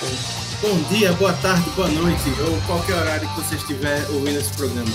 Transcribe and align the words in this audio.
Bom 0.00 0.80
dia, 0.90 1.12
boa 1.14 1.32
tarde, 1.32 1.68
boa 1.70 1.88
noite, 1.88 2.22
ou 2.46 2.60
qualquer 2.68 2.94
horário 2.94 3.28
que 3.30 3.40
você 3.40 3.56
estiver 3.56 4.08
ouvindo 4.10 4.38
esse 4.38 4.52
programa. 4.52 4.92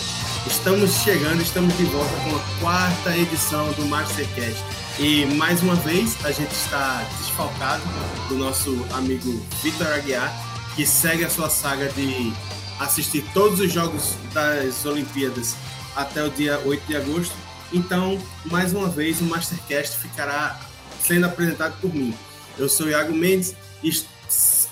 Estamos 0.48 0.94
chegando, 1.04 1.42
estamos 1.42 1.76
de 1.76 1.84
volta 1.84 2.16
com 2.24 2.34
a 2.38 2.60
quarta 2.62 3.18
edição 3.18 3.70
do 3.74 3.86
Mastercast. 3.86 4.64
E 4.98 5.26
mais 5.26 5.62
uma 5.62 5.76
vez 5.76 6.16
a 6.24 6.32
gente 6.32 6.52
está 6.52 7.06
desfalcado 7.18 7.84
do 8.30 8.36
nosso 8.36 8.86
amigo 8.94 9.46
Vitor 9.62 9.88
Aguiar, 9.88 10.32
que 10.74 10.86
segue 10.86 11.26
a 11.26 11.30
sua 11.30 11.50
saga 11.50 11.90
de 11.90 12.32
assistir 12.80 13.26
todos 13.34 13.60
os 13.60 13.74
jogos 13.74 14.16
das 14.34 14.86
Olimpíadas 14.86 15.58
até 15.98 16.24
o 16.24 16.30
dia 16.30 16.62
8 16.64 16.88
de 16.88 16.96
agosto. 16.96 17.36
Então, 17.74 18.18
mais 18.46 18.72
uma 18.74 18.88
vez, 18.88 19.20
o 19.20 19.26
Mastercast 19.26 19.98
ficará 19.98 20.62
sendo 21.02 21.26
apresentado 21.26 21.76
por 21.82 21.94
mim. 21.94 22.16
Eu 22.58 22.70
sou 22.70 22.88
Iago 22.88 23.14
Mendes 23.14 23.54
e 23.84 23.90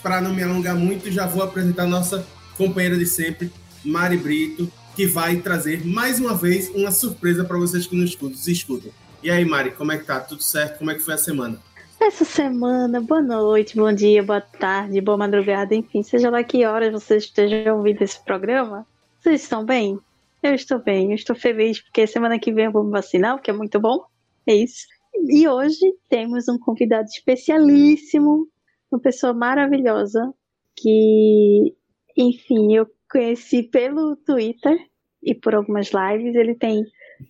para 0.01 0.21
não 0.21 0.33
me 0.33 0.43
alongar 0.43 0.75
muito, 0.75 1.11
já 1.11 1.25
vou 1.25 1.43
apresentar 1.43 1.85
nossa 1.85 2.25
companheira 2.57 2.97
de 2.97 3.05
sempre, 3.05 3.51
Mari 3.83 4.17
Brito, 4.17 4.71
que 4.95 5.05
vai 5.05 5.37
trazer 5.37 5.85
mais 5.85 6.19
uma 6.19 6.35
vez 6.35 6.69
uma 6.69 6.91
surpresa 6.91 7.45
para 7.45 7.57
vocês 7.57 7.87
que 7.87 7.95
nos 7.95 8.47
escutam. 8.47 8.91
E 9.23 9.29
aí, 9.29 9.45
Mari, 9.45 9.71
como 9.71 9.91
é 9.91 9.97
que 9.97 10.05
tá? 10.05 10.19
Tudo 10.19 10.43
certo? 10.43 10.79
Como 10.79 10.91
é 10.91 10.95
que 10.95 11.01
foi 11.01 11.13
a 11.13 11.17
semana? 11.17 11.59
Essa 11.99 12.25
semana, 12.25 12.99
boa 12.99 13.21
noite, 13.21 13.75
bom 13.75 13.93
dia, 13.93 14.23
boa 14.23 14.41
tarde, 14.41 14.99
boa 14.99 15.17
madrugada, 15.17 15.75
enfim, 15.75 16.01
seja 16.01 16.31
lá 16.31 16.43
que 16.43 16.65
horas 16.65 16.91
vocês 16.91 17.25
estejam 17.25 17.77
ouvindo 17.77 18.01
esse 18.01 18.19
programa. 18.25 18.87
Vocês 19.19 19.43
estão 19.43 19.63
bem? 19.63 19.99
Eu 20.41 20.55
estou 20.55 20.79
bem, 20.79 21.09
eu 21.09 21.15
estou 21.15 21.35
feliz 21.35 21.79
porque 21.79 22.07
semana 22.07 22.39
que 22.39 22.51
vem 22.51 22.65
eu 22.65 22.71
vou 22.71 22.83
me 22.83 22.89
vacinar, 22.89 23.35
o 23.35 23.39
que 23.39 23.51
é 23.51 23.53
muito 23.53 23.79
bom. 23.79 24.03
É 24.47 24.55
isso. 24.55 24.87
E 25.29 25.47
hoje 25.47 25.79
temos 26.09 26.47
um 26.47 26.57
convidado 26.57 27.07
especialíssimo, 27.07 28.47
uma 28.91 28.99
pessoa 28.99 29.33
maravilhosa 29.33 30.33
que, 30.75 31.75
enfim, 32.17 32.73
eu 32.75 32.87
conheci 33.09 33.63
pelo 33.63 34.15
Twitter 34.17 34.77
e 35.23 35.33
por 35.35 35.55
algumas 35.55 35.91
lives. 35.91 36.35
Ele 36.35 36.55
tem 36.55 36.83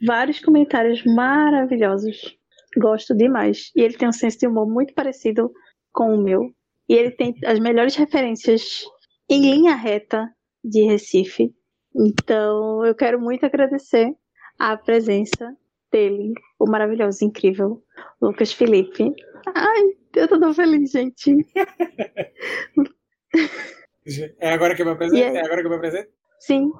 vários 0.06 0.40
comentários 0.40 1.03
maravilhosos. 1.06 2.38
Gosto 2.78 3.16
demais. 3.16 3.72
E 3.76 3.81
ele 3.81 3.98
tem 3.98 4.08
um 4.08 4.14
senso 4.14 4.40
de 4.40 4.48
humor 4.48 4.68
muito 4.68 4.94
parecido 4.94 5.52
com 5.92 6.16
o 6.16 6.22
meu. 6.22 6.52
E 6.88 6.94
ele 6.94 7.12
tem 7.12 7.36
as 7.45 7.59
melhores 7.59 7.96
referências 7.96 8.84
em 9.30 9.42
linha 9.42 9.75
reta 9.75 10.30
de 10.64 10.84
Recife. 10.84 11.53
Então, 11.96 12.86
eu 12.86 12.96
quero 12.96 13.20
muito 13.20 13.46
agradecer 13.46 14.14
a 14.58 14.78
presença 14.78 15.56
dele, 15.92 16.34
o 16.58 16.70
maravilhoso, 16.70 17.25
incrível 17.25 17.84
Lucas 18.22 18.53
Felipe. 18.53 19.12
Ai, 19.47 19.97
eu 20.16 20.28
tô 20.28 20.39
tão 20.39 20.53
feliz, 20.53 20.92
gente. 20.92 21.36
É 24.39 24.52
agora 24.52 24.75
que 24.75 24.81
eu 24.81 24.86
me 24.86 24.92
apresento? 24.94 25.17
Yeah. 25.17 25.39
É 25.39 25.45
agora 25.45 25.61
que 25.61 25.67
eu 25.67 25.70
me 25.70 25.78
apresento? 25.78 26.11
Sim. 26.39 26.72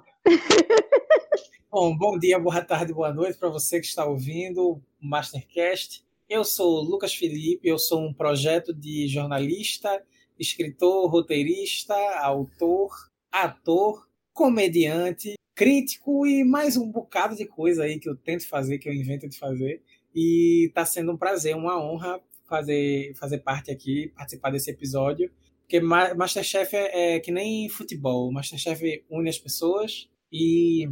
Bom, 1.71 1.97
bom 1.97 2.19
dia, 2.19 2.37
boa 2.37 2.61
tarde, 2.61 2.93
boa 2.93 3.13
noite 3.13 3.37
para 3.37 3.49
você 3.49 3.79
que 3.79 3.85
está 3.85 4.05
ouvindo 4.05 4.71
o 4.71 4.81
Mastercast. 4.99 6.03
Eu 6.27 6.43
sou 6.43 6.81
Lucas 6.81 7.13
Felipe, 7.13 7.67
eu 7.67 7.77
sou 7.77 8.01
um 8.01 8.13
projeto 8.13 8.73
de 8.73 9.07
jornalista, 9.07 10.03
escritor, 10.37 11.09
roteirista, 11.09 11.95
autor, 12.19 12.91
ator, 13.31 14.07
comediante, 14.33 15.35
crítico 15.55 16.25
e 16.25 16.43
mais 16.43 16.75
um 16.75 16.91
bocado 16.91 17.35
de 17.35 17.45
coisa 17.45 17.83
aí 17.83 17.99
que 17.99 18.09
eu 18.09 18.15
tento 18.15 18.47
fazer, 18.47 18.77
que 18.77 18.89
eu 18.89 18.93
invento 18.93 19.29
de 19.29 19.37
fazer. 19.37 19.81
E 20.13 20.67
está 20.67 20.85
sendo 20.85 21.13
um 21.13 21.17
prazer, 21.17 21.55
uma 21.55 21.81
honra 21.81 22.19
fazer, 22.52 23.13
fazer 23.16 23.39
parte 23.39 23.71
aqui, 23.71 24.11
participar 24.13 24.52
desse 24.52 24.69
episódio. 24.69 25.31
Porque 25.61 25.80
Masterchef 25.80 26.75
é, 26.75 27.16
é 27.16 27.19
que 27.21 27.31
nem 27.31 27.69
futebol. 27.69 28.30
Masterchef 28.30 29.05
une 29.09 29.30
as 29.30 29.39
pessoas 29.39 30.09
e 30.31 30.89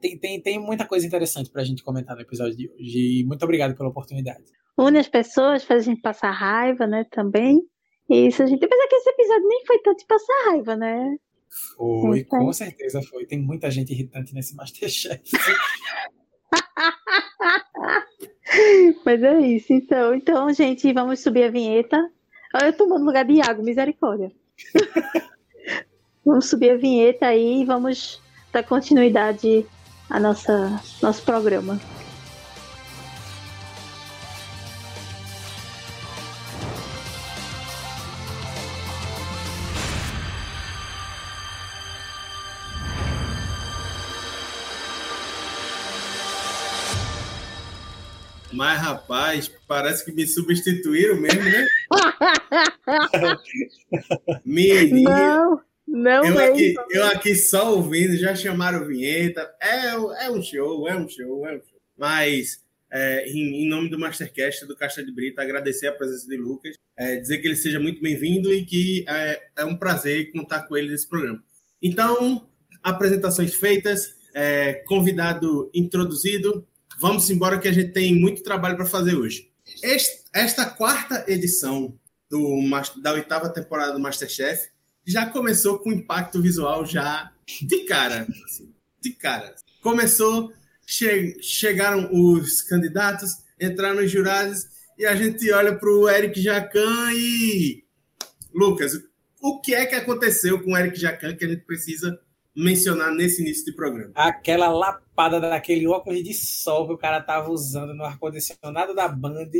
tem, 0.00 0.16
tem, 0.16 0.40
tem 0.40 0.58
muita 0.60 0.86
coisa 0.86 1.04
interessante 1.04 1.50
para 1.50 1.62
a 1.62 1.64
gente 1.64 1.82
comentar 1.82 2.14
no 2.14 2.22
episódio 2.22 2.56
de 2.56 2.70
hoje. 2.70 3.20
E 3.20 3.24
muito 3.24 3.42
obrigado 3.42 3.76
pela 3.76 3.88
oportunidade. 3.88 4.44
Une 4.78 4.98
as 4.98 5.08
pessoas, 5.08 5.64
faz 5.64 5.82
a 5.82 5.90
gente 5.90 6.00
passar 6.00 6.30
raiva, 6.30 6.86
né? 6.86 7.04
Também. 7.10 7.60
E 8.08 8.28
isso 8.28 8.44
a 8.44 8.46
gente. 8.46 8.64
Apesar 8.64 8.88
que 8.88 8.94
esse 8.94 9.10
episódio 9.10 9.48
nem 9.48 9.66
foi 9.66 9.78
tanto 9.80 9.98
de 9.98 10.06
passar 10.06 10.44
raiva, 10.46 10.76
né? 10.76 11.16
Foi, 11.76 12.20
então... 12.20 12.38
com 12.38 12.52
certeza 12.52 13.02
foi. 13.02 13.26
Tem 13.26 13.40
muita 13.40 13.68
gente 13.72 13.92
irritante 13.92 14.32
nesse 14.32 14.54
Masterchef. 14.54 15.20
Mas 19.04 19.22
é 19.22 19.40
isso, 19.40 19.72
então. 19.72 20.14
Então, 20.14 20.52
gente, 20.52 20.92
vamos 20.92 21.20
subir 21.20 21.44
a 21.44 21.50
vinheta. 21.50 21.96
Eu 22.62 22.72
tô 22.72 22.86
no 22.86 22.98
lugar 22.98 23.24
de 23.24 23.34
Iago, 23.34 23.62
misericórdia. 23.62 24.32
vamos 26.24 26.48
subir 26.48 26.70
a 26.70 26.76
vinheta 26.76 27.26
aí 27.26 27.62
e 27.62 27.64
vamos 27.64 28.20
dar 28.52 28.62
continuidade 28.64 29.64
ao 30.10 30.20
nosso 30.20 31.22
programa. 31.24 31.78
Mas, 48.60 48.78
rapaz, 48.78 49.50
parece 49.66 50.04
que 50.04 50.12
me 50.12 50.26
substituíram 50.26 51.18
mesmo, 51.18 51.42
né? 51.42 51.66
Menino. 54.44 55.08
Não. 55.08 55.62
Não 55.88 56.24
eu 56.26 56.38
aqui, 56.38 56.74
eu 56.90 57.06
aqui 57.06 57.34
só 57.34 57.74
ouvindo, 57.74 58.18
já 58.18 58.34
chamaram 58.34 58.86
vinheta. 58.86 59.50
É, 59.62 60.26
é 60.26 60.30
um 60.30 60.42
show, 60.42 60.86
é 60.86 60.94
um 60.94 61.08
show, 61.08 61.46
é 61.46 61.56
um 61.56 61.58
show. 61.58 61.80
Mas, 61.96 62.62
é, 62.92 63.26
em, 63.30 63.64
em, 63.64 63.66
nome 63.66 63.88
do 63.88 63.98
Mastercast 63.98 64.66
do 64.66 64.76
Caixa 64.76 65.02
de 65.02 65.10
Brita, 65.10 65.40
agradecer 65.40 65.86
a 65.86 65.92
presença 65.92 66.28
de 66.28 66.36
Lucas, 66.36 66.74
é, 66.98 67.16
dizer 67.16 67.38
que 67.38 67.48
ele 67.48 67.56
seja 67.56 67.80
muito 67.80 68.02
bem-vindo 68.02 68.52
e 68.52 68.66
que 68.66 69.06
é, 69.08 69.40
é, 69.56 69.64
um 69.64 69.74
prazer 69.74 70.32
contar 70.32 70.68
com 70.68 70.76
ele 70.76 70.90
nesse 70.90 71.08
programa. 71.08 71.42
Então, 71.80 72.46
apresentações 72.82 73.54
feitas, 73.54 74.16
é, 74.34 74.74
convidado 74.86 75.70
introduzido, 75.72 76.68
vamos 77.00 77.30
embora 77.30 77.58
que 77.58 77.66
a 77.66 77.72
gente 77.72 77.92
tem 77.92 78.14
muito 78.14 78.42
trabalho 78.42 78.76
para 78.76 78.84
fazer 78.84 79.16
hoje. 79.16 79.50
Esta 80.32 80.66
quarta 80.66 81.24
edição 81.26 81.98
do, 82.28 82.60
da 83.02 83.12
oitava 83.12 83.48
temporada 83.48 83.92
do 83.92 83.98
Masterchef 83.98 84.68
já 85.06 85.26
começou 85.26 85.78
com 85.78 85.90
impacto 85.90 86.40
visual 86.40 86.84
já 86.84 87.32
de 87.62 87.84
cara. 87.84 88.26
Assim, 88.44 88.72
de 89.00 89.10
cara. 89.12 89.54
Começou, 89.82 90.52
che 90.86 91.38
chegaram 91.40 92.10
os 92.12 92.62
candidatos, 92.62 93.38
entraram 93.58 94.04
os 94.04 94.10
jurados 94.10 94.66
e 94.98 95.06
a 95.06 95.16
gente 95.16 95.50
olha 95.50 95.74
para 95.74 95.90
o 95.90 96.08
Eric 96.08 96.40
Jacan 96.40 97.12
e. 97.14 97.82
Lucas, 98.52 98.92
o 99.40 99.60
que 99.60 99.74
é 99.74 99.86
que 99.86 99.94
aconteceu 99.94 100.62
com 100.62 100.72
o 100.72 100.76
Eric 100.76 100.98
Jacan 100.98 101.34
que 101.34 101.44
a 101.44 101.48
gente 101.48 101.64
precisa 101.64 102.20
mencionar 102.62 103.12
nesse 103.12 103.42
início 103.42 103.64
de 103.64 103.72
programa? 103.72 104.12
Aquela 104.14 104.68
lapada 104.68 105.40
daquele 105.40 105.86
óculos 105.86 106.22
de 106.22 106.34
sol 106.34 106.86
que 106.86 106.94
o 106.94 106.98
cara 106.98 107.20
tava 107.20 107.50
usando 107.50 107.94
no 107.94 108.04
ar-condicionado 108.04 108.94
da 108.94 109.08
Band 109.08 109.50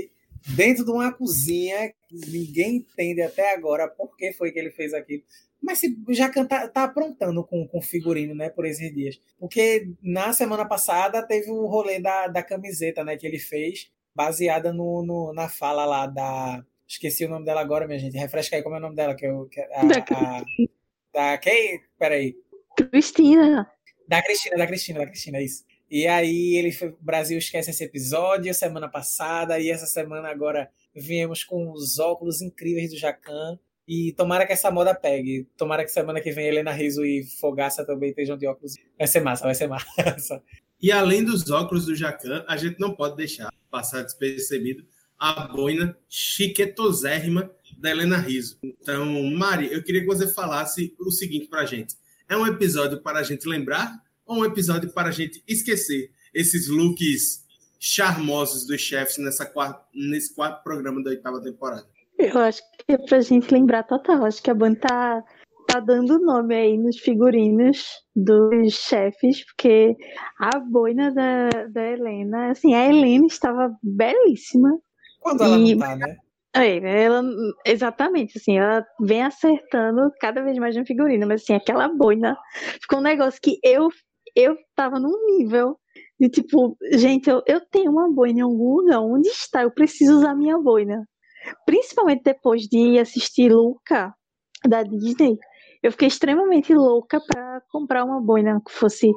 dentro 0.49 0.85
de 0.85 0.91
uma 0.91 1.13
cozinha, 1.13 1.93
ninguém 2.11 2.77
entende 2.77 3.23
até 3.23 3.55
agora 3.55 3.89
por 3.89 4.17
que 4.17 4.33
foi 4.33 4.51
que 4.51 4.59
ele 4.59 4.71
fez 4.71 4.95
aquilo. 4.95 5.23
Mas 5.63 5.79
se 5.79 5.95
já 6.09 6.31
tá, 6.47 6.69
tá 6.69 6.85
aprontando 6.85 7.45
com, 7.45 7.67
com 7.69 7.83
figurino, 7.83 8.35
né, 8.35 8.49
por 8.49 8.65
esses 8.65 8.95
dias. 8.95 9.21
Porque 9.39 9.91
na 10.03 10.33
semana 10.33 10.65
passada 10.65 11.23
teve 11.23 11.51
o 11.51 11.67
rolê 11.67 12.01
da, 12.01 12.29
da 12.29 12.43
camiseta, 12.43 13.05
né, 13.05 13.17
que 13.17 13.27
ele 13.27 13.39
fez, 13.39 13.91
baseada 14.15 14.73
no, 14.73 15.05
no, 15.05 15.33
na 15.35 15.49
fala 15.49 15.85
lá 15.85 16.07
da. 16.07 16.65
Esqueci 16.89 17.25
o 17.25 17.29
nome 17.29 17.45
dela 17.45 17.61
agora, 17.61 17.87
minha 17.87 17.99
gente. 17.99 18.17
Refresca 18.17 18.57
aí 18.57 18.63
como 18.63 18.75
é 18.75 18.79
o 18.79 18.83
nome 18.83 18.97
dela. 18.97 19.15
Que 19.15 19.27
eu, 19.27 19.47
que, 19.47 19.61
a, 19.61 19.85
da, 19.85 20.05
a, 20.11 20.45
da 21.13 21.39
quem? 21.39 21.81
Peraí. 21.99 22.35
Cristina. 22.77 23.71
Da 24.09 24.23
Cristina, 24.23 24.57
da 24.57 24.67
Cristina, 24.67 24.99
da 25.01 25.07
Cristina, 25.07 25.39
é 25.39 25.45
isso. 25.45 25.65
E 25.91 26.07
aí 26.07 26.57
ele 26.57 26.71
foi, 26.71 26.89
o 26.89 26.97
Brasil 27.01 27.37
esquece 27.37 27.71
esse 27.71 27.83
episódio 27.83 28.55
semana 28.55 28.89
passada 28.89 29.59
e 29.59 29.71
essa 29.71 29.87
semana 29.87 30.29
agora 30.29 30.71
viemos 30.95 31.43
com 31.43 31.73
os 31.73 31.99
óculos 31.99 32.41
incríveis 32.41 32.91
do 32.91 32.99
Jacan. 32.99 33.59
E 33.89 34.13
tomara 34.13 34.47
que 34.47 34.53
essa 34.53 34.71
moda 34.71 34.95
pegue. 34.95 35.49
Tomara 35.57 35.85
que 35.85 35.91
semana 35.91 36.21
que 36.21 36.31
vem 36.31 36.47
Helena 36.47 36.71
Riso 36.71 37.05
e 37.05 37.25
Fogaça 37.41 37.85
também 37.85 38.11
estejam 38.11 38.39
de 38.39 38.47
óculos. 38.47 38.75
Vai 38.97 39.09
ser 39.09 39.21
massa, 39.21 39.45
vai 39.45 39.55
ser 39.55 39.67
massa. 39.67 40.41
E 40.81 40.93
além 40.93 41.25
dos 41.25 41.51
óculos 41.51 41.87
do 41.87 41.97
Jacan, 41.97 42.45
a 42.47 42.57
gente 42.57 42.79
não 42.79 42.95
pode 42.95 43.17
deixar 43.17 43.53
passar 43.69 44.03
despercebido 44.03 44.87
a 45.19 45.49
boina 45.49 45.97
chiquetosérrima 46.09 47.51
da 47.79 47.91
Helena 47.91 48.17
Riso. 48.17 48.59
Então, 48.63 49.23
Mari, 49.33 49.73
eu 49.73 49.83
queria 49.83 50.01
que 50.03 50.07
você 50.07 50.33
falasse 50.33 50.95
o 50.99 51.11
seguinte 51.11 51.49
para 51.49 51.63
a 51.63 51.67
gente. 51.67 51.97
É 52.31 52.37
um 52.37 52.47
episódio 52.47 53.03
para 53.03 53.19
a 53.19 53.23
gente 53.25 53.49
lembrar 53.49 53.93
ou 54.25 54.37
um 54.37 54.45
episódio 54.45 54.89
para 54.93 55.09
a 55.09 55.11
gente 55.11 55.43
esquecer 55.49 56.13
esses 56.33 56.69
looks 56.69 57.45
charmosos 57.81 58.65
dos 58.65 58.81
chefs 58.81 59.19
nessa 59.19 59.45
quarta, 59.45 59.85
nesse 59.93 60.33
quarto 60.33 60.63
programa 60.63 61.03
da 61.03 61.11
oitava 61.11 61.43
temporada? 61.43 61.85
Eu 62.17 62.39
acho 62.39 62.63
que 62.79 62.93
é 62.93 62.99
pra 62.99 63.21
gente 63.21 63.53
lembrar 63.53 63.83
total. 63.83 64.25
Acho 64.25 64.41
que 64.41 64.49
a 64.49 64.55
Band 64.55 64.77
tá, 64.77 65.25
tá 65.67 65.81
dando 65.81 66.21
nome 66.21 66.55
aí 66.55 66.79
nos 66.79 67.01
figurinos 67.01 67.85
dos 68.15 68.75
chefes, 68.75 69.45
porque 69.47 69.97
a 70.39 70.61
boina 70.61 71.11
da, 71.13 71.49
da 71.67 71.85
Helena, 71.85 72.53
assim, 72.53 72.75
a 72.75 72.87
Helena 72.87 73.27
estava 73.27 73.77
belíssima. 73.83 74.79
Quando 75.19 75.43
ela 75.43 75.59
e... 75.59 75.75
não 75.75 75.81
tá, 75.81 75.97
né? 75.97 76.17
É, 76.55 77.03
ela, 77.05 77.23
exatamente, 77.65 78.37
assim, 78.39 78.59
ela 78.59 78.85
vem 79.01 79.23
acertando 79.23 80.11
cada 80.21 80.43
vez 80.43 80.59
mais 80.59 80.75
no 80.77 80.85
figurino, 80.85 81.27
mas 81.27 81.43
assim, 81.43 81.55
aquela 81.55 81.87
boina 81.89 82.37
ficou 82.83 82.99
um 82.99 83.03
negócio 83.03 83.41
que 83.41 83.59
eu, 83.63 83.89
eu 84.35 84.57
tava 84.75 84.99
num 84.99 85.15
nível 85.37 85.79
de 86.19 86.29
tipo, 86.29 86.77
gente, 86.93 87.31
eu, 87.31 87.41
eu 87.47 87.61
tenho 87.71 87.93
uma 87.93 88.13
boina 88.13 88.41
em 88.41 88.43
algum 88.43 88.77
lugar, 88.81 89.01
onde 89.01 89.29
está? 89.29 89.63
Eu 89.63 89.71
preciso 89.71 90.19
usar 90.19 90.35
minha 90.35 90.59
boina. 90.59 91.07
Principalmente 91.65 92.23
depois 92.25 92.63
de 92.63 92.99
assistir 92.99 93.53
Luca, 93.53 94.13
da 94.67 94.83
Disney, 94.83 95.37
eu 95.83 95.91
fiquei 95.93 96.09
extremamente 96.09 96.75
louca 96.75 97.21
para 97.27 97.63
comprar 97.71 98.05
uma 98.05 98.21
boina 98.21 98.61
que 98.67 98.73
fosse 98.73 99.11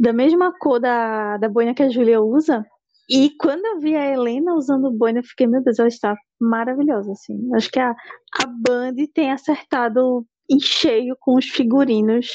da 0.00 0.12
mesma 0.12 0.52
cor 0.58 0.80
da, 0.80 1.36
da 1.36 1.48
boina 1.48 1.74
que 1.74 1.82
a 1.82 1.88
Julia 1.88 2.20
usa. 2.20 2.64
E 3.08 3.30
quando 3.38 3.64
eu 3.64 3.80
vi 3.80 3.94
a 3.96 4.06
Helena 4.12 4.54
usando 4.54 4.90
boina, 4.90 5.20
eu 5.20 5.24
fiquei, 5.24 5.46
meu 5.46 5.62
Deus, 5.62 5.78
ela 5.78 5.88
está 5.88 6.14
maravilhosa, 6.40 7.12
assim. 7.12 7.54
Acho 7.54 7.70
que 7.70 7.80
a, 7.80 7.90
a 7.90 8.46
Band 8.46 8.94
tem 9.14 9.30
acertado 9.30 10.26
em 10.50 10.60
cheio 10.60 11.16
com 11.20 11.36
os 11.36 11.46
figurinos, 11.46 12.28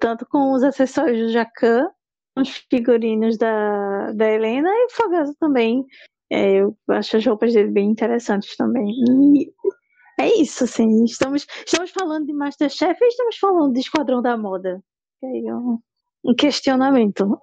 tanto 0.00 0.26
com 0.26 0.52
os 0.52 0.62
acessórios 0.62 1.18
do 1.18 1.32
Jacan, 1.32 1.88
os 2.36 2.50
figurinos 2.70 3.38
da, 3.38 4.12
da 4.12 4.30
Helena 4.30 4.68
e 4.68 4.86
o 4.86 4.90
Fogaso 4.90 5.34
também 5.40 5.84
é, 6.30 6.60
eu 6.60 6.76
acho 6.88 7.16
as 7.16 7.24
roupas 7.24 7.52
dele 7.52 7.70
bem 7.70 7.90
interessantes 7.90 8.56
também. 8.56 8.90
E 8.90 9.52
é 10.18 10.40
isso, 10.40 10.64
assim. 10.64 11.04
Estamos, 11.04 11.46
estamos 11.64 11.90
falando 11.90 12.26
de 12.26 12.32
Masterchef 12.32 12.98
e 13.00 13.08
estamos 13.08 13.36
falando 13.36 13.72
de 13.72 13.80
Esquadrão 13.80 14.20
da 14.20 14.36
Moda. 14.36 14.82
É 15.22 15.54
um, 15.54 15.78
um 16.24 16.34
questionamento. 16.34 17.40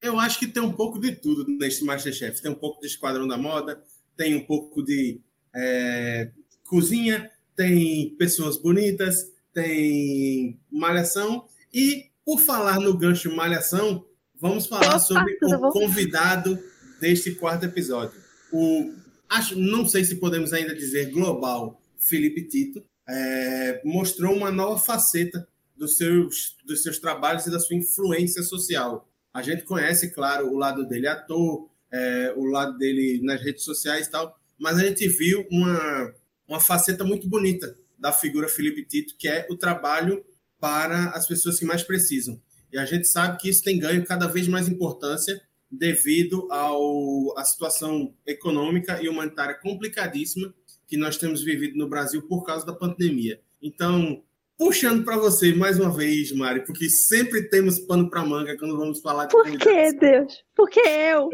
Eu 0.00 0.18
acho 0.18 0.38
que 0.38 0.46
tem 0.46 0.62
um 0.62 0.72
pouco 0.72 1.00
de 1.00 1.16
tudo 1.16 1.44
nesse 1.58 1.84
Masterchef. 1.84 2.40
Tem 2.42 2.50
um 2.50 2.58
pouco 2.58 2.80
de 2.80 2.86
Esquadrão 2.86 3.26
da 3.26 3.36
Moda, 3.36 3.82
tem 4.18 4.34
um 4.34 4.44
pouco 4.44 4.82
de 4.82 5.20
é, 5.54 6.30
cozinha, 6.64 7.30
tem 7.56 8.14
pessoas 8.18 8.58
bonitas, 8.58 9.32
tem 9.54 10.58
malhação. 10.70 11.46
E, 11.72 12.10
por 12.24 12.40
falar 12.40 12.80
no 12.80 12.98
gancho 12.98 13.34
malhação, 13.34 14.04
vamos 14.38 14.66
falar 14.66 14.96
Opa, 14.96 14.98
sobre 14.98 15.38
o 15.40 15.70
convidado 15.70 16.58
deste 17.00 17.30
quarto 17.36 17.64
episódio. 17.64 18.20
O, 18.52 18.92
acho, 19.28 19.56
não 19.56 19.88
sei 19.88 20.04
se 20.04 20.16
podemos 20.16 20.52
ainda 20.52 20.74
dizer 20.74 21.10
global, 21.12 21.80
Felipe 21.96 22.42
Tito, 22.42 22.84
é, 23.08 23.80
mostrou 23.84 24.34
uma 24.34 24.50
nova 24.50 24.78
faceta 24.78 25.48
dos 25.76 25.96
seus, 25.96 26.56
dos 26.66 26.82
seus 26.82 26.98
trabalhos 26.98 27.46
e 27.46 27.50
da 27.52 27.60
sua 27.60 27.76
influência 27.76 28.42
social. 28.42 29.08
A 29.32 29.42
gente 29.42 29.62
conhece, 29.62 30.10
claro, 30.10 30.52
o 30.52 30.56
lado 30.56 30.86
dele 30.86 31.06
ator, 31.06 31.68
é, 31.92 32.32
o 32.36 32.44
lado 32.44 32.76
dele 32.76 33.20
nas 33.22 33.40
redes 33.42 33.64
sociais 33.64 34.06
e 34.06 34.10
tal, 34.10 34.38
mas 34.58 34.78
a 34.78 34.84
gente 34.84 35.06
viu 35.08 35.46
uma, 35.50 36.14
uma 36.46 36.60
faceta 36.60 37.04
muito 37.04 37.28
bonita 37.28 37.76
da 37.98 38.12
figura 38.12 38.48
Felipe 38.48 38.84
Tito, 38.84 39.16
que 39.18 39.28
é 39.28 39.46
o 39.50 39.56
trabalho 39.56 40.24
para 40.60 41.10
as 41.10 41.26
pessoas 41.26 41.58
que 41.58 41.64
mais 41.64 41.82
precisam. 41.82 42.40
E 42.72 42.78
a 42.78 42.84
gente 42.84 43.06
sabe 43.06 43.38
que 43.38 43.48
isso 43.48 43.62
tem 43.62 43.78
ganho 43.78 44.04
cada 44.04 44.26
vez 44.26 44.46
mais 44.46 44.68
importância 44.68 45.40
devido 45.70 46.50
ao, 46.50 47.36
à 47.38 47.44
situação 47.44 48.14
econômica 48.26 49.02
e 49.02 49.08
humanitária 49.08 49.54
complicadíssima 49.54 50.52
que 50.86 50.96
nós 50.96 51.16
temos 51.16 51.42
vivido 51.42 51.76
no 51.76 51.88
Brasil 51.88 52.22
por 52.22 52.44
causa 52.44 52.64
da 52.64 52.72
pandemia. 52.72 53.40
Então, 53.60 54.22
puxando 54.58 55.04
para 55.04 55.16
você 55.16 55.54
mais 55.54 55.78
uma 55.78 55.90
vez, 55.90 56.32
Mari, 56.32 56.64
porque 56.66 56.90
sempre 56.90 57.48
temos 57.48 57.78
pano 57.78 58.10
para 58.10 58.24
manga 58.24 58.58
quando 58.58 58.76
vamos 58.76 59.00
falar 59.00 59.26
de 59.26 59.30
Por 59.30 59.46
que, 59.56 59.92
Deus? 59.92 60.44
Por 60.54 60.68
que 60.68 60.80
eu? 60.80 61.30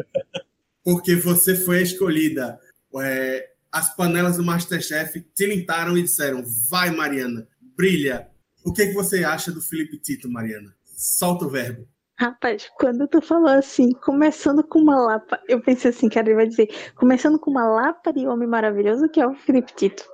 Porque 0.84 1.16
você 1.16 1.56
foi 1.56 1.82
escolhida. 1.82 2.60
É, 3.00 3.48
as 3.72 3.96
panelas 3.96 4.36
do 4.36 4.44
Masterchef 4.44 5.20
tilintaram 5.34 5.96
e 5.96 6.02
disseram: 6.02 6.44
vai, 6.70 6.90
Mariana, 6.90 7.48
brilha. 7.76 8.28
O 8.64 8.72
que, 8.72 8.86
que 8.86 8.92
você 8.92 9.24
acha 9.24 9.50
do 9.50 9.60
Felipe 9.60 9.98
Tito, 9.98 10.30
Mariana? 10.30 10.74
Solta 10.84 11.46
o 11.46 11.50
verbo. 11.50 11.88
Rapaz, 12.16 12.70
quando 12.76 13.08
tu 13.08 13.20
falou 13.20 13.48
assim, 13.48 13.90
começando 13.92 14.62
com 14.62 14.78
uma 14.78 14.96
lapa, 14.96 15.40
eu 15.48 15.60
pensei 15.60 15.90
assim, 15.90 16.08
cara, 16.08 16.28
ele 16.28 16.36
vai 16.36 16.46
dizer, 16.46 16.68
começando 16.94 17.40
com 17.40 17.50
uma 17.50 17.66
lapa 17.66 18.12
de 18.12 18.24
homem 18.26 18.48
maravilhoso, 18.48 19.08
que 19.08 19.20
é 19.20 19.26
o 19.26 19.34
Felipe 19.34 19.74
Tito. 19.74 20.04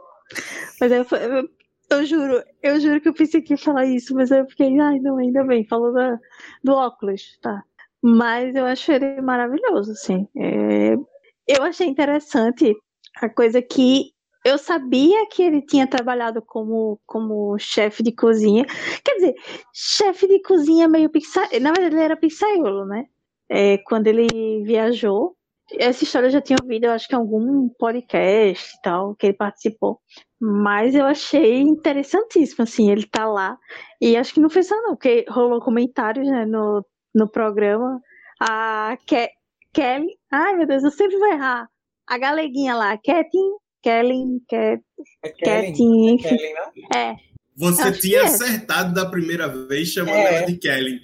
Mas 0.81 0.91
eu, 0.91 1.07
eu, 1.19 1.51
eu 1.91 2.05
juro, 2.07 2.43
eu 2.63 2.81
juro 2.81 3.01
que 3.01 3.09
eu 3.09 3.15
pensei 3.15 3.43
que 3.43 3.55
ia 3.55 3.59
falar 3.59 3.85
isso, 3.85 4.15
mas 4.15 4.31
eu 4.31 4.47
fiquei, 4.49 4.79
ai, 4.81 4.99
não, 5.01 5.19
ainda 5.19 5.45
bem, 5.45 5.67
falou 5.67 5.93
da, 5.93 6.19
do 6.63 6.73
óculos, 6.73 7.39
tá. 7.41 7.63
Mas 8.03 8.55
eu 8.55 8.65
acho 8.65 8.93
ele 8.93 9.21
maravilhoso, 9.21 9.93
assim. 9.93 10.27
É, 10.37 10.95
eu 11.47 11.63
achei 11.63 11.87
interessante 11.87 12.75
a 13.17 13.29
coisa 13.29 13.61
que 13.61 14.13
eu 14.45 14.57
sabia 14.57 15.27
que 15.29 15.43
ele 15.43 15.61
tinha 15.61 15.87
trabalhado 15.87 16.41
como, 16.41 16.99
como 17.07 17.59
chefe 17.59 18.03
de 18.03 18.13
cozinha. 18.13 18.65
Quer 19.05 19.15
dizer, 19.17 19.35
chefe 19.75 20.27
de 20.27 20.41
cozinha 20.41 20.89
meio 20.89 21.11
pizzaiolo. 21.11 21.61
Na 21.61 21.73
verdade, 21.73 21.97
ele 21.97 22.05
era 22.05 22.17
pizzaiolo, 22.17 22.87
né? 22.87 23.05
É, 23.49 23.79
quando 23.79 24.07
ele 24.07 24.63
viajou. 24.65 25.37
Essa 25.79 26.03
história 26.05 26.27
eu 26.27 26.31
já 26.31 26.41
tinha 26.41 26.57
ouvido, 26.61 26.85
eu 26.85 26.91
acho 26.91 27.07
que 27.07 27.15
em 27.15 27.19
algum 27.19 27.69
podcast 27.69 28.77
e 28.77 28.83
tal, 28.83 29.15
que 29.15 29.27
ele 29.27 29.37
participou. 29.37 30.01
Mas 30.41 30.95
eu 30.95 31.05
achei 31.05 31.61
interessantíssimo, 31.61 32.63
assim, 32.63 32.91
ele 32.91 33.07
tá 33.07 33.27
lá. 33.27 33.59
E 34.01 34.17
acho 34.17 34.33
que 34.33 34.41
não 34.41 34.49
foi 34.49 34.63
só 34.63 34.75
não, 34.77 34.97
porque 34.97 35.25
rolou 35.29 35.61
comentários, 35.61 36.27
né, 36.27 36.47
no, 36.47 36.85
no 37.15 37.29
programa. 37.29 38.01
A 38.41 38.97
Ke 39.07 39.29
Kelly, 39.73 40.17
ai 40.33 40.57
meu 40.57 40.67
Deus, 40.67 40.83
eu 40.83 40.91
sempre 40.91 41.19
vou 41.19 41.29
errar. 41.29 41.69
A 42.09 42.19
galeguinha 42.19 42.75
lá, 42.75 42.97
Ketin 42.97 43.61
Kellen, 43.83 44.41
Cat, 44.49 44.83
é 45.25 45.29
Kellen, 45.31 46.15
é 46.15 46.23
Kellen, 46.23 46.55
É. 46.95 47.17
Você 47.57 47.93
tinha 47.93 48.21
é. 48.21 48.25
acertado 48.25 48.95
da 48.95 49.07
primeira 49.07 49.49
vez 49.49 49.89
chamando 49.89 50.17
é. 50.17 50.37
ela 50.37 50.47
de 50.47 50.57
Kellen. 50.57 51.01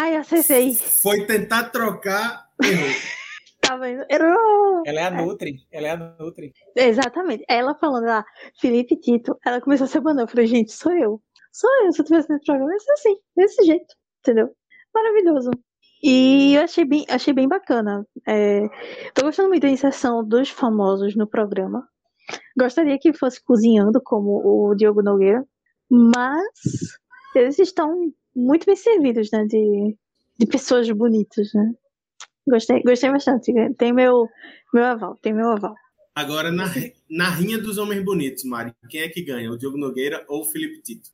Ai, 0.00 0.16
acertei. 0.16 0.74
Foi 0.74 1.26
tentar 1.26 1.64
trocar, 1.64 2.48
errou. 2.62 2.88
tá 3.70 3.76
vendo? 3.76 4.04
Ela 4.86 5.00
é 5.00 5.04
a 5.04 5.10
Nutri, 5.10 5.66
ela 5.70 5.86
é 5.86 5.90
a 5.90 5.96
Nutri. 5.96 6.52
Exatamente. 6.76 7.44
Ela 7.48 7.74
falando 7.74 8.04
lá, 8.04 8.24
Felipe 8.60 8.96
Tito, 8.96 9.38
ela 9.44 9.60
começou 9.60 9.84
a 9.84 9.88
se 9.88 9.98
abandonar. 9.98 10.24
Eu 10.24 10.30
falei, 10.30 10.46
gente, 10.46 10.72
sou 10.72 10.92
eu. 10.92 11.22
Sou 11.52 11.70
eu, 11.84 11.92
se 11.92 12.00
eu 12.00 12.04
tivesse 12.04 12.30
nesse 12.30 12.44
programa, 12.44 12.72
ia 12.72 12.78
ser 12.78 12.92
assim, 12.92 13.16
desse 13.36 13.64
jeito, 13.64 13.94
entendeu? 14.20 14.50
Maravilhoso. 14.94 15.50
E 16.02 16.54
eu 16.54 16.62
achei 16.62 16.84
bem, 16.84 17.04
achei 17.08 17.34
bem 17.34 17.48
bacana. 17.48 18.06
É, 18.26 18.68
tô 19.14 19.22
gostando 19.22 19.48
muito 19.48 19.62
da 19.62 19.68
inserção 19.68 20.24
dos 20.24 20.48
famosos 20.48 21.14
no 21.14 21.26
programa. 21.26 21.86
Gostaria 22.56 22.98
que 22.98 23.12
fosse 23.12 23.42
cozinhando 23.42 24.00
como 24.02 24.40
o 24.44 24.74
Diogo 24.74 25.02
Nogueira, 25.02 25.44
mas 25.90 26.48
eles 27.34 27.58
estão 27.58 28.12
muito 28.34 28.64
bem 28.64 28.76
servidos, 28.76 29.30
né? 29.32 29.44
De, 29.44 29.96
de 30.38 30.46
pessoas 30.46 30.88
bonitas, 30.90 31.52
né? 31.52 31.72
Gostei, 32.48 32.82
gostei 32.82 33.10
bastante. 33.10 33.52
Tem 33.74 33.92
meu, 33.92 34.28
meu 34.72 34.84
aval, 34.84 35.16
tem 35.22 35.32
meu 35.32 35.50
aval. 35.50 35.74
Agora, 36.14 36.50
na, 36.50 36.64
na 37.08 37.30
rinha 37.30 37.58
dos 37.58 37.78
homens 37.78 38.04
bonitos, 38.04 38.44
Mari, 38.44 38.74
quem 38.88 39.02
é 39.02 39.08
que 39.08 39.22
ganha? 39.22 39.50
O 39.50 39.56
Diogo 39.56 39.78
Nogueira 39.78 40.24
ou 40.28 40.42
o 40.42 40.44
Felipe 40.44 40.82
Tito? 40.82 41.10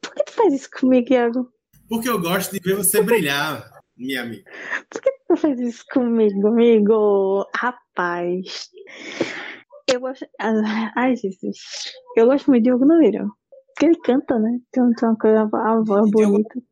Por 0.00 0.14
que 0.14 0.24
tu 0.24 0.32
faz 0.32 0.54
isso 0.54 0.70
comigo, 0.70 1.12
Iago? 1.12 1.52
Porque 1.88 2.08
eu 2.08 2.20
gosto 2.20 2.52
de 2.52 2.60
ver 2.60 2.76
você 2.76 3.02
brilhar 3.02 3.68
minha 3.96 4.22
amiga. 4.22 4.50
Por 4.90 5.00
que 5.00 5.10
tu 5.28 5.36
faz 5.36 5.58
isso 5.60 5.84
comigo, 5.92 6.48
amigo? 6.48 7.46
Rapaz. 7.54 8.70
Eu 9.88 10.00
gosto. 10.00 10.26
Ai, 10.38 11.16
Jesus. 11.16 11.58
Eu 12.16 12.26
gosto 12.26 12.50
muito 12.50 12.62
de 12.62 12.70
Diogo 12.70 12.84
Nogueira. 12.84 13.26
Porque 13.74 13.86
ele 13.86 14.00
canta, 14.00 14.38
né? 14.38 14.58
Tem 14.72 14.82
uma 14.82 15.16
coisa, 15.16 15.42
a 15.42 15.82
voz 15.84 16.10
bonita. 16.10 16.54
Diogo 16.54 16.66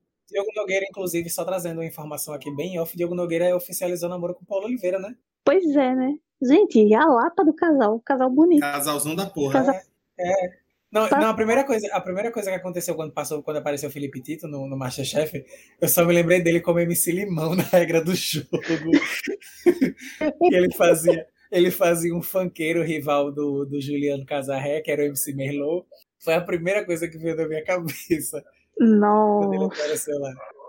Nogueira, 0.56 0.86
inclusive, 0.88 1.28
só 1.30 1.44
trazendo 1.44 1.78
uma 1.78 1.86
informação 1.86 2.34
aqui 2.34 2.50
bem 2.54 2.78
off, 2.78 2.96
Diogo 2.96 3.14
Nogueira 3.14 3.54
oficializou 3.56 4.08
namoro 4.08 4.34
com 4.34 4.44
Paulo 4.44 4.66
Oliveira, 4.66 4.98
né? 4.98 5.14
Pois 5.44 5.64
é, 5.76 5.94
né? 5.94 6.14
Gente, 6.42 6.94
a 6.94 7.06
lapa 7.06 7.44
do 7.44 7.54
casal, 7.54 8.00
casal 8.00 8.30
bonito. 8.30 8.60
Casalzão 8.60 9.14
da 9.14 9.26
porra. 9.26 9.52
Casal... 9.52 9.74
É, 10.18 10.46
é. 10.46 10.64
Não, 10.94 11.08
tá. 11.08 11.18
não, 11.18 11.30
a 11.30 11.34
primeira 11.34 11.64
coisa, 11.64 11.88
a 11.92 12.00
primeira 12.00 12.30
coisa 12.30 12.50
que 12.50 12.56
aconteceu 12.56 12.94
quando 12.94 13.12
passou, 13.12 13.42
quando 13.42 13.56
apareceu 13.56 13.88
o 13.88 13.92
Felipe 13.92 14.22
Tito 14.22 14.46
no, 14.46 14.68
no 14.68 14.76
Masterchef, 14.76 15.44
eu 15.80 15.88
só 15.88 16.04
me 16.04 16.14
lembrei 16.14 16.40
dele 16.40 16.60
como 16.60 16.78
MC 16.78 17.10
Limão 17.10 17.56
na 17.56 17.64
regra 17.64 18.00
do 18.00 18.14
jogo. 18.14 18.46
que 20.38 20.54
ele 20.54 20.72
fazia, 20.72 21.26
ele 21.50 21.72
fazia 21.72 22.14
um 22.14 22.22
funkeiro 22.22 22.80
rival 22.84 23.32
do, 23.32 23.64
do 23.64 23.80
Juliano 23.80 24.24
Casarré, 24.24 24.80
que 24.82 24.90
era 24.90 25.02
o 25.02 25.06
MC 25.06 25.34
Merlot. 25.34 25.84
Foi 26.20 26.34
a 26.34 26.40
primeira 26.40 26.84
coisa 26.84 27.08
que 27.08 27.18
veio 27.18 27.36
da 27.36 27.48
minha 27.48 27.64
cabeça. 27.64 28.44
Não. 28.78 29.70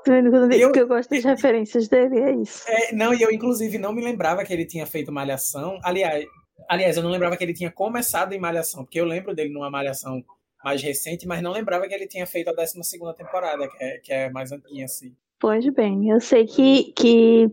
Quando 0.05 0.53
eu, 0.53 0.71
eu 0.75 0.87
gosto 0.87 1.09
das 1.09 1.23
referências 1.23 1.87
dele, 1.87 2.19
é 2.19 2.31
isso. 2.35 2.63
É, 2.67 2.93
não, 2.93 3.13
e 3.13 3.21
eu, 3.21 3.31
inclusive, 3.31 3.79
não 3.79 3.91
me 3.91 4.03
lembrava 4.03 4.43
que 4.43 4.53
ele 4.53 4.65
tinha 4.65 4.85
feito 4.85 5.11
Malhação. 5.11 5.79
Aliás, 5.83 6.25
Aliás, 6.69 6.97
eu 6.97 7.03
não 7.03 7.11
lembrava 7.11 7.37
que 7.37 7.43
ele 7.43 7.53
tinha 7.53 7.71
começado 7.71 8.33
em 8.33 8.39
Malhação, 8.39 8.83
porque 8.83 8.99
eu 8.99 9.05
lembro 9.05 9.35
dele 9.35 9.53
numa 9.53 9.69
Malhação 9.69 10.23
mais 10.63 10.81
recente, 10.81 11.27
mas 11.27 11.41
não 11.41 11.51
lembrava 11.51 11.87
que 11.87 11.93
ele 11.93 12.07
tinha 12.07 12.25
feito 12.25 12.49
a 12.49 12.53
12 12.53 12.79
temporada, 13.15 13.67
que 13.67 13.83
é, 13.83 13.97
que 13.99 14.13
é 14.13 14.29
mais 14.29 14.51
antiga, 14.51 14.85
assim. 14.85 15.15
Pois 15.39 15.67
bem, 15.73 16.09
eu 16.09 16.19
sei 16.19 16.45
que, 16.45 16.91
que 16.93 17.51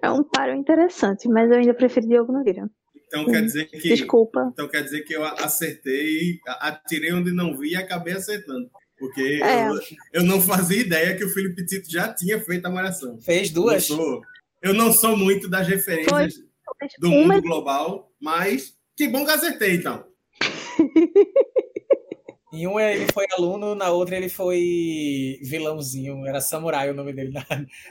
é 0.00 0.10
um 0.10 0.22
paro 0.22 0.54
interessante, 0.54 1.28
mas 1.28 1.50
eu 1.50 1.56
ainda 1.56 1.74
prefiro 1.74 2.06
Diogo 2.06 2.32
Nogueira. 2.32 2.70
Então 3.06 3.24
quer 3.24 3.42
dizer 3.42 3.64
que. 3.66 3.78
Desculpa. 3.78 4.50
Então 4.52 4.68
quer 4.68 4.82
dizer 4.82 5.02
que 5.02 5.14
eu 5.14 5.24
acertei, 5.24 6.38
atirei 6.60 7.12
onde 7.12 7.32
não 7.32 7.56
vi 7.56 7.70
e 7.70 7.76
acabei 7.76 8.14
acertando. 8.14 8.68
Porque 8.98 9.40
é. 9.42 9.68
eu, 9.68 9.78
eu, 10.12 10.22
não 10.22 10.40
fazia 10.40 10.80
ideia 10.80 11.16
que 11.16 11.24
o 11.24 11.28
Felipe 11.28 11.66
Tito 11.66 11.90
já 11.90 12.12
tinha 12.12 12.40
feito 12.40 12.64
a 12.66 12.70
malhação. 12.70 13.20
Fez 13.20 13.50
duas. 13.50 13.88
Eu 13.90 13.96
não 13.96 14.04
sou, 14.04 14.22
eu 14.62 14.74
não 14.74 14.92
sou 14.92 15.16
muito 15.16 15.48
das 15.48 15.66
referências 15.68 16.34
Foi. 16.34 16.88
do 16.98 17.08
Uma... 17.08 17.34
mundo 17.34 17.42
global, 17.42 18.10
mas 18.20 18.74
que 18.96 19.06
bom 19.08 19.24
que 19.24 19.30
acertei, 19.32 19.76
então. 19.76 20.04
Em 22.52 22.66
um 22.66 22.80
ele 22.80 23.06
foi 23.12 23.26
aluno, 23.36 23.74
na 23.74 23.90
outra 23.90 24.16
ele 24.16 24.30
foi 24.30 25.38
vilãozinho. 25.42 26.24
Era 26.26 26.40
samurai 26.40 26.90
o 26.90 26.94
nome 26.94 27.12
dele 27.12 27.30
na, 27.32 27.44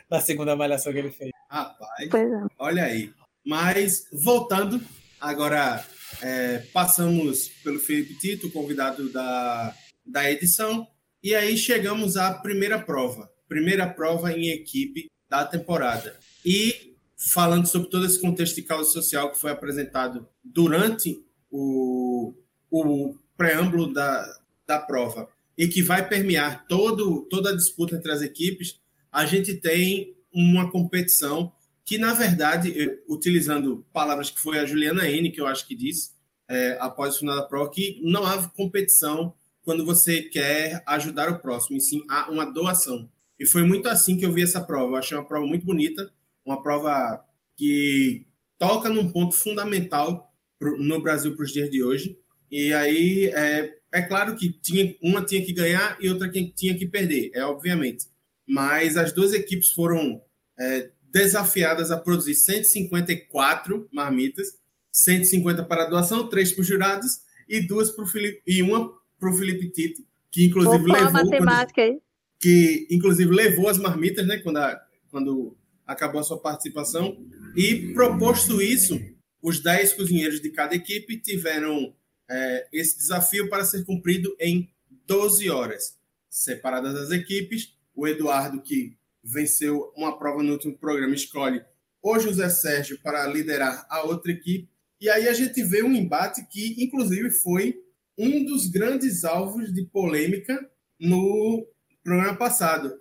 na 0.10 0.20
segunda 0.20 0.56
malhação 0.56 0.92
que 0.92 0.98
ele 0.98 1.12
fez. 1.12 1.30
Rapaz, 1.48 2.12
é. 2.12 2.48
olha 2.58 2.86
aí. 2.86 3.14
Mas, 3.46 4.08
voltando, 4.12 4.82
agora 5.22 5.86
é, 6.22 6.64
passamos 6.74 7.50
pelo 7.64 7.80
Felipe 7.80 8.18
Tito, 8.18 8.52
convidado 8.52 9.12
da, 9.12 9.76
da 10.04 10.32
edição, 10.32 10.88
e 11.26 11.34
aí 11.34 11.58
chegamos 11.58 12.18
à 12.18 12.32
primeira 12.32 12.78
prova. 12.78 13.28
Primeira 13.50 13.90
prova 13.90 14.32
em 14.32 14.50
equipe 14.50 15.10
da 15.28 15.44
temporada. 15.44 16.16
E 16.46 16.96
falando 17.18 17.66
sobre 17.66 17.90
todo 17.90 18.06
esse 18.06 18.22
contexto 18.22 18.58
de 18.58 18.62
causa 18.62 18.92
social 18.92 19.32
que 19.32 19.40
foi 19.40 19.50
apresentado 19.50 20.30
durante 20.44 21.26
o, 21.50 22.32
o 22.70 23.16
preâmbulo 23.36 23.92
da, 23.92 24.38
da 24.68 24.78
prova 24.78 25.28
e 25.58 25.68
que 25.68 25.82
vai 25.82 26.08
permear 26.08 26.68
todo, 26.68 27.24
toda 27.28 27.50
a 27.50 27.56
disputa 27.56 27.96
entre 27.96 28.12
as 28.12 28.22
equipes, 28.22 28.80
a 29.12 29.26
gente 29.26 29.56
tem 29.56 30.16
uma 30.32 30.70
competição 30.70 31.52
que, 31.84 31.98
na 31.98 32.14
verdade, 32.14 33.00
utilizando 33.10 33.84
palavras 33.92 34.30
que 34.30 34.40
foi 34.40 34.60
a 34.60 34.66
Juliana 34.66 35.10
N, 35.10 35.32
que 35.32 35.42
eu 35.42 35.48
acho 35.48 35.66
que 35.66 35.76
disse, 35.76 36.12
é, 36.48 36.78
após 36.80 37.16
o 37.16 37.20
final 37.20 37.36
da 37.36 37.48
prova, 37.48 37.72
que 37.72 38.00
não 38.04 38.24
há 38.24 38.48
competição 38.50 39.34
quando 39.66 39.84
você 39.84 40.22
quer 40.22 40.84
ajudar 40.86 41.30
o 41.30 41.40
próximo, 41.40 41.78
e 41.78 41.82
sim 41.82 42.04
há 42.08 42.30
uma 42.30 42.46
doação. 42.46 43.10
E 43.38 43.46
foi 43.46 43.64
muito 43.64 43.90
assim 43.90 44.16
que 44.16 44.26
eu 44.26 44.32
vi 44.32 44.44
essa 44.44 44.62
prova. 44.62 44.94
Eu 44.94 44.96
achei 44.96 45.18
uma 45.18 45.26
prova 45.26 45.46
muito 45.46 45.66
bonita, 45.66 46.10
uma 46.46 46.62
prova 46.62 47.26
que 47.58 48.26
toca 48.58 48.88
num 48.88 49.12
ponto 49.12 49.36
fundamental 49.36 50.32
no 50.62 51.02
Brasil 51.02 51.36
para 51.36 51.44
os 51.44 51.52
dias 51.52 51.70
de 51.70 51.84
hoje. 51.84 52.18
E 52.50 52.72
aí, 52.74 53.26
é, 53.34 53.76
é 53.92 54.02
claro 54.04 54.36
que 54.36 54.54
tinha, 54.54 54.96
uma 55.02 55.26
tinha 55.26 55.44
que 55.44 55.52
ganhar 55.52 55.98
e 56.00 56.10
outra 56.10 56.32
tinha 56.32 56.78
que 56.78 56.86
perder, 56.86 57.32
é 57.34 57.44
obviamente. 57.44 58.06
Mas 58.48 58.96
as 58.96 59.12
duas 59.12 59.34
equipes 59.34 59.72
foram 59.72 60.22
é, 60.58 60.92
desafiadas 61.12 61.92
a 61.92 61.98
produzir 61.98 62.36
154 62.36 63.90
marmitas, 63.92 64.60
150 64.92 65.64
para 65.66 65.86
doação, 65.86 66.30
três 66.30 66.52
para 66.52 66.62
os 66.62 66.68
jurados 66.68 67.22
e 67.50 67.62
duas 67.62 67.92
para 67.92 68.04
o 68.06 68.08
Felipe 68.08 68.42
e 68.46 68.62
uma 68.62 68.94
para 69.20 69.30
o 69.30 69.34
Felipe 69.34 69.70
Tito, 69.70 70.04
que 70.32 70.46
inclusive 70.46 70.84
Opa, 70.84 70.94
levou 70.94 71.12
matemática 71.12 71.82
quando, 71.88 72.02
que 72.40 72.88
inclusive 72.92 73.32
levou 73.32 73.70
as 73.70 73.78
marmitas, 73.78 74.26
né, 74.28 74.38
quando, 74.38 74.58
a, 74.58 74.82
quando 75.10 75.58
acabou 75.86 76.22
a 76.22 76.24
sua 76.24 76.40
participação. 76.40 77.18
E 77.56 77.94
proposto 77.94 78.62
isso, 78.62 79.00
os 79.42 79.62
10 79.62 79.94
cozinheiros 79.94 80.42
de 80.42 80.50
cada 80.50 80.76
equipe 80.76 81.18
tiveram 81.18 81.94
é, 82.30 82.68
esse 82.74 82.98
desafio 82.98 83.50
para 83.50 83.64
ser 83.64 83.86
cumprido 83.86 84.36
em 84.40 84.70
12 85.08 85.50
horas. 85.50 85.98
Separadas 86.30 86.96
as 86.96 87.12
equipes, 87.12 87.74
o 87.96 88.08
Eduardo, 88.08 88.62
que 88.62 88.98
venceu 89.24 89.92
uma 89.96 90.18
prova 90.18 90.44
no 90.44 90.52
último 90.52 90.78
programa, 90.78 91.16
escolhe 91.16 91.64
o 92.02 92.20
José 92.20 92.50
Sérgio 92.50 93.00
para 93.02 93.26
liderar 93.26 93.86
a 93.90 94.04
outra 94.04 94.32
equipe. 94.32 94.70
E 95.00 95.10
aí 95.10 95.28
a 95.28 95.34
gente 95.34 95.64
vê 95.64 95.82
um 95.82 95.94
embate 95.94 96.46
que, 96.48 96.84
inclusive, 96.84 97.32
foi 97.32 97.82
um 98.18 98.46
dos 98.46 98.68
grandes 98.68 99.24
alvos 99.24 99.74
de 99.74 99.84
polêmica 99.86 100.70
no 101.00 101.68
programa 102.04 102.36
passado. 102.36 102.98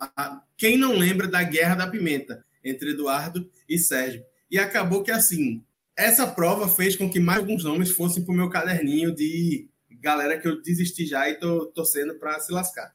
Quem 0.57 0.77
não 0.77 0.97
lembra 0.97 1.29
da 1.29 1.43
Guerra 1.43 1.75
da 1.75 1.87
Pimenta 1.87 2.45
entre 2.65 2.91
Eduardo 2.91 3.51
e 3.69 3.79
Sérgio? 3.79 4.25
E 4.51 4.59
acabou 4.59 5.03
que, 5.03 5.11
assim, 5.11 5.63
essa 5.97 6.27
prova 6.27 6.69
fez 6.69 6.97
com 6.97 7.11
que 7.11 7.21
mais 7.21 7.39
alguns 7.39 7.65
nomes 7.65 7.91
fossem 7.91 8.25
para 8.25 8.33
o 8.33 8.37
meu 8.37 8.49
caderninho 8.49 9.15
de 9.15 9.69
galera 10.01 10.39
que 10.39 10.47
eu 10.47 10.61
desisti 10.61 11.07
já 11.07 11.29
e 11.29 11.39
tô 11.39 11.67
torcendo 11.67 12.15
para 12.19 12.39
se 12.41 12.53
lascar. 12.53 12.95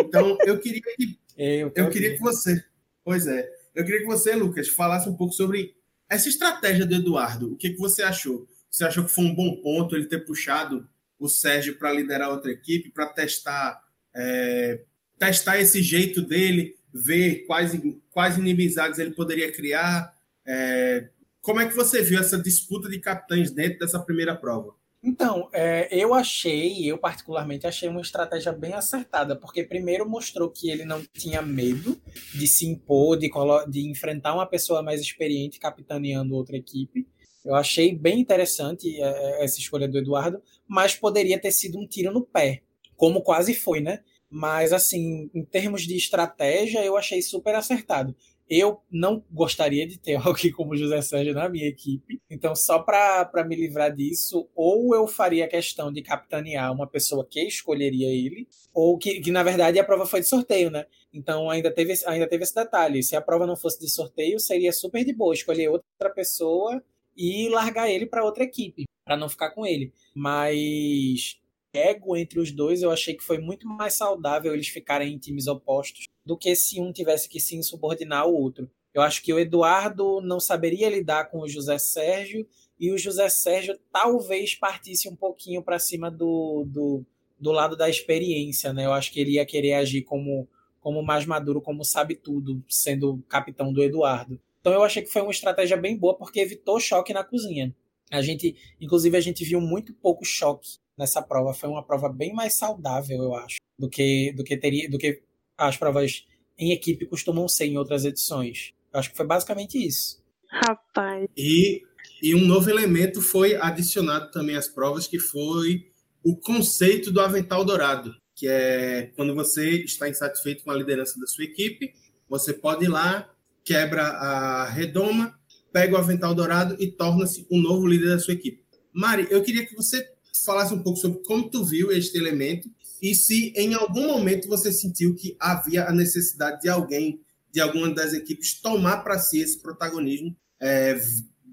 Então, 0.00 0.38
eu 0.44 0.58
queria 0.58 0.80
que 0.80 1.18
eu, 1.36 1.72
eu 1.74 1.90
queria 1.90 2.14
que 2.14 2.20
você, 2.20 2.64
pois 3.04 3.26
é, 3.26 3.48
eu 3.74 3.84
queria 3.84 4.00
que 4.00 4.06
você, 4.06 4.34
Lucas, 4.34 4.68
falasse 4.68 5.08
um 5.08 5.16
pouco 5.16 5.34
sobre 5.34 5.74
essa 6.08 6.28
estratégia 6.28 6.86
do 6.86 6.94
Eduardo. 6.94 7.52
O 7.52 7.56
que, 7.56 7.70
que 7.70 7.78
você 7.78 8.02
achou? 8.02 8.46
Você 8.70 8.84
achou 8.84 9.04
que 9.04 9.12
foi 9.12 9.24
um 9.24 9.34
bom 9.34 9.56
ponto 9.60 9.94
ele 9.96 10.06
ter 10.06 10.24
puxado 10.24 10.88
o 11.18 11.28
Sérgio 11.28 11.78
para 11.78 11.92
liderar 11.92 12.30
outra 12.30 12.50
equipe, 12.50 12.90
para 12.90 13.06
testar 13.06 13.80
é, 14.14 14.80
testar 15.18 15.58
esse 15.60 15.82
jeito 15.82 16.22
dele, 16.22 16.74
ver 16.92 17.44
quais, 17.46 17.72
quais 18.10 18.38
inimizades 18.38 18.98
ele 18.98 19.12
poderia 19.12 19.52
criar? 19.52 20.14
É, 20.46 21.08
como 21.40 21.60
é 21.60 21.68
que 21.68 21.76
você 21.76 22.02
viu 22.02 22.18
essa 22.18 22.38
disputa 22.38 22.88
de 22.88 22.98
capitães 22.98 23.50
dentro 23.50 23.80
dessa 23.80 23.98
primeira 23.98 24.34
prova? 24.34 24.74
Então, 25.02 25.48
é, 25.52 25.88
eu 25.92 26.14
achei, 26.14 26.84
eu 26.84 26.98
particularmente 26.98 27.66
achei 27.66 27.88
uma 27.88 28.00
estratégia 28.00 28.50
bem 28.50 28.72
acertada, 28.72 29.36
porque 29.36 29.62
primeiro 29.62 30.08
mostrou 30.08 30.50
que 30.50 30.68
ele 30.68 30.84
não 30.84 31.00
tinha 31.12 31.40
medo 31.40 32.00
de 32.34 32.46
se 32.48 32.66
impor, 32.66 33.16
de, 33.16 33.30
de 33.68 33.88
enfrentar 33.88 34.34
uma 34.34 34.46
pessoa 34.46 34.82
mais 34.82 35.00
experiente 35.00 35.60
capitaneando 35.60 36.34
outra 36.34 36.56
equipe. 36.56 37.06
Eu 37.46 37.54
achei 37.54 37.94
bem 37.94 38.18
interessante 38.18 39.00
é, 39.00 39.04
é, 39.04 39.44
essa 39.44 39.60
escolha 39.60 39.86
do 39.86 39.98
Eduardo, 39.98 40.42
mas 40.66 40.96
poderia 40.96 41.40
ter 41.40 41.52
sido 41.52 41.78
um 41.78 41.86
tiro 41.86 42.12
no 42.12 42.22
pé, 42.22 42.62
como 42.96 43.22
quase 43.22 43.54
foi, 43.54 43.80
né? 43.80 44.02
Mas, 44.28 44.72
assim, 44.72 45.30
em 45.32 45.44
termos 45.44 45.82
de 45.82 45.96
estratégia, 45.96 46.84
eu 46.84 46.96
achei 46.96 47.22
super 47.22 47.54
acertado. 47.54 48.16
Eu 48.48 48.80
não 48.90 49.24
gostaria 49.30 49.86
de 49.86 49.96
ter 49.96 50.14
alguém 50.26 50.50
como 50.50 50.76
José 50.76 51.00
Sérgio 51.00 51.34
na 51.34 51.48
minha 51.48 51.68
equipe. 51.68 52.20
Então, 52.28 52.54
só 52.56 52.80
para 52.80 53.44
me 53.46 53.54
livrar 53.54 53.94
disso, 53.94 54.48
ou 54.52 54.92
eu 54.92 55.06
faria 55.06 55.46
questão 55.46 55.92
de 55.92 56.02
capitanear 56.02 56.72
uma 56.72 56.86
pessoa 56.88 57.24
que 57.24 57.40
escolheria 57.42 58.08
ele, 58.08 58.48
ou 58.74 58.98
que, 58.98 59.20
que 59.20 59.30
na 59.30 59.44
verdade 59.44 59.78
a 59.78 59.84
prova 59.84 60.04
foi 60.04 60.20
de 60.20 60.26
sorteio, 60.26 60.68
né? 60.68 60.84
Então 61.12 61.48
ainda 61.48 61.70
teve, 61.70 61.94
ainda 62.06 62.28
teve 62.28 62.42
esse 62.42 62.54
detalhe. 62.54 63.02
Se 63.04 63.14
a 63.14 63.20
prova 63.20 63.46
não 63.46 63.56
fosse 63.56 63.78
de 63.78 63.88
sorteio, 63.88 64.40
seria 64.40 64.72
super 64.72 65.04
de 65.04 65.12
boa 65.12 65.32
escolher 65.32 65.68
outra 65.68 66.10
pessoa 66.10 66.82
e 67.16 67.48
largar 67.48 67.90
ele 67.90 68.06
para 68.06 68.24
outra 68.24 68.44
equipe, 68.44 68.84
para 69.04 69.16
não 69.16 69.28
ficar 69.28 69.50
com 69.50 69.64
ele. 69.64 69.92
Mas 70.14 71.40
ego 71.72 72.16
entre 72.16 72.40
os 72.40 72.50
dois, 72.50 72.82
eu 72.82 72.90
achei 72.90 73.14
que 73.14 73.24
foi 73.24 73.38
muito 73.38 73.66
mais 73.66 73.94
saudável 73.94 74.54
eles 74.54 74.68
ficarem 74.68 75.12
em 75.12 75.18
times 75.18 75.46
opostos 75.46 76.06
do 76.24 76.36
que 76.36 76.54
se 76.56 76.80
um 76.80 76.92
tivesse 76.92 77.28
que 77.28 77.38
se 77.38 77.56
insubordinar 77.56 78.22
ao 78.22 78.34
outro. 78.34 78.70
Eu 78.92 79.02
acho 79.02 79.22
que 79.22 79.32
o 79.32 79.38
Eduardo 79.38 80.20
não 80.22 80.40
saberia 80.40 80.88
lidar 80.88 81.26
com 81.30 81.40
o 81.40 81.48
José 81.48 81.78
Sérgio 81.78 82.46
e 82.80 82.90
o 82.90 82.98
José 82.98 83.28
Sérgio 83.28 83.78
talvez 83.92 84.54
partisse 84.54 85.08
um 85.08 85.14
pouquinho 85.14 85.62
para 85.62 85.78
cima 85.78 86.10
do, 86.10 86.64
do, 86.66 87.04
do, 87.38 87.52
lado 87.52 87.76
da 87.76 87.88
experiência, 87.88 88.72
né? 88.72 88.86
Eu 88.86 88.92
acho 88.92 89.12
que 89.12 89.20
ele 89.20 89.32
ia 89.32 89.46
querer 89.46 89.74
agir 89.74 90.02
como, 90.02 90.48
como 90.80 91.02
mais 91.02 91.26
maduro, 91.26 91.60
como 91.60 91.84
sabe 91.84 92.14
tudo, 92.14 92.62
sendo 92.68 93.22
capitão 93.28 93.72
do 93.72 93.82
Eduardo. 93.82 94.40
Então 94.66 94.74
eu 94.74 94.82
achei 94.82 95.00
que 95.00 95.12
foi 95.12 95.22
uma 95.22 95.30
estratégia 95.30 95.76
bem 95.76 95.96
boa 95.96 96.18
porque 96.18 96.40
evitou 96.40 96.80
choque 96.80 97.12
na 97.12 97.22
cozinha. 97.22 97.72
A 98.10 98.20
gente, 98.20 98.56
inclusive, 98.80 99.16
a 99.16 99.20
gente 99.20 99.44
viu 99.44 99.60
muito 99.60 99.94
pouco 99.94 100.24
choque 100.24 100.70
nessa 100.98 101.22
prova. 101.22 101.54
Foi 101.54 101.68
uma 101.68 101.84
prova 101.84 102.08
bem 102.08 102.32
mais 102.32 102.58
saudável, 102.58 103.16
eu 103.22 103.34
acho, 103.36 103.58
do 103.78 103.88
que 103.88 104.32
do 104.32 104.42
que 104.42 104.56
teria, 104.56 104.90
do 104.90 104.98
que 104.98 105.22
as 105.56 105.76
provas 105.76 106.26
em 106.58 106.72
equipe 106.72 107.06
costumam 107.06 107.46
ser 107.46 107.66
em 107.66 107.78
outras 107.78 108.04
edições. 108.04 108.74
Eu 108.92 108.98
acho 108.98 109.12
que 109.12 109.16
foi 109.16 109.24
basicamente 109.24 109.78
isso. 109.78 110.20
Rapaz. 110.50 111.28
E, 111.36 111.82
e 112.20 112.34
um 112.34 112.44
novo 112.44 112.68
elemento 112.68 113.22
foi 113.22 113.54
adicionado 113.54 114.32
também 114.32 114.56
às 114.56 114.66
provas, 114.66 115.06
que 115.06 115.20
foi 115.20 115.92
o 116.24 116.36
conceito 116.36 117.12
do 117.12 117.20
avental 117.20 117.64
dourado, 117.64 118.16
que 118.34 118.48
é 118.48 119.12
quando 119.14 119.32
você 119.32 119.84
está 119.84 120.08
insatisfeito 120.08 120.64
com 120.64 120.72
a 120.72 120.76
liderança 120.76 121.20
da 121.20 121.26
sua 121.28 121.44
equipe, 121.44 121.94
você 122.28 122.52
pode 122.52 122.84
ir 122.84 122.88
lá, 122.88 123.32
quebra 123.66 124.02
a 124.02 124.64
redoma, 124.66 125.34
pega 125.72 125.96
o 125.96 125.98
avental 125.98 126.34
dourado 126.34 126.76
e 126.78 126.86
torna-se 126.86 127.44
o 127.50 127.58
um 127.58 127.60
novo 127.60 127.84
líder 127.84 128.10
da 128.10 128.18
sua 128.20 128.34
equipe. 128.34 128.64
Mari, 128.92 129.26
eu 129.28 129.42
queria 129.42 129.66
que 129.66 129.74
você 129.74 130.08
falasse 130.44 130.72
um 130.72 130.82
pouco 130.82 130.98
sobre 130.98 131.18
como 131.24 131.50
tu 131.50 131.64
viu 131.64 131.90
este 131.90 132.16
elemento 132.16 132.70
e 133.02 133.14
se 133.14 133.52
em 133.56 133.74
algum 133.74 134.06
momento 134.06 134.48
você 134.48 134.70
sentiu 134.70 135.14
que 135.16 135.36
havia 135.40 135.86
a 135.86 135.92
necessidade 135.92 136.62
de 136.62 136.68
alguém, 136.68 137.20
de 137.52 137.60
alguma 137.60 137.92
das 137.92 138.12
equipes, 138.14 138.60
tomar 138.60 139.02
para 139.02 139.18
si 139.18 139.40
esse 139.40 139.60
protagonismo, 139.60 140.34
é, 140.60 140.98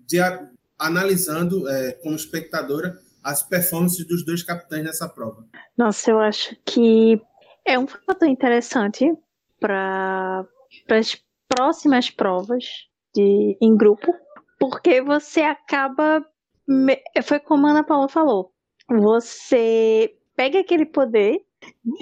de 0.08 0.20
analisando 0.78 1.68
é, 1.68 1.94
como 1.94 2.16
espectadora 2.16 3.00
as 3.24 3.42
performances 3.42 4.06
dos 4.06 4.24
dois 4.24 4.44
capitães 4.44 4.84
nessa 4.84 5.10
prova? 5.10 5.46
Nossa, 5.78 6.12
eu 6.12 6.20
acho 6.20 6.56
que 6.66 7.20
é 7.66 7.80
um 7.80 7.88
fator 7.88 8.28
interessante 8.28 9.12
para 9.60 10.46
próximas 11.54 12.10
provas 12.10 12.66
de, 13.14 13.58
em 13.62 13.76
grupo, 13.78 14.14
porque 14.60 15.02
você 15.02 15.42
acaba. 15.42 16.26
Foi 17.24 17.40
como 17.40 17.68
a 17.68 17.72
Ana 17.72 17.84
Paula 17.84 18.08
falou. 18.08 18.52
Você 18.90 20.16
pega 20.36 20.60
aquele 20.60 20.86
poder 20.86 21.40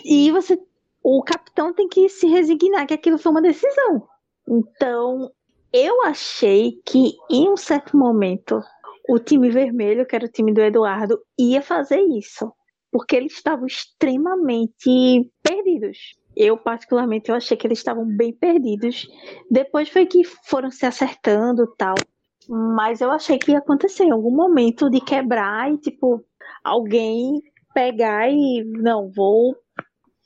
e 0.05 0.31
você. 0.31 0.57
O 1.03 1.23
capitão 1.23 1.73
tem 1.73 1.87
que 1.87 2.07
se 2.09 2.27
resignar 2.27 2.85
que 2.85 2.93
aquilo 2.93 3.17
foi 3.17 3.31
uma 3.31 3.41
decisão. 3.41 4.07
Então, 4.47 5.31
eu 5.73 6.03
achei 6.03 6.79
que 6.85 7.13
em 7.29 7.49
um 7.49 7.57
certo 7.57 7.97
momento 7.97 8.61
o 9.09 9.17
time 9.17 9.49
vermelho, 9.49 10.05
que 10.05 10.15
era 10.15 10.25
o 10.25 10.31
time 10.31 10.53
do 10.53 10.61
Eduardo, 10.61 11.19
ia 11.37 11.61
fazer 11.61 11.99
isso. 11.99 12.51
Porque 12.91 13.15
eles 13.15 13.33
estavam 13.33 13.65
extremamente 13.65 15.31
perdidos. 15.41 15.97
Eu, 16.35 16.57
particularmente, 16.57 17.29
eu 17.29 17.35
achei 17.35 17.57
que 17.57 17.67
eles 17.67 17.79
estavam 17.79 18.05
bem 18.05 18.33
perdidos. 18.33 19.07
Depois 19.49 19.89
foi 19.89 20.05
que 20.05 20.23
foram 20.23 20.71
se 20.71 20.85
acertando 20.85 21.67
tal. 21.77 21.95
Mas 22.49 23.01
eu 23.01 23.11
achei 23.11 23.37
que 23.37 23.51
ia 23.51 23.59
acontecer 23.59 24.03
em 24.03 24.11
algum 24.11 24.31
momento 24.31 24.89
de 24.89 24.99
quebrar 25.01 25.71
e, 25.71 25.77
tipo, 25.77 26.23
alguém 26.63 27.41
pegar 27.73 28.29
e. 28.29 28.63
Não, 28.63 29.09
vou. 29.09 29.55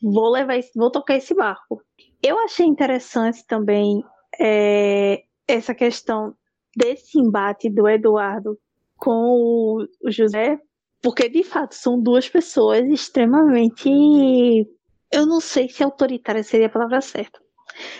Vou 0.01 0.29
levar 0.29 0.57
esse, 0.57 0.71
vou 0.75 0.91
tocar 0.91 1.15
esse 1.15 1.33
barco. 1.33 1.81
Eu 2.21 2.39
achei 2.39 2.65
interessante 2.65 3.45
também 3.45 4.03
é, 4.39 5.23
essa 5.47 5.73
questão 5.73 6.35
desse 6.75 7.19
embate 7.19 7.69
do 7.69 7.87
Eduardo 7.87 8.57
com 8.97 9.85
o 10.01 10.11
José, 10.11 10.59
porque 11.01 11.29
de 11.29 11.43
fato 11.43 11.75
são 11.75 12.01
duas 12.01 12.27
pessoas 12.27 12.85
extremamente. 12.87 14.67
Eu 15.15 15.25
não 15.25 15.39
sei 15.39 15.69
se 15.69 15.83
autoritária 15.83 16.43
seria 16.43 16.67
a 16.67 16.69
palavra 16.69 17.01
certa, 17.01 17.39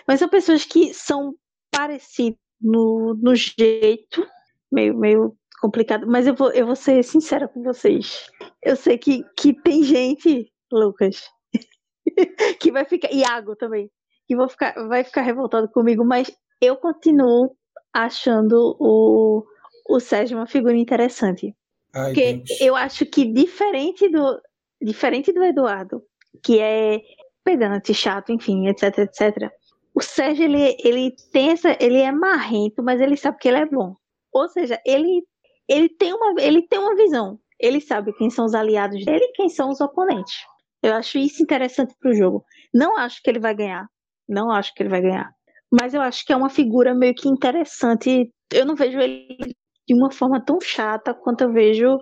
mas 0.08 0.20
são 0.20 0.28
pessoas 0.28 0.66
que 0.66 0.94
são 0.94 1.34
parecidas 1.72 2.40
no, 2.62 3.14
no 3.16 3.34
jeito, 3.36 4.28
meio, 4.72 4.98
meio 4.98 5.38
complicado, 5.62 6.06
mas 6.08 6.28
eu 6.28 6.36
vou, 6.36 6.52
eu 6.52 6.66
vou 6.66 6.76
ser 6.76 7.04
sincera 7.04 7.48
com 7.48 7.64
vocês. 7.64 8.28
Eu 8.62 8.76
sei 8.76 8.98
que, 8.98 9.24
que 9.38 9.54
tem 9.54 9.84
gente, 9.84 10.52
Lucas, 10.72 11.24
que 12.60 12.72
vai 12.72 12.86
ficar. 12.86 13.12
Iago 13.12 13.56
também, 13.56 13.90
que 14.28 14.36
vou 14.36 14.50
ficar, 14.50 14.74
vai 14.88 15.04
ficar 15.04 15.22
revoltado 15.22 15.70
comigo, 15.70 16.04
mas 16.04 16.32
eu 16.62 16.76
continuo 16.76 17.56
achando 17.94 18.76
o, 18.80 19.46
o 19.88 20.00
Sérgio 20.00 20.38
uma 20.38 20.48
figura 20.48 20.76
interessante. 20.76 21.56
Ai, 21.94 22.08
porque 22.08 22.34
Deus. 22.34 22.62
eu 22.62 22.76
acho 22.76 23.06
que 23.06 23.26
diferente 23.32 24.10
do 24.10 24.42
diferente 24.82 25.32
do 25.32 25.44
Eduardo, 25.44 26.04
que 26.44 26.60
é 26.60 27.02
pedante, 27.44 27.94
chato, 27.94 28.32
enfim, 28.32 28.68
etc, 28.68 28.98
etc. 29.00 29.52
O 29.94 30.02
Sérgio 30.02 30.46
ele, 30.46 30.76
ele 30.84 31.16
tem 31.32 31.52
essa, 31.52 31.78
ele 31.80 32.00
é 32.00 32.12
marrento, 32.12 32.84
mas 32.84 33.00
ele 33.00 33.16
sabe 33.16 33.38
que 33.38 33.48
ele 33.48 33.60
é 33.60 33.66
bom. 33.66 33.96
Ou 34.34 34.50
seja, 34.50 34.80
ele 34.86 35.24
ele 35.68 35.90
tem 35.90 36.14
uma 36.14 36.42
ele 36.42 36.68
tem 36.68 36.80
uma 36.80 36.96
visão. 36.96 37.40
Ele 37.60 37.80
sabe 37.80 38.14
quem 38.14 38.30
são 38.30 38.46
os 38.46 38.54
aliados 38.54 39.04
dele 39.06 39.24
e 39.24 39.32
quem 39.32 39.48
são 39.48 39.70
os 39.70 39.80
oponentes. 39.80 40.36
Eu 40.84 40.94
acho 40.94 41.18
isso 41.18 41.42
interessante 41.42 41.96
para 42.00 42.12
o 42.12 42.14
jogo. 42.14 42.44
Não 42.74 42.98
acho 42.98 43.22
que 43.24 43.30
ele 43.30 43.40
vai 43.40 43.56
ganhar. 43.56 43.88
Não 44.28 44.52
acho 44.52 44.74
que 44.74 44.84
ele 44.84 44.90
vai 44.90 45.02
ganhar. 45.02 45.32
Mas 45.72 45.94
eu 45.94 46.02
acho 46.02 46.26
que 46.26 46.34
é 46.34 46.36
uma 46.36 46.50
figura 46.50 46.94
meio 46.94 47.16
que 47.16 47.30
interessante. 47.30 48.32
Eu 48.54 48.66
não 48.66 48.76
vejo 48.76 49.00
ele 49.00 49.56
de 49.88 49.94
uma 49.94 50.12
forma 50.12 50.44
tão 50.44 50.60
chata 50.60 51.14
quanto 51.14 51.42
eu 51.42 51.54
vejo 51.54 51.98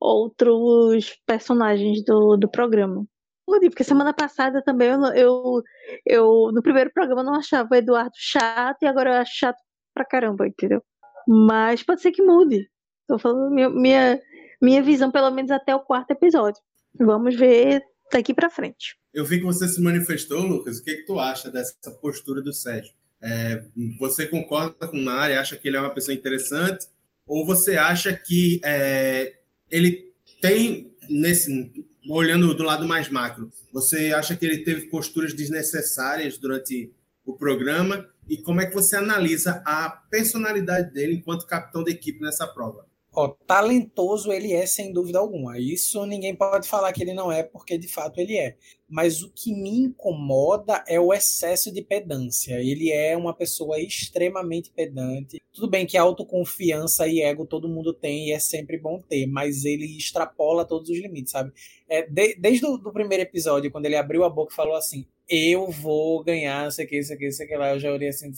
outros 0.00 1.18
personagens 1.26 2.04
do, 2.04 2.36
do 2.36 2.48
programa. 2.48 3.04
Porque 3.46 3.84
semana 3.84 4.12
passada 4.12 4.62
também 4.62 4.88
eu, 4.88 5.02
eu, 5.14 5.62
eu, 6.06 6.50
no 6.52 6.62
primeiro 6.62 6.90
programa 6.92 7.22
não 7.22 7.34
achava 7.34 7.68
o 7.70 7.74
Eduardo 7.74 8.14
chato 8.16 8.82
e 8.82 8.86
agora 8.86 9.10
eu 9.10 9.20
acho 9.20 9.32
chato 9.36 9.58
pra 9.92 10.04
caramba, 10.04 10.46
entendeu? 10.46 10.82
Mas 11.26 11.82
pode 11.82 12.00
ser 12.02 12.10
que 12.10 12.22
mude. 12.22 12.68
Tô 13.06 13.18
falando 13.18 13.52
minha, 13.52 13.68
minha, 13.70 14.20
minha 14.60 14.82
visão, 14.82 15.10
pelo 15.10 15.30
menos 15.30 15.50
até 15.50 15.74
o 15.74 15.80
quarto 15.80 16.10
episódio. 16.10 16.60
Vamos 16.98 17.36
ver 17.36 17.82
daqui 18.12 18.32
pra 18.32 18.50
frente. 18.50 18.96
Eu 19.12 19.24
vi 19.24 19.38
que 19.38 19.44
você 19.44 19.68
se 19.68 19.80
manifestou, 19.80 20.40
Lucas. 20.40 20.78
O 20.78 20.84
que, 20.84 20.90
é 20.90 20.94
que 20.96 21.04
tu 21.04 21.18
acha 21.18 21.50
dessa 21.50 21.90
postura 22.00 22.42
do 22.42 22.52
Sérgio? 22.52 22.92
É, 23.22 23.64
você 23.98 24.26
concorda 24.26 24.88
com 24.88 24.96
o 24.96 25.04
Mari, 25.04 25.34
acha 25.34 25.56
que 25.56 25.68
ele 25.68 25.76
é 25.76 25.80
uma 25.80 25.94
pessoa 25.94 26.14
interessante? 26.14 26.86
Ou 27.26 27.46
você 27.46 27.76
acha 27.76 28.12
que 28.12 28.60
é, 28.64 29.34
ele 29.70 30.12
tem, 30.40 30.94
nesse, 31.08 31.72
olhando 32.08 32.54
do 32.54 32.62
lado 32.62 32.86
mais 32.86 33.08
macro, 33.08 33.50
você 33.72 34.12
acha 34.12 34.36
que 34.36 34.44
ele 34.44 34.58
teve 34.58 34.88
posturas 34.88 35.32
desnecessárias 35.32 36.38
durante 36.38 36.92
o 37.24 37.34
programa? 37.34 38.08
E 38.28 38.36
como 38.38 38.60
é 38.60 38.66
que 38.66 38.74
você 38.74 38.96
analisa 38.96 39.62
a 39.64 39.90
personalidade 39.90 40.92
dele 40.92 41.14
enquanto 41.14 41.46
capitão 41.46 41.82
da 41.82 41.90
equipe 41.90 42.20
nessa 42.20 42.46
prova? 42.46 42.86
Ó, 43.16 43.28
talentoso 43.46 44.32
ele 44.32 44.52
é 44.52 44.66
sem 44.66 44.92
dúvida 44.92 45.20
alguma. 45.20 45.56
Isso 45.58 46.04
ninguém 46.04 46.34
pode 46.34 46.68
falar 46.68 46.92
que 46.92 47.02
ele 47.02 47.14
não 47.14 47.30
é, 47.30 47.44
porque 47.44 47.78
de 47.78 47.86
fato 47.86 48.18
ele 48.18 48.36
é. 48.36 48.56
Mas 48.88 49.22
o 49.22 49.30
que 49.32 49.54
me 49.54 49.70
incomoda 49.70 50.82
é 50.88 50.98
o 50.98 51.12
excesso 51.12 51.72
de 51.72 51.80
pedância. 51.80 52.60
Ele 52.60 52.90
é 52.90 53.16
uma 53.16 53.32
pessoa 53.32 53.80
extremamente 53.80 54.70
pedante. 54.70 55.40
Tudo 55.52 55.70
bem 55.70 55.86
que 55.86 55.96
autoconfiança 55.96 57.06
e 57.06 57.20
ego 57.20 57.46
todo 57.46 57.68
mundo 57.68 57.94
tem 57.94 58.28
e 58.28 58.32
é 58.32 58.38
sempre 58.40 58.76
bom 58.78 59.00
ter, 59.00 59.26
mas 59.26 59.64
ele 59.64 59.86
extrapola 59.96 60.64
todos 60.64 60.90
os 60.90 60.98
limites, 60.98 61.30
sabe? 61.30 61.52
É, 61.88 62.02
de, 62.02 62.34
desde 62.34 62.66
o 62.66 62.92
primeiro 62.92 63.22
episódio, 63.22 63.70
quando 63.70 63.86
ele 63.86 63.96
abriu 63.96 64.24
a 64.24 64.30
boca 64.30 64.52
e 64.52 64.56
falou 64.56 64.74
assim: 64.74 65.06
Eu 65.28 65.70
vou 65.70 66.22
ganhar, 66.24 66.70
sei 66.72 66.86
que, 66.86 67.00
sei 67.02 67.16
que, 67.16 67.30
sei 67.30 67.46
que 67.46 67.56
lá, 67.56 67.72
eu 67.74 67.80
já 67.80 67.92
olhei 67.92 68.08
assim, 68.08 68.32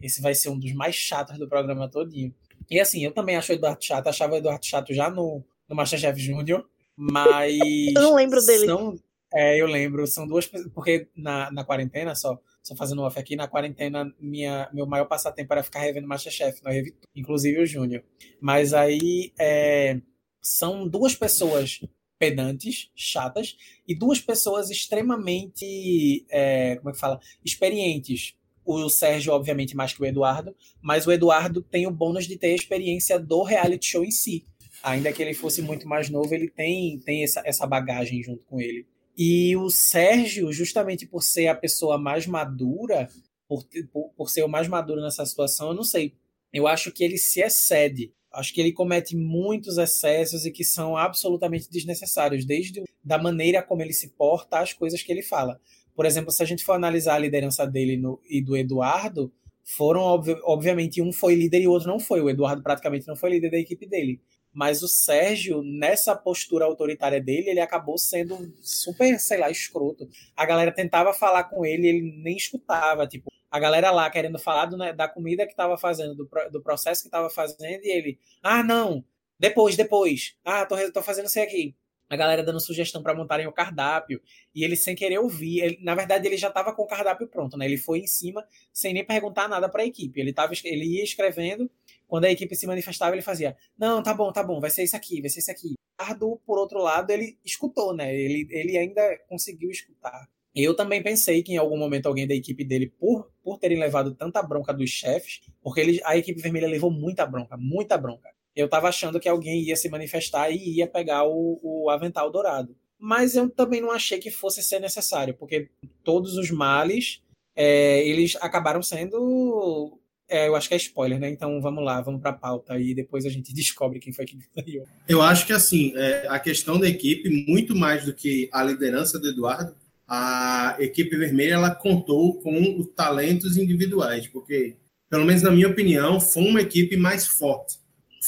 esse 0.00 0.20
vai 0.20 0.34
ser 0.34 0.50
um 0.50 0.58
dos 0.58 0.72
mais 0.72 0.94
chatos 0.94 1.38
do 1.38 1.48
programa 1.48 1.88
todinho. 1.88 2.34
E 2.70 2.80
assim, 2.80 3.04
eu 3.04 3.12
também 3.12 3.36
acho 3.36 3.52
o 3.52 3.54
Eduardo 3.54 3.84
chato, 3.84 4.08
achava 4.08 4.34
o 4.34 4.36
Eduardo 4.36 4.64
chato 4.64 4.92
já 4.92 5.10
no, 5.10 5.44
no 5.68 5.76
Masterchef 5.76 6.18
Júnior, 6.20 6.66
mas. 6.96 7.56
eu 7.94 8.02
não 8.02 8.14
lembro 8.14 8.44
dele. 8.44 8.66
São, 8.66 8.98
é, 9.32 9.60
eu 9.60 9.66
lembro, 9.66 10.06
são 10.06 10.26
duas 10.26 10.46
porque 10.74 11.08
na, 11.16 11.50
na 11.50 11.64
quarentena, 11.64 12.14
só, 12.14 12.40
só 12.62 12.74
fazendo 12.74 13.02
off 13.02 13.18
aqui, 13.18 13.36
na 13.36 13.48
quarentena, 13.48 14.12
minha, 14.20 14.68
meu 14.72 14.86
maior 14.86 15.06
passatempo 15.06 15.52
era 15.52 15.62
ficar 15.62 15.80
revendo 15.80 16.08
Masterchef, 16.08 16.62
não 16.64 16.72
revi, 16.72 16.94
inclusive 17.14 17.60
o 17.60 17.66
Júnior. 17.66 18.02
Mas 18.40 18.72
aí 18.72 19.32
é, 19.38 20.00
são 20.40 20.86
duas 20.86 21.14
pessoas 21.14 21.80
pedantes, 22.18 22.90
chatas, 22.94 23.56
e 23.86 23.94
duas 23.94 24.20
pessoas 24.20 24.70
extremamente, 24.70 26.24
é, 26.30 26.76
como 26.76 26.90
é 26.90 26.92
que 26.92 26.98
fala, 26.98 27.20
experientes 27.44 28.34
o 28.66 28.88
Sérgio, 28.90 29.32
obviamente, 29.32 29.76
mais 29.76 29.92
que 29.92 30.02
o 30.02 30.06
Eduardo, 30.06 30.54
mas 30.82 31.06
o 31.06 31.12
Eduardo 31.12 31.62
tem 31.62 31.86
o 31.86 31.90
bônus 31.90 32.26
de 32.26 32.36
ter 32.36 32.48
a 32.48 32.54
experiência 32.54 33.18
do 33.18 33.42
reality 33.42 33.86
show 33.86 34.04
em 34.04 34.10
si. 34.10 34.44
Ainda 34.82 35.12
que 35.12 35.22
ele 35.22 35.34
fosse 35.34 35.62
muito 35.62 35.88
mais 35.88 36.10
novo, 36.10 36.34
ele 36.34 36.48
tem, 36.48 36.98
tem 37.00 37.22
essa, 37.22 37.42
essa 37.44 37.66
bagagem 37.66 38.22
junto 38.22 38.44
com 38.44 38.60
ele. 38.60 38.86
E 39.16 39.56
o 39.56 39.70
Sérgio, 39.70 40.52
justamente 40.52 41.06
por 41.06 41.22
ser 41.22 41.48
a 41.48 41.54
pessoa 41.54 41.96
mais 41.96 42.26
madura, 42.26 43.08
por, 43.48 43.64
por, 43.92 44.10
por 44.10 44.28
ser 44.28 44.42
o 44.42 44.48
mais 44.48 44.68
maduro 44.68 45.00
nessa 45.00 45.24
situação, 45.24 45.68
eu 45.68 45.74
não 45.74 45.84
sei. 45.84 46.14
Eu 46.52 46.66
acho 46.66 46.92
que 46.92 47.02
ele 47.02 47.16
se 47.16 47.40
excede. 47.40 48.12
Acho 48.32 48.52
que 48.52 48.60
ele 48.60 48.72
comete 48.72 49.16
muitos 49.16 49.78
excessos 49.78 50.44
e 50.44 50.50
que 50.50 50.64
são 50.64 50.96
absolutamente 50.96 51.70
desnecessários, 51.70 52.44
desde 52.44 52.84
da 53.02 53.16
maneira 53.16 53.62
como 53.62 53.80
ele 53.80 53.94
se 53.94 54.08
porta 54.08 54.58
às 54.58 54.74
coisas 54.74 55.02
que 55.02 55.10
ele 55.10 55.22
fala. 55.22 55.58
Por 55.96 56.04
exemplo, 56.04 56.30
se 56.30 56.42
a 56.42 56.46
gente 56.46 56.62
for 56.62 56.74
analisar 56.74 57.14
a 57.14 57.18
liderança 57.18 57.66
dele 57.66 57.96
no, 57.96 58.20
e 58.28 58.42
do 58.42 58.54
Eduardo, 58.54 59.32
foram, 59.64 60.02
obvi 60.02 60.36
obviamente, 60.44 61.00
um 61.00 61.10
foi 61.10 61.34
líder 61.34 61.62
e 61.62 61.66
o 61.66 61.72
outro 61.72 61.88
não 61.88 61.98
foi. 61.98 62.20
O 62.20 62.28
Eduardo 62.28 62.62
praticamente 62.62 63.08
não 63.08 63.16
foi 63.16 63.30
líder 63.30 63.50
da 63.50 63.58
equipe 63.58 63.86
dele. 63.86 64.20
Mas 64.52 64.82
o 64.82 64.88
Sérgio, 64.88 65.62
nessa 65.62 66.14
postura 66.14 66.66
autoritária 66.66 67.20
dele, 67.20 67.50
ele 67.50 67.60
acabou 67.60 67.98
sendo 67.98 68.54
super, 68.62 69.18
sei 69.18 69.38
lá, 69.38 69.50
escroto. 69.50 70.08
A 70.36 70.46
galera 70.46 70.70
tentava 70.70 71.12
falar 71.12 71.44
com 71.44 71.64
ele, 71.64 71.88
ele 71.88 72.22
nem 72.22 72.36
escutava. 72.36 73.06
Tipo, 73.06 73.30
a 73.50 73.58
galera 73.58 73.90
lá 73.90 74.08
querendo 74.10 74.38
falar 74.38 74.66
do, 74.66 74.76
né, 74.76 74.92
da 74.92 75.08
comida 75.08 75.46
que 75.46 75.52
estava 75.52 75.76
fazendo, 75.76 76.14
do, 76.14 76.28
do 76.52 76.62
processo 76.62 77.02
que 77.02 77.08
estava 77.08 77.28
fazendo, 77.28 77.84
e 77.84 77.90
ele, 77.90 78.18
ah, 78.42 78.62
não, 78.62 79.04
depois, 79.38 79.76
depois. 79.76 80.36
Ah, 80.44 80.64
tô, 80.64 80.76
tô 80.92 81.02
fazendo 81.02 81.26
isso 81.26 81.40
aqui 81.40 81.74
a 82.08 82.16
galera 82.16 82.42
dando 82.42 82.60
sugestão 82.60 83.02
para 83.02 83.14
montarem 83.14 83.46
o 83.46 83.52
cardápio 83.52 84.20
e 84.54 84.64
ele 84.64 84.76
sem 84.76 84.94
querer 84.94 85.18
ouvir, 85.18 85.60
ele, 85.60 85.78
na 85.82 85.94
verdade 85.94 86.26
ele 86.26 86.36
já 86.36 86.48
estava 86.48 86.72
com 86.72 86.82
o 86.82 86.86
cardápio 86.86 87.26
pronto, 87.26 87.56
né? 87.56 87.66
Ele 87.66 87.76
foi 87.76 88.00
em 88.00 88.06
cima 88.06 88.46
sem 88.72 88.94
nem 88.94 89.04
perguntar 89.04 89.48
nada 89.48 89.68
para 89.68 89.82
a 89.82 89.86
equipe. 89.86 90.20
Ele 90.20 90.32
tava, 90.32 90.52
ele 90.64 90.84
ia 90.84 91.04
escrevendo, 91.04 91.70
quando 92.06 92.26
a 92.26 92.30
equipe 92.30 92.54
se 92.54 92.66
manifestava, 92.66 93.14
ele 93.14 93.22
fazia: 93.22 93.56
"Não, 93.76 94.02
tá 94.02 94.14
bom, 94.14 94.32
tá 94.32 94.42
bom, 94.42 94.60
vai 94.60 94.70
ser 94.70 94.84
isso 94.84 94.96
aqui, 94.96 95.20
vai 95.20 95.30
ser 95.30 95.40
isso 95.40 95.50
aqui". 95.50 95.74
Ardo, 95.98 96.40
por 96.46 96.58
outro 96.58 96.78
lado, 96.80 97.10
ele 97.10 97.38
escutou, 97.44 97.94
né? 97.94 98.14
Ele, 98.14 98.46
ele 98.50 98.78
ainda 98.78 99.02
conseguiu 99.28 99.70
escutar. 99.70 100.28
Eu 100.54 100.74
também 100.74 101.02
pensei 101.02 101.42
que 101.42 101.52
em 101.52 101.58
algum 101.58 101.76
momento 101.76 102.06
alguém 102.06 102.26
da 102.26 102.34
equipe 102.34 102.64
dele, 102.64 102.88
por, 102.98 103.30
por 103.42 103.58
terem 103.58 103.78
levado 103.78 104.14
tanta 104.14 104.42
bronca 104.42 104.72
dos 104.72 104.88
chefes, 104.88 105.42
porque 105.62 105.80
ele, 105.80 106.00
a 106.04 106.16
equipe 106.16 106.40
vermelha 106.40 106.68
levou 106.68 106.90
muita 106.90 107.26
bronca, 107.26 107.56
muita 107.58 107.98
bronca 107.98 108.35
eu 108.56 108.64
estava 108.64 108.88
achando 108.88 109.20
que 109.20 109.28
alguém 109.28 109.62
ia 109.62 109.76
se 109.76 109.88
manifestar 109.88 110.50
e 110.50 110.78
ia 110.78 110.86
pegar 110.86 111.24
o, 111.24 111.60
o 111.62 111.90
avental 111.90 112.30
dourado. 112.30 112.74
Mas 112.98 113.36
eu 113.36 113.50
também 113.50 113.80
não 113.82 113.92
achei 113.92 114.18
que 114.18 114.30
fosse 114.30 114.62
ser 114.62 114.80
necessário, 114.80 115.34
porque 115.34 115.68
todos 116.02 116.36
os 116.36 116.50
males 116.50 117.20
é, 117.54 118.06
eles 118.08 118.36
acabaram 118.40 118.82
sendo. 118.82 119.98
É, 120.28 120.48
eu 120.48 120.56
acho 120.56 120.68
que 120.68 120.74
é 120.74 120.78
spoiler, 120.78 121.20
né? 121.20 121.30
Então 121.30 121.60
vamos 121.60 121.84
lá, 121.84 122.00
vamos 122.00 122.20
para 122.20 122.30
a 122.30 122.34
pauta 122.34 122.78
e 122.78 122.94
depois 122.94 123.26
a 123.26 123.28
gente 123.28 123.52
descobre 123.54 124.00
quem 124.00 124.12
foi 124.12 124.24
que 124.24 124.38
ganhou. 124.56 124.86
Eu 125.06 125.20
acho 125.20 125.46
que 125.46 125.52
assim, 125.52 125.92
é, 125.94 126.26
a 126.28 126.38
questão 126.38 126.80
da 126.80 126.88
equipe, 126.88 127.28
muito 127.46 127.76
mais 127.76 128.04
do 128.04 128.14
que 128.14 128.48
a 128.52 128.64
liderança 128.64 129.18
do 129.18 129.28
Eduardo, 129.28 129.74
a 130.08 130.76
equipe 130.78 131.16
vermelha 131.16 131.54
ela 131.54 131.74
contou 131.74 132.40
com 132.40 132.80
os 132.80 132.88
talentos 132.94 133.56
individuais, 133.56 134.26
porque, 134.28 134.76
pelo 135.10 135.24
menos 135.24 135.42
na 135.42 135.50
minha 135.50 135.68
opinião, 135.68 136.20
foi 136.20 136.44
uma 136.44 136.60
equipe 136.60 136.96
mais 136.96 137.26
forte, 137.26 137.78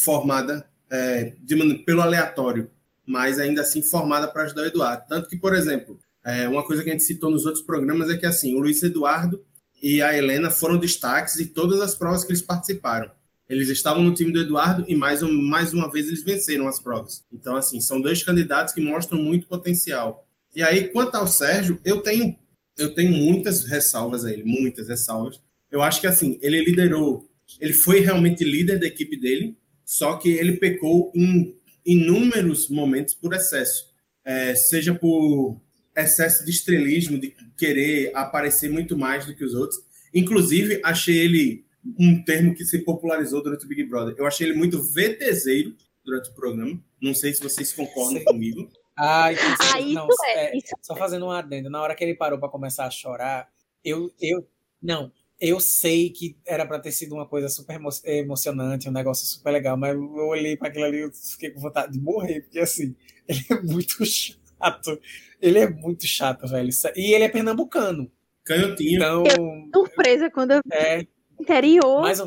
formada 0.02 0.68
é, 0.90 1.34
de, 1.40 1.56
pelo 1.84 2.00
aleatório, 2.00 2.70
mas 3.06 3.38
ainda 3.38 3.62
assim 3.62 3.82
formada 3.82 4.28
para 4.28 4.44
ajudar 4.44 4.62
o 4.62 4.66
Eduardo. 4.66 5.04
Tanto 5.08 5.28
que, 5.28 5.36
por 5.36 5.54
exemplo, 5.54 5.98
é, 6.24 6.48
uma 6.48 6.64
coisa 6.64 6.82
que 6.82 6.90
a 6.90 6.92
gente 6.92 7.04
citou 7.04 7.30
nos 7.30 7.46
outros 7.46 7.64
programas 7.64 8.10
é 8.10 8.16
que 8.16 8.26
assim, 8.26 8.54
o 8.54 8.60
Luiz 8.60 8.82
Eduardo 8.82 9.42
e 9.82 10.02
a 10.02 10.16
Helena 10.16 10.50
foram 10.50 10.76
destaques 10.78 11.38
em 11.38 11.46
todas 11.46 11.80
as 11.80 11.94
provas 11.94 12.24
que 12.24 12.30
eles 12.30 12.42
participaram. 12.42 13.10
Eles 13.48 13.68
estavam 13.70 14.02
no 14.02 14.12
time 14.12 14.30
do 14.30 14.40
Eduardo 14.40 14.84
e 14.86 14.94
mais, 14.94 15.22
mais 15.22 15.72
uma 15.72 15.90
vez 15.90 16.06
eles 16.06 16.22
venceram 16.22 16.68
as 16.68 16.78
provas. 16.78 17.24
Então, 17.32 17.56
assim, 17.56 17.80
são 17.80 18.00
dois 18.00 18.22
candidatos 18.22 18.74
que 18.74 18.80
mostram 18.80 19.18
muito 19.18 19.46
potencial. 19.46 20.26
E 20.54 20.62
aí, 20.62 20.88
quanto 20.88 21.14
ao 21.14 21.26
Sérgio, 21.26 21.80
eu 21.84 22.02
tenho, 22.02 22.36
eu 22.76 22.94
tenho 22.94 23.12
muitas 23.12 23.64
ressalvas 23.64 24.24
a 24.24 24.32
ele, 24.32 24.44
muitas 24.44 24.88
ressalvas. 24.88 25.40
Eu 25.70 25.80
acho 25.80 26.00
que 26.00 26.06
assim, 26.06 26.38
ele 26.42 26.62
liderou, 26.62 27.26
ele 27.58 27.72
foi 27.72 28.00
realmente 28.00 28.44
líder 28.44 28.78
da 28.78 28.86
equipe 28.86 29.18
dele, 29.18 29.56
só 29.88 30.18
que 30.18 30.28
ele 30.28 30.58
pecou 30.58 31.10
em 31.14 31.56
inúmeros 31.82 32.68
momentos 32.68 33.14
por 33.14 33.32
excesso. 33.32 33.88
É, 34.22 34.54
seja 34.54 34.94
por 34.94 35.58
excesso 35.96 36.44
de 36.44 36.50
estrelismo, 36.50 37.18
de 37.18 37.34
querer 37.56 38.12
aparecer 38.14 38.70
muito 38.70 38.98
mais 38.98 39.24
do 39.24 39.34
que 39.34 39.42
os 39.42 39.54
outros. 39.54 39.80
Inclusive, 40.14 40.78
achei 40.84 41.16
ele 41.16 41.64
um 41.98 42.22
termo 42.22 42.54
que 42.54 42.66
se 42.66 42.80
popularizou 42.80 43.42
durante 43.42 43.64
o 43.64 43.68
Big 43.68 43.82
Brother. 43.84 44.14
Eu 44.18 44.26
achei 44.26 44.46
ele 44.46 44.58
muito 44.58 44.82
VTZero 44.82 45.74
durante 46.04 46.28
o 46.28 46.34
programa. 46.34 46.78
Não 47.00 47.14
sei 47.14 47.32
se 47.32 47.42
vocês 47.42 47.72
concordam 47.72 48.18
Sim. 48.18 48.24
comigo. 48.24 48.70
Ah, 48.94 49.32
então, 49.32 49.44
ah 49.72 49.80
isso 49.80 49.94
não, 49.94 50.08
é, 50.26 50.44
é, 50.44 50.58
isso 50.58 50.74
Só 50.82 50.94
fazendo 50.96 51.24
um 51.24 51.30
adendo. 51.30 51.70
Na 51.70 51.80
hora 51.80 51.94
que 51.94 52.04
ele 52.04 52.14
parou 52.14 52.38
para 52.38 52.50
começar 52.50 52.84
a 52.84 52.90
chorar, 52.90 53.48
eu, 53.82 54.12
eu. 54.20 54.46
Não, 54.82 55.10
eu 55.40 55.60
sei 55.60 56.10
que 56.10 56.36
era 56.46 56.66
para 56.66 56.80
ter 56.80 56.92
sido 56.92 57.14
uma 57.14 57.26
coisa 57.26 57.48
super 57.48 57.76
emo 57.76 57.88
emocionante, 58.04 58.88
um 58.88 58.92
negócio 58.92 59.26
super 59.26 59.50
legal, 59.52 59.76
mas 59.76 59.94
eu 59.94 60.26
olhei 60.26 60.56
para 60.56 60.68
aquilo 60.68 60.84
ali 60.84 61.04
e 61.04 61.10
fiquei 61.12 61.50
com 61.50 61.60
vontade 61.60 61.92
de 61.92 62.00
morrer, 62.00 62.42
porque 62.42 62.58
assim, 62.58 62.94
ele 63.28 63.44
é 63.50 63.60
muito 63.62 64.04
chato. 64.04 65.00
Ele 65.40 65.58
é 65.58 65.70
muito 65.70 66.06
chato, 66.06 66.48
velho. 66.48 66.70
E 66.96 67.14
ele 67.14 67.24
é 67.24 67.28
pernambucano. 67.28 68.10
Canhotinho. 68.44 68.96
Então. 68.96 69.24
Surpresa 69.72 70.30
quando 70.30 70.52
eu 70.52 70.60
vi 70.64 70.74
é, 70.74 71.06
interior. 71.38 72.02
Mas 72.02 72.20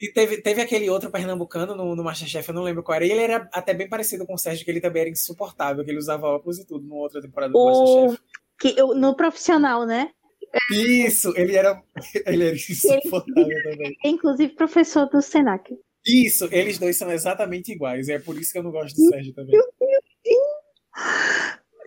e 0.00 0.12
teve, 0.12 0.40
teve 0.40 0.60
aquele 0.60 0.88
outro 0.88 1.10
pernambucano 1.10 1.74
no, 1.74 1.96
no 1.96 2.04
Masterchef, 2.04 2.48
eu 2.48 2.54
não 2.54 2.62
lembro 2.62 2.84
qual 2.84 2.96
era. 2.96 3.06
E 3.06 3.10
ele 3.10 3.22
era 3.22 3.48
até 3.52 3.74
bem 3.74 3.88
parecido 3.88 4.24
com 4.24 4.34
o 4.34 4.38
Sérgio, 4.38 4.64
que 4.64 4.70
ele 4.70 4.80
também 4.80 5.02
era 5.02 5.10
insuportável, 5.10 5.84
que 5.84 5.90
ele 5.90 5.98
usava 5.98 6.26
óculos 6.26 6.58
e 6.58 6.66
tudo 6.66 6.86
no 6.86 6.94
outra 6.96 7.20
temporada 7.20 7.52
do 7.52 7.58
o... 7.58 7.66
Masterchef. 7.66 8.22
Que, 8.60 8.74
eu, 8.76 8.94
no 8.94 9.14
profissional, 9.14 9.86
né? 9.86 10.10
Isso, 10.70 11.32
ele 11.36 11.54
era, 11.54 11.82
ele 12.26 12.44
era 12.44 12.56
insuportável 12.56 13.50
ele, 13.50 13.62
também. 13.70 13.96
É, 14.04 14.08
inclusive 14.08 14.54
professor 14.54 15.08
do 15.08 15.20
Senac. 15.20 15.76
Isso, 16.06 16.48
eles 16.50 16.78
dois 16.78 16.96
são 16.96 17.10
exatamente 17.10 17.72
iguais. 17.72 18.08
É 18.08 18.18
por 18.18 18.38
isso 18.40 18.52
que 18.52 18.58
eu 18.58 18.62
não 18.62 18.70
gosto 18.70 18.96
do 18.96 19.08
Sérgio 19.08 19.34
também. 19.34 19.60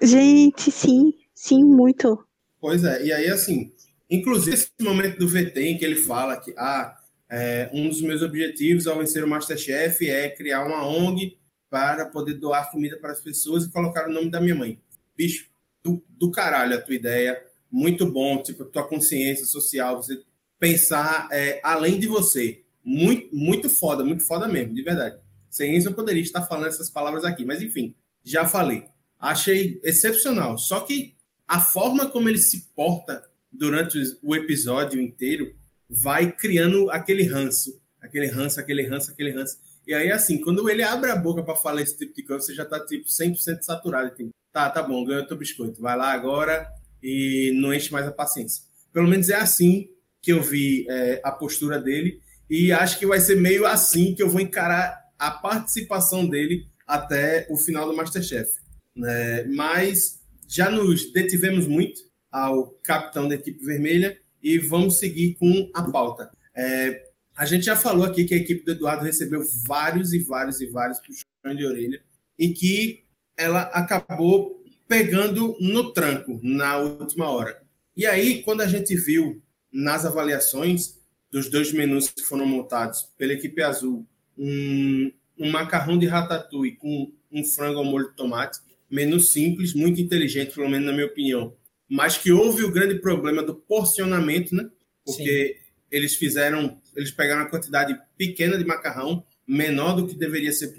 Gente, 0.02 0.71
sim, 0.71 1.13
sim, 1.34 1.63
muito. 1.63 2.24
Pois 2.60 2.84
é, 2.84 3.04
e 3.04 3.12
aí 3.12 3.28
assim, 3.28 3.71
inclusive 4.10 4.56
esse 4.56 4.69
momento 4.80 5.17
do 5.17 5.28
VT 5.28 5.62
em 5.62 5.78
que 5.78 5.86
ele 5.86 5.95
fala 5.95 6.38
que 6.38 6.54
ah, 6.58 6.95
é, 7.30 7.69
um 7.74 7.88
dos 7.88 8.02
meus 8.02 8.21
objetivos 8.21 8.86
ao 8.86 9.00
vencer 9.00 9.24
o 9.24 9.28
Masterchef 9.28 10.08
é 10.08 10.30
criar 10.30 10.65
uma 10.65 10.86
ONG 10.86 11.38
para 11.69 12.06
poder 12.06 12.36
doar 12.36 12.69
comida 12.69 12.97
para 12.97 13.13
as 13.13 13.21
pessoas 13.21 13.63
e 13.63 13.71
colocar 13.71 14.08
o 14.08 14.13
nome 14.13 14.30
da 14.30 14.41
minha 14.41 14.54
mãe. 14.54 14.80
Bicho, 15.15 15.50
do, 15.82 16.04
do 16.10 16.30
caralho 16.30 16.76
a 16.76 16.82
tua 16.82 16.93
ideia, 16.93 17.41
muito 17.71 18.05
bom, 18.05 18.41
tipo, 18.43 18.65
tua 18.65 18.88
consciência 18.88 19.45
social, 19.45 19.97
você 19.97 20.21
pensar 20.60 21.27
é, 21.31 21.60
além 21.63 21.99
de 21.99 22.07
você. 22.07 22.62
Muito, 22.84 23.34
muito 23.36 23.69
foda, 23.69 24.03
muito 24.03 24.25
foda 24.25 24.47
mesmo, 24.47 24.73
de 24.73 24.81
verdade. 24.81 25.17
Sem 25.49 25.75
isso 25.75 25.89
eu 25.89 25.93
poderia 25.93 26.21
estar 26.21 26.43
falando 26.43 26.67
essas 26.67 26.89
palavras 26.89 27.23
aqui, 27.23 27.45
mas 27.45 27.62
enfim, 27.62 27.95
já 28.23 28.47
falei. 28.47 28.86
Achei 29.19 29.79
excepcional. 29.84 30.57
Só 30.57 30.81
que 30.81 31.15
a 31.47 31.60
forma 31.60 32.10
como 32.10 32.27
ele 32.27 32.39
se 32.39 32.69
porta 32.75 33.23
durante 33.51 33.97
o 34.23 34.36
episódio 34.36 34.99
inteiro 34.99 35.53
vai 35.89 36.31
criando 36.31 36.89
aquele 36.89 37.23
ranço, 37.23 37.79
aquele 38.01 38.27
ranço, 38.27 38.60
aquele 38.60 38.84
ranço, 38.84 39.12
aquele 39.12 39.31
ranço. 39.31 39.57
E 39.86 39.93
aí, 39.93 40.12
assim, 40.12 40.39
quando 40.39 40.67
ele 40.69 40.84
abre 40.84 41.12
a 41.12 41.15
boca 41.15 41.43
para 41.43 41.55
falar 41.55 41.81
esse 41.81 41.97
tipo 41.97 42.15
de 42.15 42.23
coisa, 42.23 42.45
você 42.45 42.53
já 42.53 42.65
tá, 42.65 42.79
tipo, 42.86 43.05
100% 43.05 43.62
saturado. 43.62 44.15
Tipo, 44.15 44.29
tá, 44.51 44.69
tá 44.69 44.81
bom, 44.81 45.03
ganhou 45.03 45.27
teu 45.27 45.38
biscoito. 45.38 45.81
Vai 45.81 45.97
lá 45.97 46.12
agora 46.12 46.67
e 47.01 47.51
não 47.55 47.73
enche 47.73 47.91
mais 47.91 48.07
a 48.07 48.11
paciência. 48.11 48.63
Pelo 48.93 49.07
menos 49.07 49.29
é 49.29 49.35
assim 49.35 49.89
que 50.21 50.31
eu 50.31 50.41
vi 50.41 50.85
é, 50.89 51.21
a 51.23 51.31
postura 51.31 51.79
dele 51.79 52.21
e 52.49 52.71
acho 52.71 52.99
que 52.99 53.05
vai 53.05 53.19
ser 53.19 53.35
meio 53.35 53.65
assim 53.65 54.13
que 54.13 54.21
eu 54.21 54.29
vou 54.29 54.41
encarar 54.41 54.99
a 55.17 55.31
participação 55.31 56.27
dele 56.27 56.67
até 56.85 57.47
o 57.49 57.57
final 57.57 57.87
do 57.87 57.95
Masterchef. 57.95 58.51
Né? 58.95 59.43
Mas 59.45 60.19
já 60.47 60.69
nos 60.69 61.11
detivemos 61.13 61.65
muito 61.65 62.01
ao 62.31 62.71
capitão 62.83 63.27
da 63.27 63.35
equipe 63.35 63.63
vermelha 63.63 64.17
e 64.43 64.57
vamos 64.57 64.99
seguir 64.99 65.35
com 65.35 65.69
a 65.73 65.83
pauta. 65.89 66.29
É, 66.55 67.11
a 67.35 67.45
gente 67.45 67.65
já 67.65 67.75
falou 67.75 68.05
aqui 68.05 68.25
que 68.25 68.33
a 68.33 68.37
equipe 68.37 68.65
do 68.65 68.71
Eduardo 68.71 69.05
recebeu 69.05 69.41
vários 69.65 70.13
e 70.13 70.19
vários 70.19 70.59
e 70.59 70.65
vários 70.65 70.99
puxões 70.99 71.57
de 71.57 71.65
orelha 71.65 72.01
e 72.37 72.49
que 72.49 73.03
ela 73.37 73.61
acabou 73.61 74.61
pegando 74.91 75.56
no 75.62 75.93
tranco 75.93 76.38
na 76.43 76.77
última 76.77 77.30
hora. 77.30 77.63
E 77.95 78.06
aí, 78.06 78.43
quando 78.43 78.60
a 78.60 78.67
gente 78.67 78.93
viu 78.93 79.41
nas 79.71 80.06
avaliações 80.06 80.99
dos 81.32 81.49
dois 81.49 81.71
menus 81.71 82.10
que 82.10 82.21
foram 82.21 82.45
montados 82.45 83.08
pela 83.17 83.32
equipe 83.32 83.62
azul, 83.62 84.06
um, 84.38 85.10
um 85.39 85.49
macarrão 85.49 85.97
de 85.97 86.08
ratatouille 86.08 86.75
com 86.75 87.10
um 87.32 87.41
frango 87.45 87.80
ao 87.80 87.86
molho 87.86 88.10
de 88.10 88.17
tomate, 88.17 88.60
menu 88.89 89.17
simples, 89.17 89.73
muito 89.73 90.01
inteligente, 90.01 90.54
pelo 90.54 90.69
menos 90.69 90.88
na 90.88 90.91
minha 90.91 91.06
opinião, 91.06 91.56
mas 91.88 92.17
que 92.17 92.34
houve 92.34 92.65
o 92.65 92.71
grande 92.71 92.95
problema 92.95 93.41
do 93.41 93.56
porcionamento, 93.56 94.54
né? 94.54 94.69
Porque 95.06 95.56
Sim. 95.58 95.71
eles 95.89 96.15
fizeram, 96.15 96.82
eles 96.97 97.12
pegaram 97.12 97.43
uma 97.43 97.49
quantidade 97.49 97.97
pequena 98.17 98.58
de 98.58 98.65
macarrão, 98.65 99.23
menor 99.47 99.95
do 99.95 100.06
que 100.06 100.15
deveria 100.15 100.51
ser 100.51 100.75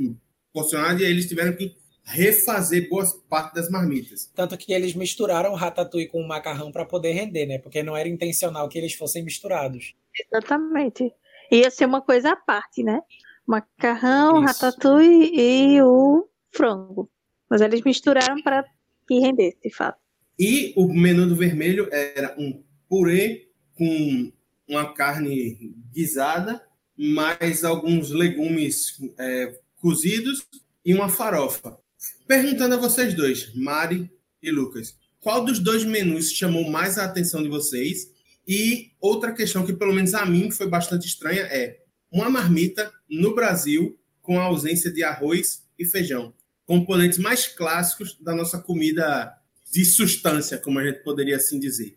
porcionado, 0.52 1.00
e 1.00 1.06
aí 1.06 1.10
eles 1.10 1.26
tiveram 1.26 1.54
que 1.54 1.74
refazer 2.04 2.88
boa 2.88 3.04
parte 3.28 3.54
das 3.54 3.70
marmitas. 3.70 4.30
Tanto 4.34 4.56
que 4.56 4.72
eles 4.72 4.94
misturaram 4.94 5.52
o 5.52 5.56
ratatouille 5.56 6.08
com 6.08 6.20
o 6.20 6.26
macarrão 6.26 6.72
para 6.72 6.84
poder 6.84 7.12
render, 7.12 7.46
né? 7.46 7.58
Porque 7.58 7.82
não 7.82 7.96
era 7.96 8.08
intencional 8.08 8.68
que 8.68 8.78
eles 8.78 8.94
fossem 8.94 9.24
misturados. 9.24 9.94
Exatamente. 10.26 11.12
Ia 11.50 11.70
ser 11.70 11.86
uma 11.86 12.00
coisa 12.00 12.32
à 12.32 12.36
parte, 12.36 12.82
né? 12.82 13.00
Macarrão, 13.46 14.44
Isso. 14.44 14.46
ratatouille 14.46 15.32
e 15.34 15.82
o 15.82 16.28
frango. 16.50 17.10
Mas 17.48 17.60
eles 17.60 17.82
misturaram 17.82 18.42
para 18.42 18.64
que 19.06 19.18
rendesse, 19.18 19.58
de 19.62 19.74
fato. 19.74 19.98
E 20.38 20.72
o 20.76 20.88
menu 20.88 21.28
do 21.28 21.36
vermelho 21.36 21.88
era 21.92 22.34
um 22.38 22.62
purê 22.88 23.48
com 23.74 24.32
uma 24.68 24.92
carne 24.94 25.74
guisada, 25.92 26.62
mais 26.96 27.64
alguns 27.64 28.10
legumes 28.10 28.98
é, 29.18 29.58
cozidos 29.80 30.46
e 30.84 30.94
uma 30.94 31.08
farofa. 31.08 31.78
Perguntando 32.26 32.74
a 32.74 32.78
vocês 32.78 33.14
dois, 33.14 33.54
Mari 33.54 34.10
e 34.42 34.50
Lucas, 34.50 34.96
qual 35.20 35.44
dos 35.44 35.58
dois 35.58 35.84
menus 35.84 36.32
chamou 36.32 36.68
mais 36.68 36.98
a 36.98 37.04
atenção 37.04 37.42
de 37.42 37.48
vocês? 37.48 38.10
E 38.46 38.90
outra 39.00 39.32
questão 39.32 39.64
que, 39.64 39.72
pelo 39.72 39.92
menos 39.92 40.14
a 40.14 40.26
mim, 40.26 40.50
foi 40.50 40.68
bastante 40.68 41.06
estranha 41.06 41.42
é 41.42 41.82
uma 42.10 42.28
marmita 42.28 42.92
no 43.08 43.34
Brasil 43.34 43.98
com 44.20 44.38
a 44.38 44.44
ausência 44.44 44.92
de 44.92 45.02
arroz 45.02 45.62
e 45.78 45.84
feijão. 45.84 46.34
Componentes 46.66 47.18
mais 47.18 47.46
clássicos 47.46 48.18
da 48.20 48.34
nossa 48.34 48.58
comida 48.58 49.32
de 49.70 49.84
substância, 49.84 50.58
como 50.58 50.78
a 50.78 50.84
gente 50.84 51.02
poderia 51.02 51.36
assim 51.36 51.58
dizer. 51.58 51.96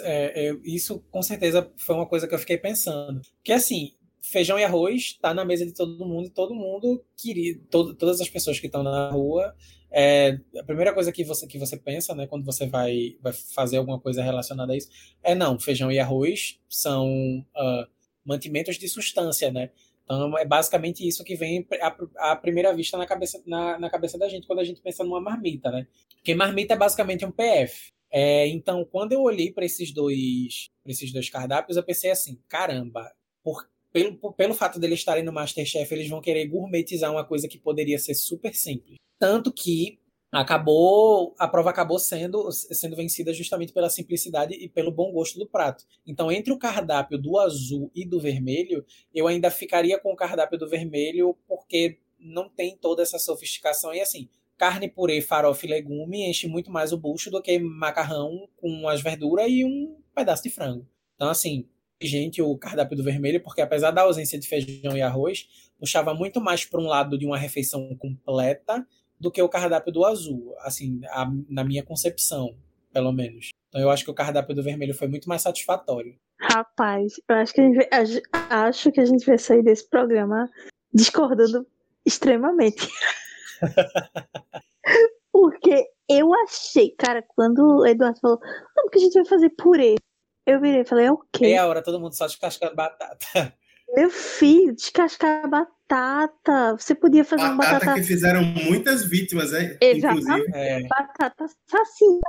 É, 0.00 0.48
é, 0.48 0.56
isso 0.64 0.98
com 1.10 1.22
certeza 1.22 1.70
foi 1.76 1.94
uma 1.94 2.06
coisa 2.06 2.26
que 2.26 2.34
eu 2.34 2.38
fiquei 2.38 2.58
pensando. 2.58 3.20
Que 3.42 3.52
assim, 3.52 3.92
feijão 4.30 4.58
e 4.58 4.64
arroz 4.64 5.02
está 5.02 5.34
na 5.34 5.44
mesa 5.44 5.66
de 5.66 5.72
todo 5.72 6.04
mundo 6.04 6.26
e 6.26 6.30
todo 6.30 6.54
mundo 6.54 7.04
queria, 7.16 7.58
todo, 7.70 7.94
todas 7.94 8.20
as 8.20 8.28
pessoas 8.28 8.58
que 8.58 8.66
estão 8.66 8.82
na 8.82 9.10
rua. 9.10 9.54
É, 9.90 10.40
a 10.58 10.64
primeira 10.64 10.92
coisa 10.92 11.12
que 11.12 11.22
você, 11.22 11.46
que 11.46 11.58
você 11.58 11.76
pensa, 11.76 12.14
né, 12.14 12.26
quando 12.26 12.44
você 12.44 12.66
vai, 12.66 13.16
vai 13.20 13.32
fazer 13.32 13.76
alguma 13.76 14.00
coisa 14.00 14.22
relacionada 14.22 14.72
a 14.72 14.76
isso, 14.76 14.88
é 15.22 15.34
não, 15.34 15.60
feijão 15.60 15.92
e 15.92 15.98
arroz 15.98 16.58
são 16.68 17.06
uh, 17.54 17.86
mantimentos 18.24 18.78
de 18.78 18.88
substância, 18.88 19.52
né? 19.52 19.70
Então 20.04 20.36
é 20.36 20.44
basicamente 20.44 21.06
isso 21.06 21.22
que 21.22 21.36
vem 21.36 21.66
à, 22.18 22.36
primeira 22.36 22.74
vista 22.74 22.98
na 22.98 23.06
cabeça, 23.06 23.42
na, 23.46 23.78
na, 23.78 23.88
cabeça 23.88 24.18
da 24.18 24.28
gente 24.28 24.46
quando 24.46 24.58
a 24.58 24.64
gente 24.64 24.80
pensa 24.80 25.04
numa 25.04 25.20
marmita, 25.20 25.70
né? 25.70 25.86
Porque 26.16 26.34
marmita 26.34 26.74
é 26.74 26.76
basicamente 26.76 27.24
um 27.24 27.30
PF. 27.30 27.92
É, 28.10 28.46
então, 28.48 28.84
quando 28.84 29.12
eu 29.12 29.22
olhei 29.22 29.52
para 29.52 29.64
esses 29.64 29.92
dois, 29.92 30.70
esses 30.86 31.12
dois 31.12 31.30
cardápios, 31.30 31.76
eu 31.76 31.82
pensei 31.82 32.10
assim, 32.10 32.38
caramba, 32.48 33.12
por, 33.42 33.66
pelo, 33.94 34.32
pelo 34.32 34.54
fato 34.54 34.80
deles 34.80 34.98
estarem 34.98 35.22
no 35.22 35.32
Masterchef, 35.32 35.94
eles 35.94 36.08
vão 36.08 36.20
querer 36.20 36.48
gourmetizar 36.48 37.12
uma 37.12 37.24
coisa 37.24 37.46
que 37.46 37.56
poderia 37.56 37.96
ser 37.96 38.14
super 38.14 38.52
simples. 38.52 38.96
Tanto 39.20 39.52
que 39.52 40.00
acabou 40.32 41.32
a 41.38 41.46
prova 41.46 41.70
acabou 41.70 41.96
sendo 41.96 42.50
sendo 42.50 42.96
vencida 42.96 43.32
justamente 43.32 43.72
pela 43.72 43.88
simplicidade 43.88 44.52
e 44.52 44.68
pelo 44.68 44.90
bom 44.90 45.12
gosto 45.12 45.38
do 45.38 45.46
prato. 45.46 45.84
Então, 46.04 46.32
entre 46.32 46.52
o 46.52 46.58
cardápio 46.58 47.16
do 47.16 47.38
azul 47.38 47.88
e 47.94 48.04
do 48.04 48.18
vermelho, 48.18 48.84
eu 49.14 49.28
ainda 49.28 49.48
ficaria 49.48 49.96
com 49.96 50.12
o 50.12 50.16
cardápio 50.16 50.58
do 50.58 50.68
vermelho 50.68 51.38
porque 51.46 52.00
não 52.18 52.48
tem 52.48 52.76
toda 52.76 53.00
essa 53.00 53.20
sofisticação 53.20 53.94
e 53.94 54.00
assim, 54.00 54.28
carne, 54.58 54.88
purê, 54.88 55.20
farofa 55.20 55.66
e 55.66 55.68
legume 55.68 56.28
enche 56.28 56.48
muito 56.48 56.68
mais 56.68 56.92
o 56.92 56.98
bucho 56.98 57.30
do 57.30 57.40
que 57.40 57.60
macarrão 57.60 58.48
com 58.56 58.88
as 58.88 59.00
verduras 59.00 59.46
e 59.48 59.64
um 59.64 59.96
pedaço 60.12 60.42
de 60.42 60.50
frango. 60.50 60.84
Então, 61.14 61.30
assim, 61.30 61.68
gente, 62.04 62.42
o 62.42 62.56
cardápio 62.56 62.96
do 62.96 63.02
vermelho, 63.02 63.42
porque 63.42 63.60
apesar 63.60 63.90
da 63.90 64.02
ausência 64.02 64.38
de 64.38 64.48
feijão 64.48 64.96
e 64.96 65.02
arroz, 65.02 65.48
puxava 65.78 66.14
muito 66.14 66.40
mais 66.40 66.64
para 66.64 66.80
um 66.80 66.86
lado 66.86 67.18
de 67.18 67.26
uma 67.26 67.38
refeição 67.38 67.94
completa 67.96 68.86
do 69.18 69.30
que 69.30 69.40
o 69.40 69.48
cardápio 69.48 69.92
do 69.92 70.04
azul, 70.04 70.54
assim, 70.60 71.00
a, 71.08 71.30
na 71.48 71.64
minha 71.64 71.82
concepção, 71.82 72.56
pelo 72.92 73.12
menos. 73.12 73.50
Então 73.68 73.80
eu 73.80 73.90
acho 73.90 74.04
que 74.04 74.10
o 74.10 74.14
cardápio 74.14 74.54
do 74.54 74.62
vermelho 74.62 74.94
foi 74.94 75.08
muito 75.08 75.28
mais 75.28 75.42
satisfatório. 75.42 76.16
Rapaz, 76.40 77.14
eu 77.28 77.36
acho 77.36 77.52
que 77.54 77.60
a 77.60 78.04
gente, 78.04 78.22
acho 78.32 78.92
que 78.92 79.00
a 79.00 79.04
gente 79.04 79.24
vai 79.24 79.38
sair 79.38 79.62
desse 79.62 79.88
programa 79.88 80.50
discordando 80.92 81.66
extremamente. 82.04 82.88
Porque 85.32 85.86
eu 86.08 86.32
achei, 86.34 86.90
cara, 86.96 87.24
quando 87.26 87.80
o 87.80 87.86
Eduardo 87.86 88.20
falou, 88.20 88.38
como 88.74 88.90
que 88.90 88.98
a 88.98 89.02
gente 89.02 89.14
vai 89.14 89.24
fazer 89.24 89.50
purê? 89.50 89.96
Eu 90.46 90.60
virei 90.60 90.82
e 90.82 90.84
falei, 90.84 91.06
é 91.06 91.12
o 91.12 91.18
quê? 91.32 91.46
É 91.46 91.58
a 91.58 91.66
hora, 91.66 91.82
todo 91.82 92.00
mundo 92.00 92.14
só 92.14 92.26
descascando 92.26 92.74
batata. 92.74 93.54
Meu 93.94 94.10
filho, 94.10 94.74
descascar 94.74 95.48
batata. 95.48 96.76
Você 96.78 96.94
podia 96.94 97.24
fazer 97.24 97.42
batata 97.42 97.54
uma 97.54 97.72
batata. 97.78 97.94
que 97.94 98.02
fizeram 98.02 98.42
muitas 98.42 99.04
vítimas, 99.04 99.52
né? 99.52 99.76
Exatamente. 99.80 100.26
Inclusive. 100.26 100.52
É. 100.54 100.86
Batata 100.88 101.44
assassina. 101.44 102.20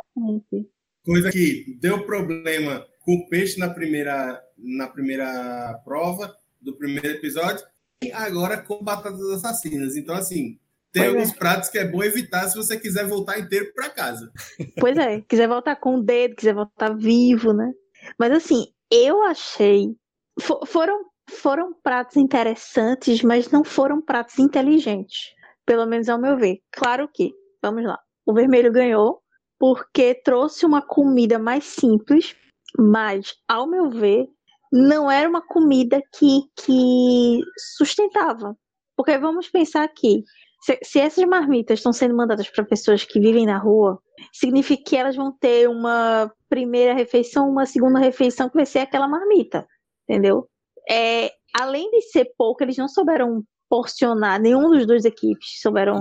Coisa 1.04 1.32
que 1.32 1.78
deu 1.80 2.06
problema 2.06 2.86
com 3.01 3.15
o 3.15 3.28
peixe 3.28 3.60
na 3.60 3.69
primeira, 3.69 4.41
na 4.58 4.88
primeira 4.88 5.80
prova 5.84 6.36
do 6.62 6.75
primeiro 6.75 7.08
episódio 7.08 7.65
e 8.04 8.12
agora 8.12 8.62
com 8.62 8.84
batatas 8.84 9.21
assassinas. 9.32 9.95
Então, 9.95 10.15
assim, 10.15 10.60
tem 10.91 11.04
pois 11.04 11.15
alguns 11.15 11.32
é. 11.32 11.36
pratos 11.36 11.69
que 11.69 11.78
é 11.78 11.86
bom 11.86 12.04
evitar 12.04 12.47
se 12.47 12.56
você 12.56 12.80
quiser 12.80 13.08
voltar 13.08 13.39
inteiro 13.39 13.71
para 13.73 13.89
casa. 13.89 14.32
Pois 14.80 14.97
é, 14.97 15.21
quiser 15.21 15.47
voltar 15.47 15.75
com 15.78 15.95
o 15.95 16.04
dedo, 16.04 16.36
quiser 16.36 16.54
voltar 16.54 16.95
vivo, 16.95 17.54
né? 17.54 17.71
Mas 18.17 18.31
assim, 18.31 18.67
eu 18.91 19.23
achei. 19.23 19.95
For, 20.39 20.65
foram 20.65 21.05
foram 21.29 21.73
pratos 21.83 22.17
interessantes, 22.17 23.21
mas 23.21 23.49
não 23.49 23.63
foram 23.63 24.01
pratos 24.01 24.37
inteligentes. 24.39 25.33
Pelo 25.65 25.85
menos 25.85 26.07
ao 26.07 26.19
meu 26.19 26.37
ver. 26.37 26.59
Claro 26.71 27.09
que, 27.11 27.33
vamos 27.61 27.83
lá. 27.83 27.99
O 28.25 28.33
vermelho 28.33 28.71
ganhou 28.71 29.21
porque 29.57 30.13
trouxe 30.13 30.65
uma 30.65 30.81
comida 30.81 31.39
mais 31.39 31.63
simples, 31.63 32.35
mas, 32.77 33.35
ao 33.47 33.67
meu 33.67 33.89
ver, 33.89 34.27
não 34.71 35.09
era 35.09 35.29
uma 35.29 35.41
comida 35.41 36.01
que, 36.13 36.41
que 36.55 37.39
sustentava. 37.77 38.55
Porque 38.95 39.17
vamos 39.17 39.49
pensar 39.49 39.83
aqui: 39.83 40.23
se, 40.65 40.80
se 40.84 40.99
essas 40.99 41.23
marmitas 41.25 41.80
estão 41.80 41.93
sendo 41.93 42.15
mandadas 42.15 42.49
para 42.49 42.65
pessoas 42.65 43.04
que 43.04 43.19
vivem 43.19 43.45
na 43.45 43.58
rua, 43.58 43.99
significa 44.34 44.84
que 44.84 44.95
elas 44.95 45.15
vão 45.15 45.32
ter 45.32 45.69
uma 45.69 46.32
primeira 46.49 46.93
refeição, 46.93 47.49
uma 47.49 47.65
segunda 47.65 47.99
refeição 47.99 48.49
que 48.49 48.56
vai 48.56 48.65
ser 48.65 48.80
aquela 48.80 49.08
marmita, 49.08 49.67
entendeu? 50.08 50.47
é, 50.89 51.32
além 51.54 51.89
de 51.91 52.01
ser 52.01 52.32
pouco, 52.38 52.63
eles 52.63 52.78
não 52.78 52.88
souberam 52.88 53.43
porcionar, 53.69 54.39
nenhum 54.39 54.69
dos 54.69 54.86
dois 54.86 55.06
equipes 55.06 55.60
souberam 55.62 55.99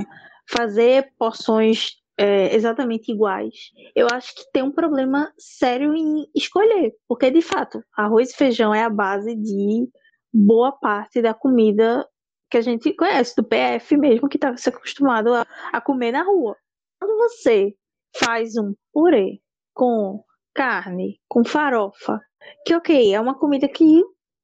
fazer 0.50 1.12
porções 1.18 1.92
é, 2.18 2.54
exatamente 2.54 3.10
iguais. 3.10 3.54
Eu 3.94 4.06
acho 4.12 4.34
que 4.34 4.44
tem 4.52 4.62
um 4.62 4.70
problema 4.70 5.32
sério 5.38 5.94
em 5.94 6.26
escolher, 6.34 6.92
porque 7.08 7.30
de 7.30 7.40
fato, 7.40 7.82
arroz 7.96 8.30
e 8.30 8.36
feijão 8.36 8.74
é 8.74 8.82
a 8.82 8.90
base 8.90 9.34
de 9.34 9.88
boa 10.32 10.72
parte 10.72 11.22
da 11.22 11.32
comida 11.32 12.06
que 12.54 12.58
a 12.58 12.62
gente 12.62 12.92
conhece, 12.92 13.34
do 13.34 13.42
PF 13.42 13.96
mesmo, 13.96 14.28
que 14.28 14.36
está 14.36 14.56
se 14.56 14.68
acostumado 14.68 15.34
a, 15.34 15.44
a 15.72 15.80
comer 15.80 16.12
na 16.12 16.22
rua. 16.22 16.56
Quando 17.00 17.18
você 17.18 17.74
faz 18.16 18.56
um 18.56 18.74
purê 18.92 19.40
com 19.74 20.22
carne, 20.54 21.18
com 21.28 21.44
farofa, 21.44 22.20
que 22.64 22.72
ok, 22.72 23.12
é 23.12 23.20
uma 23.20 23.36
comida 23.36 23.66
que 23.66 24.00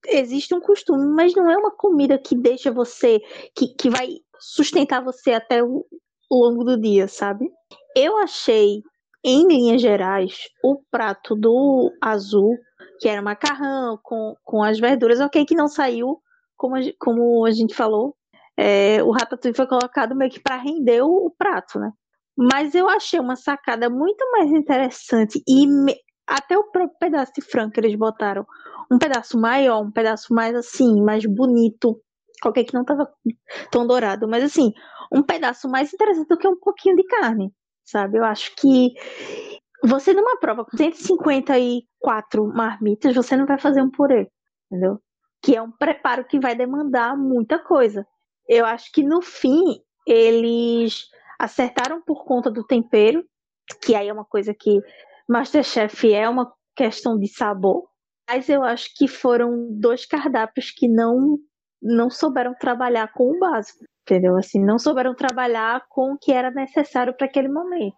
existe 0.08 0.52
um 0.52 0.60
costume, 0.60 1.06
mas 1.14 1.36
não 1.36 1.48
é 1.48 1.56
uma 1.56 1.70
comida 1.70 2.18
que 2.18 2.34
deixa 2.34 2.72
você, 2.72 3.20
que, 3.54 3.68
que 3.76 3.88
vai 3.88 4.08
sustentar 4.40 5.04
você 5.04 5.34
até 5.34 5.62
o, 5.62 5.86
o 6.28 6.48
longo 6.48 6.64
do 6.64 6.80
dia, 6.80 7.06
sabe? 7.06 7.48
Eu 7.94 8.16
achei, 8.16 8.82
em 9.22 9.46
linhas 9.46 9.80
gerais, 9.80 10.48
o 10.64 10.82
prato 10.90 11.36
do 11.36 11.92
azul, 12.02 12.56
que 12.98 13.08
era 13.08 13.22
macarrão 13.22 14.00
com, 14.02 14.34
com 14.42 14.64
as 14.64 14.80
verduras, 14.80 15.20
ok, 15.20 15.46
que 15.46 15.54
não 15.54 15.68
saiu, 15.68 16.20
como 16.60 16.76
a, 16.76 16.80
como 16.98 17.46
a 17.46 17.50
gente 17.50 17.74
falou, 17.74 18.14
é, 18.54 19.02
o 19.02 19.10
ratatouille 19.10 19.56
foi 19.56 19.66
colocado 19.66 20.14
meio 20.14 20.30
que 20.30 20.38
para 20.38 20.56
render 20.56 21.00
o, 21.00 21.26
o, 21.26 21.30
prato, 21.30 21.78
né? 21.80 21.90
Mas 22.36 22.74
eu 22.74 22.86
achei 22.86 23.18
uma 23.18 23.34
sacada 23.34 23.88
muito 23.88 24.22
mais 24.32 24.50
interessante 24.50 25.42
e 25.48 25.66
me, 25.66 25.96
até 26.26 26.58
o 26.58 26.70
próprio 26.70 26.98
pedaço 27.00 27.32
de 27.34 27.40
frango 27.40 27.72
que 27.72 27.80
eles 27.80 27.96
botaram 27.96 28.44
um 28.92 28.98
pedaço 28.98 29.40
maior, 29.40 29.80
um 29.80 29.90
pedaço 29.90 30.34
mais 30.34 30.54
assim, 30.54 31.02
mais 31.02 31.24
bonito. 31.24 31.98
Qualquer 32.42 32.64
que 32.64 32.74
não 32.74 32.84
tava 32.84 33.10
tão 33.70 33.86
dourado, 33.86 34.28
mas 34.28 34.44
assim, 34.44 34.72
um 35.10 35.22
pedaço 35.22 35.66
mais 35.66 35.92
interessante 35.94 36.28
do 36.28 36.36
que 36.36 36.46
um 36.46 36.58
pouquinho 36.58 36.96
de 36.96 37.04
carne, 37.04 37.50
sabe? 37.86 38.18
Eu 38.18 38.24
acho 38.24 38.54
que 38.56 38.92
você 39.82 40.12
numa 40.12 40.38
prova 40.38 40.64
com 40.66 40.76
154 40.76 42.46
marmitas, 42.48 43.14
você 43.14 43.34
não 43.34 43.46
vai 43.46 43.58
fazer 43.58 43.82
um 43.82 43.90
purê, 43.90 44.30
entendeu? 44.70 45.00
Que 45.42 45.56
é 45.56 45.62
um 45.62 45.70
preparo 45.70 46.24
que 46.24 46.38
vai 46.38 46.54
demandar 46.54 47.16
muita 47.16 47.58
coisa. 47.58 48.06
Eu 48.48 48.66
acho 48.66 48.90
que 48.92 49.02
no 49.02 49.22
fim 49.22 49.80
eles 50.06 51.08
acertaram 51.38 52.02
por 52.02 52.24
conta 52.24 52.50
do 52.50 52.66
tempero, 52.66 53.24
que 53.82 53.94
aí 53.94 54.08
é 54.08 54.12
uma 54.12 54.24
coisa 54.24 54.52
que 54.52 54.80
Masterchef 55.28 56.12
é 56.12 56.28
uma 56.28 56.52
questão 56.74 57.18
de 57.18 57.28
sabor, 57.28 57.88
mas 58.28 58.48
eu 58.48 58.62
acho 58.62 58.90
que 58.96 59.06
foram 59.06 59.68
dois 59.70 60.04
cardápios 60.06 60.70
que 60.70 60.88
não 60.88 61.38
não 61.82 62.10
souberam 62.10 62.54
trabalhar 62.54 63.10
com 63.14 63.30
o 63.30 63.38
básico, 63.38 63.84
entendeu? 64.02 64.36
Assim, 64.36 64.62
não 64.62 64.78
souberam 64.78 65.14
trabalhar 65.14 65.82
com 65.88 66.12
o 66.12 66.18
que 66.18 66.30
era 66.30 66.50
necessário 66.50 67.16
para 67.16 67.26
aquele 67.26 67.48
momento. 67.48 67.96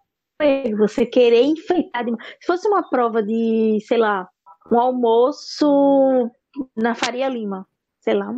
Você 0.79 1.05
querer 1.05 1.43
enfeitar 1.43 2.05
demais. 2.05 2.25
Se 2.41 2.47
fosse 2.47 2.69
uma 2.69 2.89
prova 2.89 3.23
de, 3.23 3.79
sei 3.87 3.99
lá, 3.99 4.29
um 4.71 4.79
almoço 4.79 6.31
na 6.77 6.95
Faria 6.95 7.29
Lima, 7.29 7.67
sei 8.01 8.15
lá, 8.15 8.33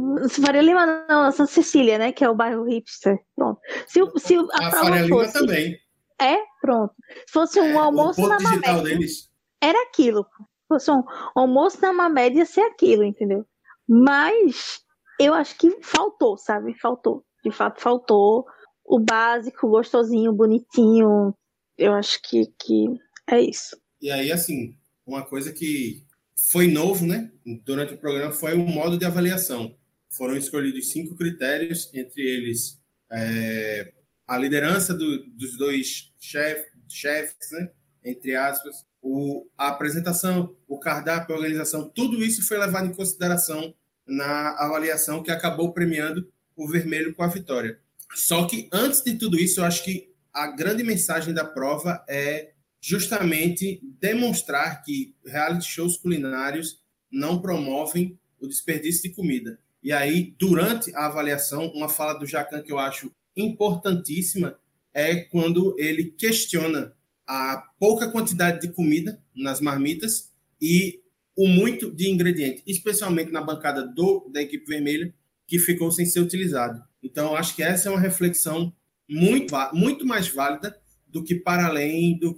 Faria 0.44 0.62
Lima 0.62 1.06
não, 1.08 1.30
Santa 1.32 1.52
Cecília, 1.52 1.98
né, 1.98 2.12
que 2.12 2.24
é 2.24 2.28
o 2.28 2.34
bairro 2.34 2.64
hipster. 2.64 3.18
Pronto. 3.34 3.60
Se, 3.86 4.00
se 4.18 4.36
a, 4.36 4.68
a 4.68 4.70
Faria 4.70 5.08
fosse, 5.08 5.32
Lima 5.32 5.32
também. 5.32 5.78
É, 6.20 6.36
pronto. 6.60 6.94
Se 7.26 7.32
fosse 7.32 7.60
um 7.60 7.74
é, 7.74 7.78
almoço 7.78 8.26
na 8.26 8.36
digital 8.36 8.82
deles. 8.82 9.30
era 9.60 9.82
aquilo 9.82 10.26
fosse 10.68 10.90
um 10.90 11.02
almoço 11.34 11.80
na 11.80 11.90
uma 11.90 12.08
média 12.08 12.44
ser 12.44 12.62
aquilo, 12.62 13.04
entendeu? 13.04 13.46
Mas 13.88 14.80
eu 15.20 15.34
acho 15.34 15.56
que 15.56 15.70
faltou, 15.82 16.36
sabe? 16.36 16.74
Faltou. 16.78 17.24
De 17.44 17.50
fato, 17.50 17.80
faltou 17.80 18.46
o 18.84 18.98
básico, 18.98 19.68
gostosinho, 19.68 20.32
bonitinho. 20.32 21.34
Eu 21.76 21.92
acho 21.92 22.20
que, 22.22 22.46
que 22.58 22.86
é 23.26 23.40
isso. 23.40 23.76
E 24.00 24.10
aí, 24.10 24.32
assim, 24.32 24.76
uma 25.06 25.24
coisa 25.24 25.52
que 25.52 26.04
foi 26.50 26.66
novo, 26.66 27.06
né? 27.06 27.30
Durante 27.64 27.94
o 27.94 27.98
programa 27.98 28.32
foi 28.32 28.54
o 28.54 28.66
modo 28.66 28.98
de 28.98 29.04
avaliação. 29.04 29.76
Foram 30.10 30.36
escolhidos 30.36 30.90
cinco 30.90 31.16
critérios, 31.16 31.90
entre 31.92 32.22
eles 32.22 32.78
é, 33.10 33.92
a 34.26 34.36
liderança 34.36 34.94
do, 34.94 35.26
dos 35.30 35.56
dois 35.56 36.12
chef, 36.20 36.66
chefes, 36.88 37.50
né? 37.52 37.70
Entre 38.04 38.36
aspas, 38.36 38.84
o, 39.00 39.46
a 39.56 39.68
apresentação, 39.68 40.54
o 40.68 40.78
cardápio, 40.78 41.34
a 41.34 41.38
organização, 41.38 41.88
tudo 41.88 42.22
isso 42.22 42.46
foi 42.46 42.58
levado 42.58 42.86
em 42.86 42.94
consideração 42.94 43.74
na 44.06 44.50
avaliação 44.58 45.22
que 45.22 45.30
acabou 45.30 45.72
premiando 45.72 46.30
o 46.54 46.68
vermelho 46.68 47.14
com 47.14 47.22
a 47.22 47.28
vitória. 47.28 47.78
Só 48.14 48.46
que 48.46 48.68
antes 48.72 49.02
de 49.02 49.14
tudo 49.14 49.38
isso, 49.38 49.60
eu 49.60 49.64
acho 49.64 49.82
que 49.82 50.12
a 50.32 50.48
grande 50.48 50.82
mensagem 50.82 51.32
da 51.32 51.44
prova 51.44 52.04
é 52.08 52.53
justamente 52.86 53.80
demonstrar 53.98 54.82
que 54.82 55.14
reality 55.24 55.66
shows 55.66 55.96
culinários 55.96 56.82
não 57.10 57.40
promovem 57.40 58.18
o 58.38 58.46
desperdício 58.46 59.04
de 59.04 59.16
comida. 59.16 59.58
E 59.82 59.90
aí, 59.90 60.34
durante 60.38 60.94
a 60.94 61.06
avaliação, 61.06 61.68
uma 61.68 61.88
fala 61.88 62.12
do 62.12 62.26
Jacan 62.26 62.60
que 62.60 62.70
eu 62.70 62.78
acho 62.78 63.10
importantíssima 63.34 64.58
é 64.92 65.16
quando 65.16 65.74
ele 65.78 66.10
questiona 66.10 66.92
a 67.26 67.56
pouca 67.80 68.10
quantidade 68.10 68.60
de 68.60 68.74
comida 68.74 69.18
nas 69.34 69.62
marmitas 69.62 70.30
e 70.60 71.00
o 71.34 71.48
muito 71.48 71.90
de 71.90 72.10
ingrediente, 72.10 72.62
especialmente 72.66 73.32
na 73.32 73.40
bancada 73.40 73.82
do 73.86 74.28
da 74.30 74.42
equipe 74.42 74.66
vermelha, 74.66 75.14
que 75.46 75.58
ficou 75.58 75.90
sem 75.90 76.04
ser 76.04 76.20
utilizado. 76.20 76.84
Então, 77.02 77.34
acho 77.34 77.56
que 77.56 77.62
essa 77.62 77.88
é 77.88 77.90
uma 77.90 78.00
reflexão 78.00 78.74
muito, 79.08 79.54
muito 79.72 80.06
mais 80.06 80.28
válida 80.28 80.78
do 81.14 81.22
que 81.22 81.36
para 81.36 81.66
além 81.66 82.18
do 82.18 82.36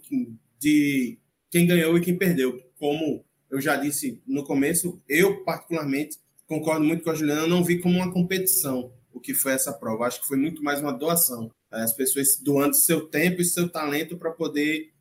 de 0.61 1.19
quem 1.51 1.67
ganhou 1.67 1.97
e 1.97 2.03
quem 2.03 2.17
perdeu. 2.17 2.63
Como 2.79 3.25
eu 3.51 3.59
já 3.59 3.75
disse 3.75 4.23
no 4.27 4.45
começo, 4.45 5.03
eu 5.09 5.43
particularmente 5.43 6.19
concordo 6.47 6.85
muito 6.85 7.03
com 7.03 7.11
a 7.11 7.15
Juliana, 7.15 7.47
não 7.47 7.65
vi 7.65 7.79
como 7.79 7.97
uma 7.97 8.13
competição 8.13 8.93
o 9.13 9.19
que 9.19 9.33
foi 9.33 9.53
essa 9.53 9.73
prova. 9.73 10.05
Acho 10.05 10.21
que 10.21 10.29
foi 10.29 10.37
muito 10.37 10.63
mais 10.63 10.79
uma 10.79 10.93
doação. 10.93 11.51
As 11.71 11.95
pessoas 11.95 12.39
doando 12.39 12.77
seu 12.77 13.07
tempo 13.09 13.41
e 13.41 13.47
seu 13.47 13.67
talento 13.67 14.19
para 14.19 14.31
poder 14.31 14.93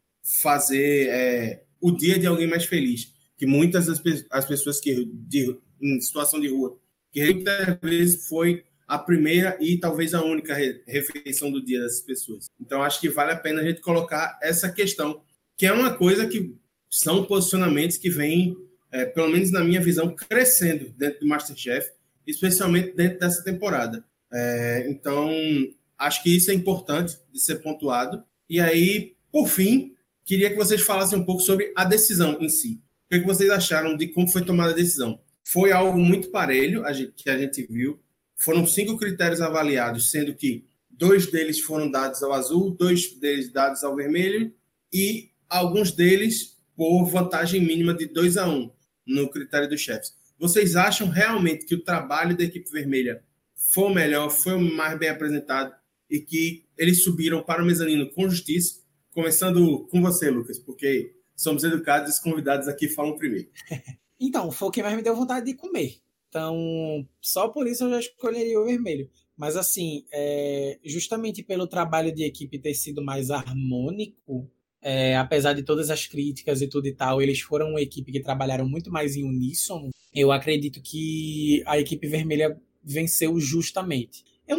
fazer 0.41 1.09
é, 1.09 1.63
o 1.81 1.91
dia 1.91 2.17
de 2.17 2.25
alguém 2.25 2.47
mais 2.47 2.63
feliz. 2.63 3.13
Que 3.37 3.45
muitas 3.45 3.87
das 3.87 4.01
as 4.31 4.45
pessoas 4.45 4.79
que 4.79 5.05
de, 5.05 5.57
em 5.81 5.99
situação 5.99 6.39
de 6.39 6.47
rua, 6.47 6.79
que 7.11 7.25
muitas 7.25 7.77
vezes 7.81 8.25
foi 8.29 8.63
a 8.87 8.97
primeira 8.97 9.57
e 9.59 9.77
talvez 9.77 10.13
a 10.13 10.23
única 10.23 10.55
refeição 10.85 11.51
do 11.51 11.63
dia 11.63 11.81
dessas 11.81 12.01
pessoas. 12.01 12.45
Então 12.59 12.83
acho 12.83 12.99
que 12.99 13.09
vale 13.09 13.31
a 13.31 13.37
pena 13.37 13.61
a 13.61 13.65
gente 13.65 13.81
colocar 13.81 14.37
essa 14.41 14.71
questão, 14.71 15.21
que 15.57 15.65
é 15.65 15.71
uma 15.71 15.93
coisa 15.93 16.27
que 16.27 16.55
são 16.89 17.25
posicionamentos 17.25 17.97
que 17.97 18.09
vêm, 18.09 18.55
é, 18.91 19.05
pelo 19.05 19.29
menos 19.29 19.51
na 19.51 19.63
minha 19.63 19.81
visão, 19.81 20.15
crescendo 20.15 20.89
dentro 20.97 21.21
do 21.21 21.27
Masterchef, 21.27 21.89
especialmente 22.25 22.95
dentro 22.95 23.19
dessa 23.19 23.43
temporada. 23.43 24.03
É, 24.31 24.87
então 24.89 25.29
acho 25.97 26.21
que 26.23 26.35
isso 26.35 26.51
é 26.51 26.53
importante 26.53 27.17
de 27.31 27.39
ser 27.39 27.55
pontuado. 27.55 28.23
E 28.49 28.59
aí, 28.59 29.15
por 29.31 29.47
fim, 29.47 29.95
queria 30.23 30.49
que 30.49 30.55
vocês 30.55 30.81
falassem 30.81 31.19
um 31.19 31.25
pouco 31.25 31.41
sobre 31.41 31.71
a 31.75 31.83
decisão 31.83 32.37
em 32.39 32.49
si. 32.49 32.81
O 33.05 33.09
que, 33.09 33.15
é 33.15 33.21
vocês 33.21 33.49
acharam 33.49 33.95
de 33.95 34.07
como 34.07 34.27
foi 34.27 34.43
tomada 34.43 34.71
a 34.71 34.75
decisão? 34.75 35.19
Foi 35.43 35.71
algo 35.71 35.99
muito 35.99 36.29
parelho 36.29 36.85
a 36.85 36.91
gente, 36.91 37.11
que 37.15 37.29
a 37.29 37.37
gente 37.37 37.65
viu. 37.69 37.99
Foram 38.35 38.65
cinco 38.65 38.97
critérios 38.97 39.41
avaliados, 39.41 40.11
sendo 40.11 40.33
que 40.35 40.65
dois 40.89 41.27
deles 41.27 41.59
foram 41.59 41.89
dados 41.89 42.21
ao 42.23 42.33
azul, 42.33 42.71
dois 42.71 43.13
deles 43.19 43.51
dados 43.51 43.83
ao 43.83 43.95
vermelho 43.95 44.53
e 44.91 45.31
alguns 45.49 45.91
deles 45.91 46.57
por 46.75 47.05
vantagem 47.05 47.61
mínima 47.61 47.93
de 47.93 48.05
2 48.05 48.37
a 48.37 48.47
1 48.47 48.53
um 48.53 48.71
no 49.05 49.29
critério 49.29 49.69
dos 49.69 49.81
chefes. 49.81 50.13
Vocês 50.37 50.75
acham 50.75 51.07
realmente 51.07 51.65
que 51.65 51.75
o 51.75 51.83
trabalho 51.83 52.35
da 52.35 52.43
equipe 52.43 52.69
vermelha 52.69 53.23
foi 53.55 53.85
o 53.85 53.93
melhor, 53.93 54.29
foi 54.29 54.53
o 54.53 54.59
mais 54.59 54.97
bem 54.99 55.09
apresentado 55.09 55.73
e 56.09 56.19
que 56.19 56.65
eles 56.77 57.03
subiram 57.03 57.41
para 57.41 57.63
o 57.63 57.65
mezanino 57.65 58.09
com 58.11 58.29
justiça? 58.29 58.81
Começando 59.11 59.87
com 59.87 60.01
você, 60.01 60.29
Lucas, 60.29 60.59
porque 60.59 61.15
somos 61.35 61.63
educados 61.63 62.09
e 62.09 62.13
os 62.13 62.19
convidados 62.19 62.67
aqui 62.67 62.87
falam 62.87 63.17
primeiro. 63.17 63.49
Então, 64.17 64.49
foi 64.49 64.69
o 64.69 64.71
que 64.71 64.81
mais 64.81 64.95
me 64.95 65.01
deu 65.01 65.13
vontade 65.13 65.45
de 65.45 65.53
comer. 65.53 65.97
Então, 66.35 67.07
só 67.21 67.47
por 67.47 67.65
isso 67.65 67.85
eu 67.85 67.91
já 67.91 67.99
escolheria 67.99 68.59
o 68.59 68.65
vermelho. 68.65 69.09
Mas, 69.37 69.55
assim, 69.55 70.03
é, 70.11 70.77
justamente 70.83 71.41
pelo 71.41 71.65
trabalho 71.65 72.13
de 72.13 72.25
equipe 72.25 72.59
ter 72.59 72.73
sido 72.73 73.01
mais 73.01 73.31
harmônico, 73.31 74.51
é, 74.81 75.15
apesar 75.15 75.53
de 75.53 75.63
todas 75.63 75.89
as 75.89 76.05
críticas 76.05 76.61
e 76.61 76.67
tudo 76.67 76.87
e 76.87 76.93
tal, 76.93 77.21
eles 77.21 77.39
foram 77.39 77.69
uma 77.69 77.81
equipe 77.81 78.11
que 78.11 78.19
trabalharam 78.19 78.67
muito 78.67 78.91
mais 78.91 79.15
em 79.15 79.23
uníssono. 79.23 79.91
Eu 80.13 80.29
acredito 80.29 80.81
que 80.81 81.63
a 81.65 81.79
equipe 81.79 82.05
vermelha 82.05 82.61
venceu 82.83 83.39
justamente. 83.39 84.25
Eu 84.45 84.57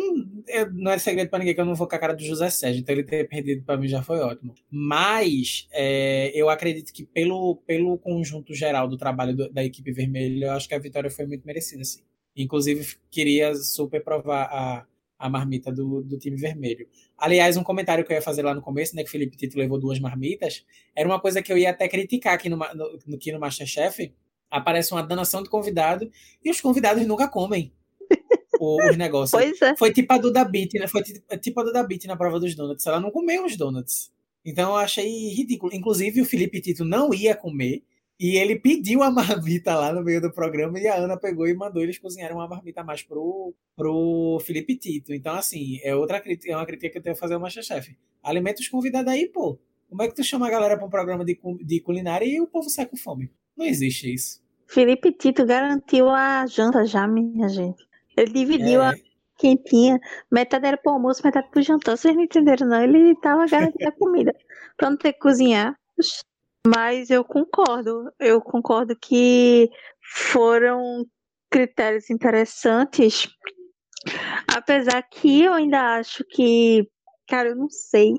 eu, 0.49 0.73
não 0.73 0.93
é 0.93 0.99
segredo 0.99 1.29
para 1.29 1.39
ninguém 1.39 1.55
que 1.55 1.61
eu 1.61 1.65
não 1.65 1.75
vou 1.75 1.87
com 1.87 1.95
a 1.95 1.99
cara 1.99 2.15
do 2.15 2.23
José 2.23 2.51
Sérgio, 2.51 2.81
então 2.81 2.95
ele 2.95 3.05
ter 3.05 3.29
perdido 3.29 3.65
para 3.65 3.77
mim 3.77 3.89
já 3.89 4.03
foi 4.03 4.19
ótimo. 4.21 4.55
Mas 4.71 5.69
é, 5.73 6.31
eu 6.35 6.49
acredito 6.49 6.93
que 6.93 7.05
pelo, 7.05 7.57
pelo 7.67 7.99
conjunto 7.99 8.55
geral 8.55 8.89
do 8.89 8.97
trabalho 8.97 9.35
do, 9.35 9.53
da 9.53 9.65
equipe 9.65 9.93
vermelha, 9.93 10.47
eu 10.47 10.53
acho 10.53 10.69
que 10.69 10.75
a 10.75 10.79
vitória 10.79 11.11
foi 11.11 11.27
muito 11.27 11.47
merecida, 11.47 11.85
sim. 11.85 12.01
Inclusive, 12.37 12.97
queria 13.11 13.55
super 13.55 14.03
provar 14.03 14.45
a, 14.45 14.87
a 15.19 15.29
marmita 15.29 15.73
do, 15.73 16.03
do 16.03 16.19
time 16.19 16.37
vermelho. 16.37 16.87
Aliás, 17.17 17.57
um 17.57 17.63
comentário 17.63 18.05
que 18.05 18.13
eu 18.13 18.17
ia 18.17 18.23
fazer 18.23 18.43
lá 18.43 18.55
no 18.55 18.61
começo, 18.61 18.95
né, 18.95 19.03
que 19.03 19.11
Felipe 19.11 19.37
Tito 19.37 19.59
levou 19.59 19.79
duas 19.79 19.99
marmitas, 19.99 20.65
era 20.95 21.09
uma 21.09 21.21
coisa 21.21 21.41
que 21.41 21.53
eu 21.53 21.57
ia 21.57 21.71
até 21.71 21.89
criticar 21.89 22.35
aqui 22.35 22.49
no, 22.49 22.57
no, 22.57 23.15
aqui 23.15 23.33
no 23.33 23.41
Masterchef. 23.41 24.13
Aparece 24.51 24.93
uma 24.93 25.03
danação 25.03 25.43
de 25.43 25.49
convidado 25.49 26.11
e 26.45 26.51
os 26.51 26.61
convidados 26.61 27.05
nunca 27.07 27.27
comem 27.29 27.73
os 28.61 28.97
negócios. 28.97 29.31
Pois 29.31 29.61
é. 29.63 29.77
Foi 29.77 29.93
tipo 29.93 30.13
a 30.13 30.19
Duda 30.19 30.45
Beat, 30.45 30.75
né? 30.75 30.87
Foi 30.87 31.03
tipo 31.03 31.61
a 31.61 31.65
Duda 31.65 31.83
Beat 31.83 32.05
na 32.05 32.17
prova 32.17 32.41
dos 32.41 32.55
donuts. 32.55 32.87
Ela 32.87 33.01
não 33.01 33.11
comeu 33.11 33.45
os 33.45 33.57
donuts. 33.57 34.11
Então 34.45 34.71
eu 34.71 34.77
achei 34.77 35.29
ridículo. 35.31 35.75
Inclusive, 35.75 36.21
o 36.21 36.25
Felipe 36.25 36.61
Tito 36.61 36.85
não 36.85 37.13
ia 37.13 37.35
comer. 37.35 37.83
E 38.19 38.37
ele 38.39 38.57
pediu 38.59 39.03
a 39.03 39.11
marmita 39.11 39.75
lá 39.75 39.93
no 39.93 40.03
meio 40.03 40.23
do 40.23 40.33
programa 40.33 40.81
e 40.81 40.87
a 40.87 40.95
Ana 40.95 41.19
pegou 41.19 41.47
e 41.47 41.55
mandou 41.55 41.83
eles 41.83 41.99
cozinharem 41.99 42.35
uma 42.35 42.49
marmita 42.49 42.81
a 42.81 42.85
mais 42.85 43.03
pro, 43.03 43.53
pro 43.77 44.39
Felipe 44.43 44.77
Tito. 44.77 45.13
Então, 45.13 45.35
assim, 45.35 45.79
é 45.83 45.95
outra 45.95 46.19
crítica, 46.19 46.51
é 46.51 46.57
uma 46.57 46.65
crítica 46.65 46.91
que 46.91 46.99
eu 46.99 47.03
tenho 47.03 47.15
a 47.15 47.19
fazer 47.19 47.35
ao 47.35 47.41
Masterchef. 47.41 47.95
Alimenta 48.23 48.63
os 48.63 48.69
convidados 48.69 49.13
aí, 49.13 49.27
pô. 49.27 49.59
Como 49.89 50.03
é 50.03 50.09
que 50.09 50.15
tu 50.15 50.25
chama 50.25 50.47
a 50.47 50.51
galera 50.51 50.77
para 50.77 50.87
um 50.87 50.91
programa 50.91 51.25
de, 51.25 51.39
de 51.63 51.81
culinária 51.81 52.25
e 52.25 52.41
o 52.41 52.47
povo 52.47 52.71
sai 52.71 52.87
com 52.87 52.97
fome? 52.97 53.31
Não 53.57 53.67
existe 53.67 54.13
isso. 54.13 54.43
Felipe 54.67 55.13
Tito 55.13 55.45
garantiu 55.45 56.09
a 56.09 56.47
janta 56.47 56.85
já, 56.87 57.07
minha 57.07 57.49
gente. 57.49 57.85
Ele 58.17 58.33
dividiu 58.33 58.83
é. 58.83 58.91
a 58.91 58.95
quentinha, 59.37 60.01
metade 60.31 60.67
era 60.67 60.77
pro 60.77 60.93
almoço, 60.93 61.21
metade 61.23 61.49
pro 61.51 61.63
jantar. 61.63 61.97
Vocês 61.97 62.15
não 62.15 62.23
entenderam, 62.23 62.67
não? 62.67 62.83
Ele 62.83 63.15
tava 63.17 63.47
garantindo 63.47 63.89
a 63.89 63.93
comida. 63.93 64.35
Pra 64.77 64.91
não 64.91 64.97
ter 64.97 65.13
que 65.15 65.21
cozinhar. 65.21 65.79
Mas 66.67 67.11
eu 67.11 67.25
concordo. 67.25 68.13
Eu 68.19 68.41
concordo 68.41 68.97
que 68.97 69.71
foram 70.03 71.07
critérios 71.51 72.11
interessantes. 72.11 73.29
Apesar 74.55 75.03
que 75.03 75.43
eu 75.43 75.53
ainda 75.53 75.97
acho 75.97 76.25
que. 76.25 76.87
Cara, 77.29 77.51
eu 77.51 77.57
não 77.57 77.71
sei. 77.71 78.15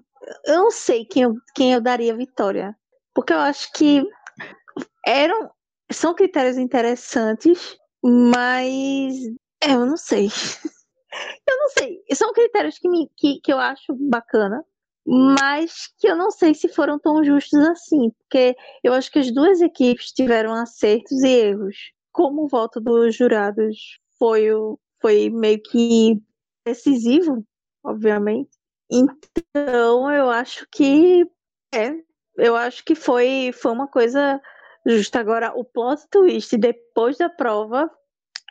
Eu 0.45 0.55
não 0.55 0.71
sei 0.71 1.05
quem 1.05 1.23
eu, 1.23 1.35
quem 1.53 1.73
eu 1.73 1.81
daria 1.81 2.15
vitória. 2.15 2.75
Porque 3.13 3.33
eu 3.33 3.39
acho 3.39 3.71
que 3.73 4.03
eram. 5.05 5.51
São 5.91 6.13
critérios 6.13 6.57
interessantes, 6.57 7.77
mas 8.03 9.15
é, 9.61 9.73
eu 9.73 9.85
não 9.85 9.97
sei. 9.97 10.27
eu 11.47 11.57
não 11.57 11.69
sei. 11.69 12.03
São 12.13 12.33
critérios 12.33 12.77
que, 12.77 12.89
me, 12.89 13.09
que, 13.15 13.39
que 13.41 13.51
eu 13.51 13.57
acho 13.57 13.93
bacana, 13.95 14.63
mas 15.05 15.87
que 15.99 16.07
eu 16.07 16.15
não 16.15 16.29
sei 16.31 16.53
se 16.53 16.67
foram 16.67 16.99
tão 16.99 17.23
justos 17.23 17.59
assim, 17.67 18.09
porque 18.11 18.55
eu 18.83 18.93
acho 18.93 19.11
que 19.11 19.19
as 19.19 19.31
duas 19.31 19.61
equipes 19.61 20.11
tiveram 20.11 20.53
acertos 20.53 21.23
e 21.23 21.29
erros. 21.29 21.75
Como 22.11 22.43
o 22.43 22.47
voto 22.47 22.81
dos 22.81 23.15
jurados 23.15 23.99
foi, 24.19 24.51
o, 24.51 24.79
foi 25.01 25.29
meio 25.29 25.61
que 25.61 26.21
decisivo, 26.65 27.45
obviamente. 27.83 28.49
Então 28.91 30.11
eu 30.11 30.29
acho 30.29 30.67
que 30.71 31.25
é, 31.73 31.93
eu 32.37 32.55
acho 32.55 32.83
que 32.83 32.95
foi, 32.95 33.51
foi 33.53 33.71
uma 33.71 33.87
coisa 33.87 34.41
justa. 34.85 35.19
Agora, 35.19 35.53
o 35.55 35.63
plot 35.63 36.07
twist 36.09 36.57
depois 36.57 37.17
da 37.17 37.29
prova 37.29 37.89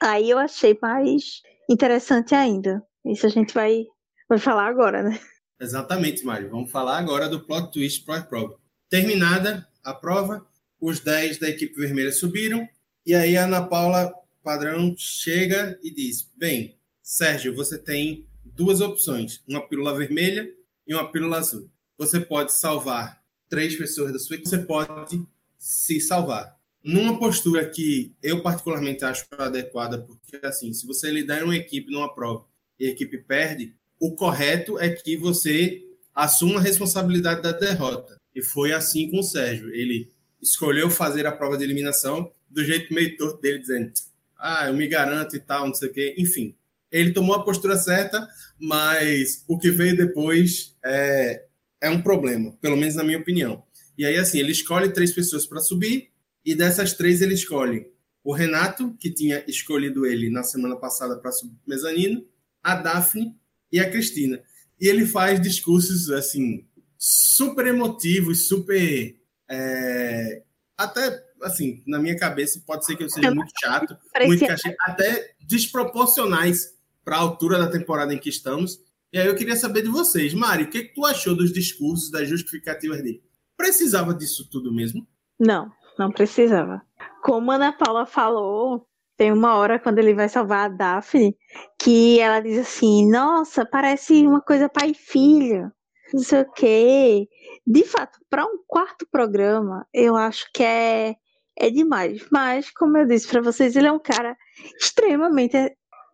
Aí 0.02 0.30
eu 0.30 0.38
achei 0.38 0.78
mais 0.80 1.42
interessante 1.68 2.34
ainda. 2.34 2.82
Isso 3.04 3.26
a 3.26 3.28
gente 3.28 3.54
vai, 3.54 3.84
vai 4.28 4.38
falar 4.38 4.66
agora, 4.66 5.02
né? 5.02 5.18
Exatamente, 5.60 6.24
Mário. 6.24 6.50
Vamos 6.50 6.70
falar 6.70 6.98
agora 6.98 7.28
do 7.28 7.44
plot 7.44 7.72
twist 7.72 8.04
pró-prova. 8.04 8.58
Terminada 8.88 9.66
a 9.82 9.94
prova, 9.94 10.46
os 10.80 11.00
10 11.00 11.38
da 11.38 11.48
equipe 11.48 11.74
vermelha 11.74 12.12
subiram, 12.12 12.68
e 13.04 13.14
aí 13.14 13.36
a 13.36 13.44
Ana 13.44 13.66
Paula 13.66 14.12
Padrão 14.42 14.94
chega 14.96 15.78
e 15.82 15.90
diz: 15.90 16.30
Bem, 16.36 16.78
Sérgio, 17.02 17.54
você 17.54 17.78
tem 17.78 18.26
duas 18.44 18.80
opções, 18.80 19.42
uma 19.48 19.66
pílula 19.66 19.96
vermelha 19.96 20.52
e 20.86 20.94
uma 20.94 21.10
pílula 21.10 21.38
azul. 21.38 21.70
Você 21.96 22.20
pode 22.20 22.52
salvar 22.52 23.22
três 23.48 23.76
pessoas 23.76 24.12
da 24.12 24.18
sua 24.18 24.36
equipe, 24.36 24.48
você 24.48 24.58
pode 24.58 25.26
se 25.58 26.00
salvar 26.00 26.55
numa 26.86 27.18
postura 27.18 27.68
que 27.68 28.14
eu 28.22 28.40
particularmente 28.40 29.04
acho 29.04 29.26
adequada, 29.36 29.98
porque 29.98 30.38
assim, 30.46 30.72
se 30.72 30.86
você 30.86 31.10
lidar 31.10 31.40
em 31.40 31.42
uma 31.42 31.56
equipe 31.56 31.90
numa 31.90 32.14
prova 32.14 32.44
e 32.78 32.86
a 32.86 32.90
equipe 32.90 33.18
perde, 33.18 33.74
o 33.98 34.14
correto 34.14 34.78
é 34.78 34.88
que 34.90 35.16
você 35.16 35.82
assuma 36.14 36.60
a 36.60 36.62
responsabilidade 36.62 37.42
da 37.42 37.50
derrota. 37.50 38.16
E 38.32 38.40
foi 38.40 38.72
assim 38.72 39.10
com 39.10 39.18
o 39.18 39.22
Sérgio. 39.24 39.74
Ele 39.74 40.08
escolheu 40.40 40.88
fazer 40.88 41.26
a 41.26 41.32
prova 41.32 41.58
de 41.58 41.64
eliminação 41.64 42.30
do 42.48 42.64
jeito 42.64 42.94
meio 42.94 43.16
torto 43.16 43.40
dele, 43.40 43.58
dizendo: 43.58 43.92
Ah, 44.38 44.68
eu 44.68 44.74
me 44.74 44.86
garanto 44.86 45.34
e 45.34 45.40
tal, 45.40 45.66
não 45.66 45.74
sei 45.74 45.88
o 45.88 45.92
quê. 45.92 46.14
Enfim, 46.16 46.54
ele 46.92 47.12
tomou 47.12 47.34
a 47.34 47.42
postura 47.42 47.76
certa, 47.76 48.28
mas 48.60 49.44
o 49.48 49.58
que 49.58 49.72
veio 49.72 49.96
depois 49.96 50.76
é, 50.84 51.46
é 51.80 51.90
um 51.90 52.00
problema, 52.00 52.52
pelo 52.60 52.76
menos 52.76 52.94
na 52.94 53.02
minha 53.02 53.18
opinião. 53.18 53.64
E 53.98 54.06
aí, 54.06 54.16
assim, 54.16 54.38
ele 54.38 54.52
escolhe 54.52 54.92
três 54.92 55.12
pessoas 55.12 55.46
para 55.46 55.60
subir 55.60 56.14
e 56.46 56.54
dessas 56.54 56.92
três 56.92 57.20
ele 57.20 57.34
escolhe 57.34 57.90
o 58.22 58.32
Renato, 58.32 58.96
que 58.98 59.10
tinha 59.10 59.44
escolhido 59.48 60.06
ele 60.06 60.30
na 60.30 60.44
semana 60.44 60.76
passada 60.76 61.16
para 61.16 61.30
mezanino, 61.66 62.24
a 62.62 62.76
Daphne 62.76 63.36
e 63.70 63.80
a 63.80 63.90
Cristina. 63.90 64.40
E 64.80 64.88
ele 64.88 65.06
faz 65.06 65.40
discursos 65.40 66.10
assim 66.10 66.64
super 66.96 67.66
emotivos, 67.66 68.46
super 68.48 69.16
é, 69.48 70.42
até 70.76 71.24
assim, 71.42 71.82
na 71.86 71.98
minha 71.98 72.16
cabeça 72.16 72.62
pode 72.66 72.86
ser 72.86 72.96
que 72.96 73.04
eu 73.04 73.10
seja 73.10 73.30
muito 73.34 73.52
chato, 73.60 73.96
muito 74.24 74.46
cachê, 74.46 74.74
até 74.80 75.34
desproporcionais 75.40 76.74
para 77.04 77.16
a 77.16 77.20
altura 77.20 77.58
da 77.58 77.70
temporada 77.70 78.14
em 78.14 78.18
que 78.18 78.28
estamos. 78.28 78.80
E 79.12 79.18
aí 79.18 79.26
eu 79.26 79.34
queria 79.34 79.56
saber 79.56 79.82
de 79.82 79.88
vocês, 79.88 80.32
Mari, 80.34 80.64
o 80.64 80.70
que, 80.70 80.84
que 80.84 80.94
tu 80.94 81.04
achou 81.04 81.36
dos 81.36 81.52
discursos, 81.52 82.10
das 82.10 82.28
justificativas 82.28 83.02
dele? 83.02 83.22
Precisava 83.56 84.12
disso 84.12 84.48
tudo 84.50 84.72
mesmo? 84.72 85.06
Não, 85.38 85.70
não 85.98 86.10
precisava. 86.10 86.82
Como 87.22 87.50
a 87.50 87.56
Ana 87.56 87.72
Paula 87.72 88.06
falou, 88.06 88.86
tem 89.16 89.32
uma 89.32 89.56
hora 89.56 89.78
quando 89.78 89.98
ele 89.98 90.14
vai 90.14 90.28
salvar 90.28 90.66
a 90.66 90.68
Daphne 90.68 91.36
que 91.78 92.20
ela 92.20 92.40
diz 92.40 92.58
assim: 92.58 93.10
Nossa, 93.10 93.64
parece 93.64 94.26
uma 94.26 94.40
coisa 94.40 94.68
pai 94.68 94.90
e 94.90 94.94
filho, 94.94 95.72
não 96.12 96.22
sei 96.22 96.42
o 96.42 96.52
quê. 96.52 97.28
De 97.66 97.84
fato, 97.84 98.18
para 98.28 98.44
um 98.44 98.58
quarto 98.66 99.06
programa, 99.10 99.86
eu 99.92 100.16
acho 100.16 100.46
que 100.52 100.62
é, 100.62 101.14
é 101.58 101.70
demais. 101.70 102.26
Mas, 102.30 102.70
como 102.70 102.98
eu 102.98 103.06
disse 103.06 103.28
para 103.28 103.40
vocês, 103.40 103.74
ele 103.74 103.88
é 103.88 103.92
um 103.92 103.98
cara 103.98 104.36
extremamente. 104.78 105.56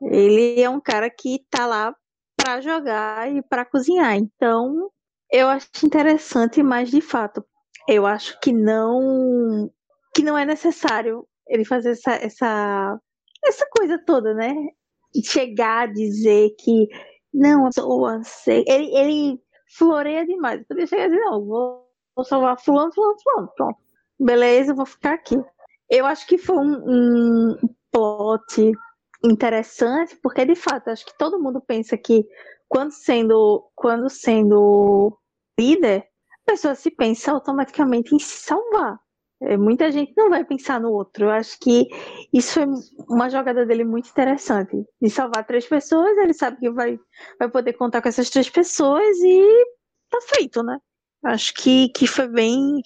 Ele 0.03 0.61
é 0.61 0.69
um 0.69 0.81
cara 0.81 1.11
que 1.11 1.45
tá 1.51 1.67
lá 1.67 1.95
para 2.37 2.61
jogar 2.61 3.31
e 3.31 3.43
para 3.43 3.65
cozinhar. 3.65 4.17
Então, 4.17 4.91
eu 5.31 5.49
acho 5.49 5.69
interessante, 5.85 6.63
mas 6.63 6.91
de 6.91 7.01
fato, 7.01 7.45
eu 7.89 8.07
acho 8.07 8.39
que 8.41 8.53
não 8.53 9.71
que 10.15 10.23
não 10.23 10.37
é 10.37 10.45
necessário 10.45 11.27
ele 11.49 11.65
fazer 11.65 11.91
essa 11.93 12.13
essa 12.15 13.01
essa 13.45 13.67
coisa 13.77 13.99
toda, 14.05 14.35
né? 14.35 14.55
Chegar 15.25 15.83
a 15.83 15.87
dizer 15.87 16.51
que 16.59 16.89
não, 17.33 17.69
eu 17.77 18.25
sei. 18.25 18.65
Ele, 18.69 18.95
ele 18.95 19.41
floreia 19.77 20.27
demais. 20.27 20.65
Podia 20.67 20.87
chegar 20.87 21.05
a 21.05 21.09
dizer, 21.09 21.21
não, 21.21 21.45
vou, 21.45 21.89
vou 22.15 22.25
salvar 22.25 22.61
fulano, 22.61 22.93
fulano, 22.93 23.17
fulano. 23.23 23.53
Pronto. 23.57 23.79
Beleza, 24.21 24.75
vou 24.75 24.87
ficar 24.87 25.15
aqui. 25.15 25.37
Eu 25.89 26.07
acho 26.07 26.27
que 26.27 26.39
foi 26.39 26.57
um, 26.57 27.53
um 27.53 27.57
plot 27.91 28.73
interessante, 29.25 30.17
porque 30.23 30.45
de 30.45 30.55
fato, 30.55 30.89
acho 30.89 31.07
que 31.07 31.17
todo 31.17 31.41
mundo 31.41 31.61
pensa 31.61 31.97
que 31.97 32.27
quando 32.69 32.93
sendo, 32.93 33.71
quando 33.75 34.09
sendo 34.09 35.17
líder, 35.59 36.07
pessoa 36.53 36.75
se 36.75 36.91
pensa 36.91 37.33
automaticamente 37.33 38.15
em 38.15 38.19
se 38.19 38.45
salvar. 38.45 38.99
É, 39.41 39.57
muita 39.57 39.91
gente 39.91 40.13
não 40.17 40.31
vai 40.31 40.45
pensar 40.45 40.81
no 40.81 40.93
outro. 40.93 41.25
Eu 41.25 41.31
acho 41.31 41.59
que 41.59 41.89
isso 42.33 42.53
foi 42.53 42.67
uma 43.09 43.29
jogada 43.29 43.67
dele 43.67 43.85
muito 43.85 44.09
interessante. 44.09 44.85
De 45.01 45.11
salvar 45.11 45.47
três 45.47 45.67
pessoas, 45.67 46.17
ele 46.19 46.35
sabe 46.35 46.59
que 46.59 46.71
vai, 46.71 46.99
vai 47.39 47.51
poder 47.51 47.73
contar 47.73 48.03
com 48.03 48.09
essas 48.09 48.31
três 48.31 48.49
pessoas 48.49 49.17
e 49.19 49.67
tá 50.11 50.19
feito, 50.35 50.63
né? 50.63 50.79
Acho 51.25 51.55
que, 51.55 51.89
que 51.89 52.07
foi 52.07 52.29
bem, 52.29 52.83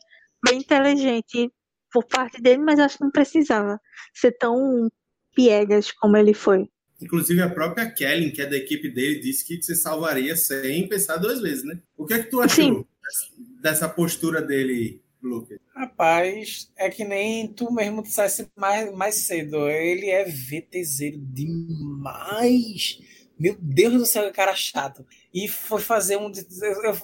bem 0.48 0.60
inteligente 0.60 1.52
por 1.92 2.04
parte 2.04 2.40
dele, 2.40 2.62
mas 2.62 2.78
acho 2.78 2.98
que 2.98 3.04
não 3.04 3.10
precisava 3.10 3.80
ser 4.14 4.32
tão 4.38 4.88
piegas 5.34 5.92
como 5.92 6.16
ele 6.16 6.32
foi. 6.32 6.68
Inclusive, 7.02 7.42
a 7.42 7.50
própria 7.50 7.90
Kellen, 7.90 8.30
que 8.30 8.40
é 8.40 8.46
da 8.46 8.56
equipe 8.56 8.88
dele, 8.88 9.20
disse 9.20 9.44
que 9.46 9.60
você 9.60 9.74
salvaria 9.74 10.34
sem 10.36 10.88
pensar 10.88 11.18
duas 11.18 11.40
vezes, 11.40 11.64
né? 11.64 11.78
O 11.96 12.06
que 12.06 12.14
é 12.14 12.22
que 12.22 12.30
tu 12.30 12.40
achou 12.40 12.64
Sim. 12.64 12.86
Dessa 13.60 13.88
postura 13.88 14.42
dele, 14.42 15.00
Lucas? 15.22 15.58
Rapaz, 15.74 16.70
é 16.76 16.88
que 16.88 17.04
nem 17.04 17.48
tu 17.48 17.72
mesmo 17.72 18.02
dissesse 18.02 18.48
mais, 18.56 18.92
mais 18.94 19.14
cedo. 19.16 19.68
Ele 19.68 20.10
é 20.10 20.24
VTZero 20.24 21.18
demais. 21.18 23.00
Meu 23.38 23.56
Deus 23.60 23.94
do 23.94 24.06
céu, 24.06 24.24
que 24.24 24.32
cara 24.32 24.54
chato. 24.54 25.04
E 25.32 25.48
foi 25.48 25.80
fazer 25.80 26.16
um. 26.16 26.32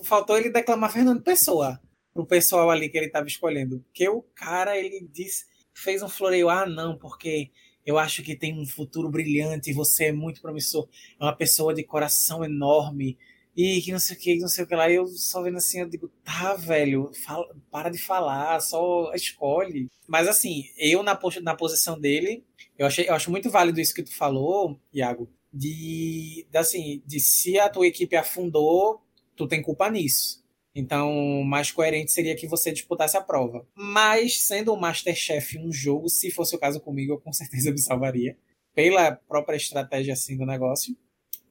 Faltou 0.03 0.39
ele 0.39 0.51
declamar 0.51 0.93
Fernando 0.93 1.23
Pessoa 1.23 1.81
pro 2.15 2.27
pessoal 2.27 2.71
ali 2.71 2.89
que 2.89 2.97
ele 2.97 3.09
tava 3.09 3.27
escolhendo. 3.27 3.81
Porque 3.81 4.09
o 4.09 4.23
cara, 4.35 4.79
ele 4.79 5.07
disse. 5.13 5.45
Fez 5.75 6.03
um 6.03 6.09
floreio. 6.09 6.51
Ah, 6.51 6.67
não, 6.67 6.99
porque 6.99 7.51
eu 7.85 7.99
acho 7.99 8.23
que 8.23 8.37
tem 8.37 8.59
um 8.59 8.67
futuro 8.67 9.11
brilhante, 9.11 9.73
você 9.73 10.07
é 10.07 10.13
muito 10.13 10.41
promissor, 10.41 10.89
é 11.19 11.25
uma 11.25 11.35
pessoa 11.35 11.75
de 11.75 11.83
coração 11.83 12.45
enorme, 12.45 13.19
e 13.57 13.81
que 13.83 13.93
não 13.93 13.99
sei 13.99 14.17
o 14.17 14.19
que, 14.19 14.39
não 14.39 14.49
sei 14.49 14.65
o 14.65 14.67
que 14.67 14.75
lá. 14.75 14.91
E 14.91 14.95
eu 14.95 15.07
só 15.07 15.43
vendo 15.43 15.59
assim, 15.59 15.81
eu 15.81 15.89
digo, 15.89 16.09
tá, 16.25 16.55
velho, 16.55 17.11
fala, 17.25 17.55
para 17.71 17.91
de 17.91 17.99
falar, 17.99 18.61
só 18.61 19.13
escolhe. 19.15 19.89
Mas 20.07 20.27
assim, 20.27 20.65
eu 20.79 21.03
na, 21.03 21.19
na 21.43 21.55
posição 21.55 21.99
dele, 22.01 22.45
eu, 22.79 22.87
achei, 22.87 23.09
eu 23.09 23.15
acho 23.15 23.31
muito 23.31 23.51
válido 23.51 23.81
isso 23.81 23.95
que 23.95 24.03
tu 24.03 24.15
falou, 24.15 24.81
Iago, 24.93 25.29
de, 25.53 26.47
assim, 26.55 27.03
de 27.07 27.21
se 27.21 27.59
a 27.59 27.69
tua 27.69 27.87
equipe 27.87 28.17
afundou, 28.17 29.03
tu 29.37 29.47
tem 29.47 29.61
culpa 29.61 29.91
nisso. 29.91 30.43
Então, 30.75 31.43
mais 31.45 31.71
coerente 31.71 32.13
seria 32.13 32.35
que 32.35 32.47
você 32.47 32.73
disputasse 32.73 33.17
a 33.17 33.21
prova. 33.21 33.67
Mas, 33.75 34.39
sendo 34.39 34.73
o 34.73 34.81
Masterchef 34.81 35.59
um 35.59 35.71
jogo, 35.71 36.09
se 36.09 36.31
fosse 36.31 36.57
o 36.57 36.59
caso 36.59 36.81
comigo, 36.81 37.13
eu 37.13 37.21
com 37.21 37.33
certeza 37.33 37.71
me 37.71 37.79
salvaria. 37.79 38.39
Pela 38.75 39.13
própria 39.13 39.57
estratégia 39.57 40.15
assim 40.15 40.37
do 40.39 40.47
negócio. 40.47 40.97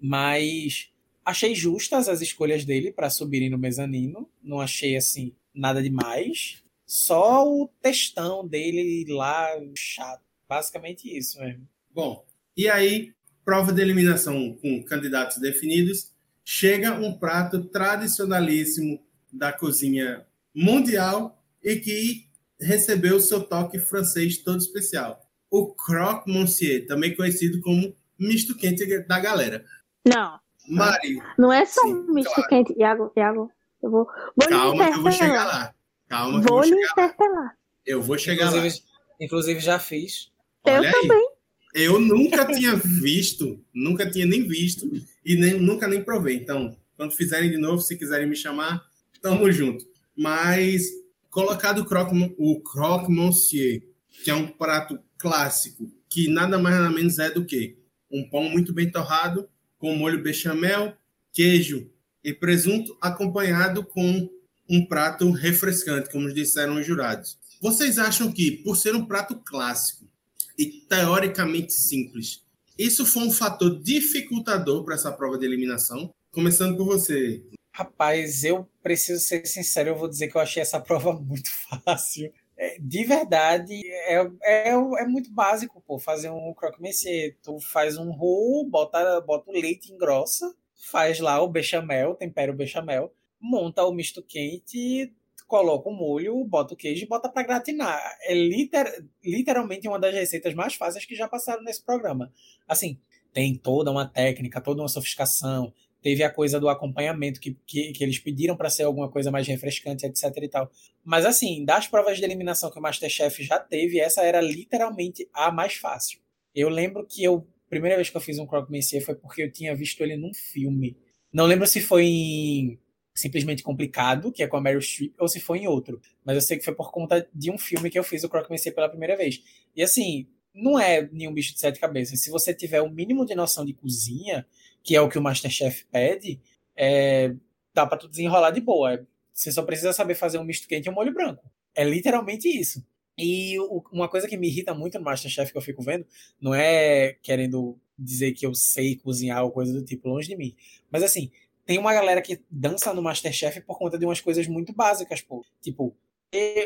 Mas 0.02 0.92
achei 1.26 1.56
justas 1.56 2.10
as 2.10 2.22
escolhas 2.22 2.66
dele 2.66 2.92
para 2.92 3.10
subirem 3.10 3.50
no 3.50 3.58
mezanino. 3.58 4.30
Não 4.44 4.60
achei 4.60 4.96
assim 4.96 5.34
nada 5.54 5.82
demais. 5.82 6.64
Só 6.86 7.48
o 7.48 7.70
textão 7.82 8.48
dele 8.48 9.06
lá 9.10 9.48
chato. 9.76 10.22
Basicamente 10.48 11.16
isso 11.16 11.40
mesmo. 11.40 11.68
Bom, 11.90 12.26
e 12.56 12.70
aí, 12.70 13.14
prova 13.46 13.72
de 13.72 13.82
eliminação 13.82 14.58
com 14.62 14.84
candidatos 14.84 15.38
definidos. 15.38 16.12
Chega 16.44 16.94
um 16.94 17.18
prato 17.18 17.64
tradicionalíssimo 17.66 19.02
da 19.32 19.54
cozinha 19.54 20.26
mundial 20.54 21.42
e 21.64 21.78
que 21.78 22.28
recebeu 22.60 23.20
seu 23.20 23.42
toque 23.42 23.80
francês 23.80 24.38
todo 24.38 24.60
especial. 24.60 25.22
O 25.50 25.74
croque 25.74 26.32
monsieur, 26.32 26.86
também 26.86 27.16
conhecido 27.16 27.62
como 27.62 27.96
misto 28.20 28.56
quente 28.56 28.86
da 29.06 29.20
galera. 29.20 29.66
Não. 30.06 30.40
Mari. 30.68 31.22
Não 31.38 31.52
é 31.52 31.66
só 31.66 31.82
sim, 31.82 31.94
um 31.94 32.14
misto 32.14 32.34
claro. 32.34 32.50
quente. 32.50 32.74
Iago, 32.78 33.12
Iago, 33.16 33.52
eu 33.82 33.90
vou. 33.90 34.08
vou 34.36 34.50
Calma, 34.50 34.92
que 34.92 34.98
eu 34.98 35.02
vou 35.02 35.12
chegar 35.12 35.46
lá. 35.46 35.74
Calma, 36.08 36.42
vou, 36.42 36.62
que 36.62 36.70
eu 36.72 36.82
vou 36.82 36.98
chegar 36.98 37.30
lá. 37.30 37.54
Eu 37.86 38.02
vou 38.02 38.18
chegar 38.18 38.48
inclusive, 38.48 38.84
lá. 38.86 39.02
Inclusive, 39.20 39.60
já 39.60 39.80
fiz. 39.80 40.32
Olha 40.64 40.76
eu 40.76 40.84
aí. 40.84 40.92
também. 40.92 41.32
Eu 41.74 42.00
nunca 42.00 42.46
tinha 42.46 42.76
visto, 42.76 43.64
nunca 43.74 44.10
tinha 44.10 44.26
nem 44.26 44.46
visto 44.46 44.90
e 45.24 45.36
nem, 45.36 45.60
nunca 45.60 45.88
nem 45.88 46.04
provei. 46.04 46.36
Então, 46.36 46.76
quando 46.98 47.14
fizerem 47.14 47.50
de 47.50 47.58
novo, 47.58 47.82
se 47.82 47.98
quiserem 47.98 48.28
me 48.28 48.36
chamar, 48.36 48.84
tamo 49.22 49.50
junto. 49.52 49.86
Mas 50.16 50.84
colocado 51.30 51.80
o 51.80 51.86
croque, 51.86 52.36
o 52.38 52.62
croque 52.62 53.12
monsieur, 53.12 53.82
que 54.24 54.30
é 54.30 54.36
um 54.36 54.48
prato 54.48 55.00
clássico, 55.18 55.90
que 56.10 56.28
nada 56.28 56.60
mais 56.60 56.76
nada 56.76 56.90
menos 56.90 57.18
é 57.20 57.32
do 57.32 57.46
que 57.46 57.78
um 58.12 58.30
pão 58.30 58.44
muito 58.44 58.74
bem 58.74 58.92
torrado, 58.92 59.48
com 59.82 59.96
molho 59.96 60.22
bechamel, 60.22 60.96
queijo 61.34 61.90
e 62.24 62.32
presunto, 62.32 62.96
acompanhado 63.02 63.84
com 63.84 64.30
um 64.70 64.86
prato 64.86 65.32
refrescante, 65.32 66.12
como 66.12 66.32
disseram 66.32 66.76
os 66.76 66.86
jurados. 66.86 67.38
Vocês 67.60 67.98
acham 67.98 68.32
que, 68.32 68.52
por 68.52 68.78
ser 68.78 68.96
um 68.96 69.06
prato 69.06 69.36
clássico 69.44 70.08
e 70.56 70.68
teoricamente 70.68 71.74
simples, 71.74 72.44
isso 72.78 73.06
foi 73.06 73.24
um 73.24 73.32
fator 73.32 73.82
dificultador 73.82 74.84
para 74.84 74.94
essa 74.94 75.12
prova 75.12 75.38
de 75.38 75.46
eliminação? 75.46 76.14
Começando 76.32 76.78
por 76.78 76.86
você, 76.86 77.44
Rapaz, 77.74 78.44
eu 78.44 78.70
preciso 78.84 79.24
ser 79.24 79.46
sincero, 79.48 79.92
eu 79.92 79.96
vou 79.96 80.10
dizer 80.10 80.28
que 80.28 80.36
eu 80.36 80.42
achei 80.42 80.62
essa 80.62 80.80
prova 80.82 81.14
muito 81.14 81.50
fácil. 81.50 82.32
É, 82.62 82.78
de 82.80 83.04
verdade, 83.04 83.74
é, 83.92 84.22
é, 84.44 84.70
é 84.70 85.08
muito 85.08 85.32
básico, 85.32 85.82
pô, 85.82 85.98
fazer 85.98 86.30
um 86.30 86.54
croque 86.54 86.80
monsieur. 86.80 87.36
Tu 87.42 87.60
faz 87.60 87.98
um 87.98 88.12
roux, 88.12 88.70
bota, 88.70 89.20
bota 89.22 89.50
o 89.50 89.54
leite 89.54 89.92
engrossa, 89.92 90.56
faz 90.92 91.20
lá 91.20 91.42
o 91.42 91.50
bechamel, 91.50 92.14
tempera 92.14 92.52
o 92.52 92.56
bechamel, 92.56 93.12
monta 93.40 93.84
o 93.84 93.92
misto 93.92 94.22
quente, 94.22 95.12
coloca 95.48 95.90
o 95.90 95.92
molho, 95.92 96.46
bota 96.46 96.76
o 96.76 96.78
queijo 96.78 97.04
e 97.04 97.08
bota 97.08 97.28
para 97.28 97.42
gratinar. 97.48 98.00
É 98.22 98.36
liter, 98.36 99.08
literalmente 99.26 99.88
uma 99.88 99.98
das 100.00 100.14
receitas 100.14 100.54
mais 100.54 100.76
fáceis 100.76 101.04
que 101.04 101.16
já 101.16 101.28
passaram 101.28 101.64
nesse 101.64 101.84
programa. 101.84 102.32
Assim, 102.68 103.00
tem 103.34 103.56
toda 103.56 103.90
uma 103.90 104.08
técnica, 104.08 104.62
toda 104.62 104.84
uma 104.84 104.88
sofisticação, 104.88 105.74
Teve 106.02 106.24
a 106.24 106.30
coisa 106.30 106.60
do 106.60 106.68
acompanhamento 106.68 107.40
que, 107.40 107.56
que, 107.66 107.92
que 107.92 108.04
eles 108.04 108.18
pediram 108.18 108.58
para 108.58 108.70
ser 108.70 108.84
alguma 108.84 109.10
coisa 109.10 109.30
mais 109.30 109.48
refrescante, 109.48 110.06
etc 110.06 110.36
e 110.42 110.48
tal. 110.48 110.72
Mas 111.04 111.26
assim, 111.26 111.64
das 111.64 111.88
provas 111.88 112.18
de 112.18 112.24
eliminação 112.24 112.72
que 112.72 112.80
o 112.80 112.82
Masterchef 112.82 113.44
já 113.44 113.60
teve, 113.60 114.00
essa 114.00 114.24
era 114.24 114.42
literalmente 114.42 115.30
a 115.34 115.52
mais 115.52 115.76
fácil. 115.76 116.20
Eu 116.54 116.70
lembro 116.70 117.06
que 117.06 117.24
eu 117.24 117.48
primeira 117.72 117.96
vez 117.96 118.10
que 118.10 118.18
eu 118.18 118.22
fiz 118.22 118.38
um 118.38 118.46
Croque 118.46 118.70
Monsieur 118.70 119.02
foi 119.02 119.16
porque 119.16 119.44
eu 119.44 119.52
tinha 119.52 119.74
visto 119.74 120.02
ele 120.02 120.18
num 120.18 120.34
filme. 120.34 120.98
Não 121.32 121.46
lembro 121.46 121.66
se 121.66 121.80
foi 121.80 122.04
em 122.04 122.80
Simplesmente 123.16 123.64
Complicado, 123.64 124.30
que 124.30 124.44
é 124.44 124.48
com 124.48 124.58
a 124.58 124.62
Meryl 124.62 124.82
Streep, 124.82 125.14
ou 125.18 125.28
se 125.28 125.40
foi 125.40 125.60
em 125.60 125.68
outro. 125.68 126.02
Mas 126.26 126.36
eu 126.36 126.42
sei 126.42 126.58
que 126.58 126.66
foi 126.66 126.76
por 126.76 126.92
conta 126.92 127.26
de 127.34 127.50
um 127.50 127.58
filme 127.58 127.90
que 127.90 127.98
eu 127.98 128.04
fiz 128.04 128.26
o 128.26 128.30
Croque 128.30 128.52
Monsieur 128.52 128.76
pela 128.76 128.90
primeira 128.90 129.16
vez. 129.16 129.42
E 129.74 129.82
assim, 129.82 130.28
não 130.54 130.80
é 130.80 131.08
nenhum 131.12 131.34
bicho 131.34 131.54
de 131.54 131.60
sete 131.60 131.80
cabeças. 131.80 132.20
Se 132.20 132.30
você 132.30 132.54
tiver 132.54 132.82
o 132.82 132.90
mínimo 132.90 133.26
de 133.26 133.36
noção 133.36 133.66
de 133.66 133.74
cozinha, 133.74 134.46
que 134.84 134.96
é 134.96 135.02
o 135.02 135.10
que 135.10 135.18
o 135.18 135.22
Masterchef 135.22 135.86
pede, 135.92 136.40
é, 136.76 137.34
dá 137.74 137.86
para 137.86 137.98
tu 137.98 138.08
desenrolar 138.08 138.52
de 138.52 138.62
boa. 138.62 139.06
Você 139.34 139.52
só 139.52 139.64
precisa 139.64 139.94
saber 139.94 140.16
fazer 140.16 140.38
um 140.38 140.44
misto 140.44 140.68
quente 140.68 140.88
e 140.88 140.90
um 140.90 140.94
molho 140.94 141.14
branco. 141.14 141.50
É 141.74 141.84
literalmente 141.84 142.48
isso. 142.48 142.86
E 143.18 143.60
o, 143.60 143.84
uma 143.92 144.10
coisa 144.10 144.28
que 144.28 144.38
me 144.38 144.48
irrita 144.48 144.74
muito 144.74 144.98
no 144.98 145.06
Masterchef 145.06 145.52
que 145.52 145.58
eu 145.58 145.62
fico 145.62 145.82
vendo, 145.82 146.06
não 146.40 146.54
é 146.54 147.14
querendo 147.22 147.78
dizer 147.98 148.32
que 148.34 148.46
eu 148.46 148.54
sei 148.54 148.96
cozinhar 148.96 149.44
ou 149.44 149.52
coisa 149.52 149.72
do 149.72 149.84
tipo, 149.84 150.10
longe 150.10 150.28
de 150.28 150.36
mim. 150.36 150.56
Mas 150.90 151.04
assim, 151.04 151.32
tem 151.66 151.78
uma 151.78 151.94
galera 151.94 152.22
que 152.22 152.42
dança 152.50 152.94
no 152.94 153.02
Masterchef 153.02 153.62
por 153.62 153.78
conta 153.78 153.98
de 153.98 154.06
umas 154.06 154.20
coisas 154.20 154.48
muito 154.48 154.74
básicas, 154.74 155.22
pô. 155.22 155.46
Tipo, 155.62 155.96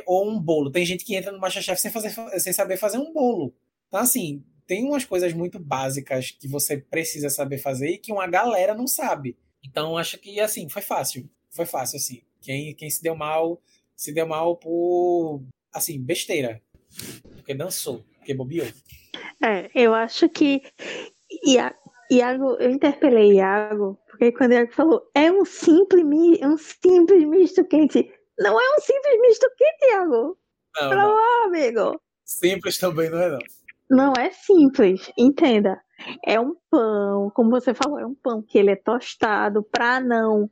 ou 0.05 0.29
um 0.29 0.39
bolo. 0.39 0.71
Tem 0.71 0.85
gente 0.85 1.03
que 1.03 1.15
entra 1.15 1.31
no 1.31 1.39
Masterchef 1.39 1.79
sem, 1.81 1.91
fazer, 1.91 2.11
sem 2.39 2.53
saber 2.53 2.77
fazer 2.77 2.97
um 2.97 3.11
bolo. 3.11 3.53
Então, 3.87 3.99
assim, 3.99 4.43
tem 4.67 4.85
umas 4.85 5.05
coisas 5.05 5.33
muito 5.33 5.59
básicas 5.59 6.31
que 6.31 6.47
você 6.47 6.77
precisa 6.77 7.29
saber 7.29 7.57
fazer 7.57 7.89
e 7.89 7.97
que 7.97 8.11
uma 8.11 8.27
galera 8.27 8.73
não 8.73 8.87
sabe. 8.87 9.37
Então, 9.63 9.97
acho 9.97 10.17
que, 10.17 10.39
assim, 10.39 10.69
foi 10.69 10.81
fácil. 10.81 11.29
Foi 11.49 11.65
fácil, 11.65 11.97
assim. 11.97 12.21
Quem, 12.41 12.73
quem 12.75 12.89
se 12.89 13.01
deu 13.01 13.15
mal, 13.15 13.61
se 13.95 14.11
deu 14.11 14.27
mal 14.27 14.55
por, 14.57 15.41
assim, 15.73 15.99
besteira. 15.99 16.61
Porque 17.35 17.53
dançou, 17.53 18.03
porque 18.17 18.33
bobeou. 18.33 18.67
É, 19.43 19.69
eu 19.73 19.93
acho 19.93 20.29
que 20.29 20.61
Iago, 22.09 22.55
eu 22.59 22.71
interpelei 22.71 23.33
Iago, 23.33 23.99
porque 24.07 24.31
quando 24.31 24.53
Iago 24.53 24.73
falou, 24.73 25.09
é 25.13 25.31
um 25.31 25.43
simples, 25.43 26.03
um 26.41 26.57
simples 26.57 27.27
misto 27.27 27.63
quente. 27.65 28.11
Não 28.39 28.59
é 28.59 28.75
um 28.75 28.79
simples 28.79 29.21
misto 29.21 29.49
quente, 29.57 29.91
Iago. 29.91 30.37
Não, 30.75 30.89
Pelo 30.89 31.01
não. 31.01 31.45
amigo. 31.45 32.01
Simples 32.23 32.77
também 32.77 33.09
não 33.09 33.19
é, 33.19 33.29
não. 33.29 33.39
Não 33.89 34.13
é 34.17 34.31
simples, 34.31 35.11
entenda. 35.17 35.79
É 36.25 36.39
um 36.39 36.55
pão, 36.69 37.31
como 37.33 37.51
você 37.51 37.73
falou, 37.73 37.99
é 37.99 38.05
um 38.05 38.15
pão 38.15 38.41
que 38.41 38.57
ele 38.57 38.71
é 38.71 38.75
tostado 38.75 39.63
para 39.63 39.99
não 39.99 40.49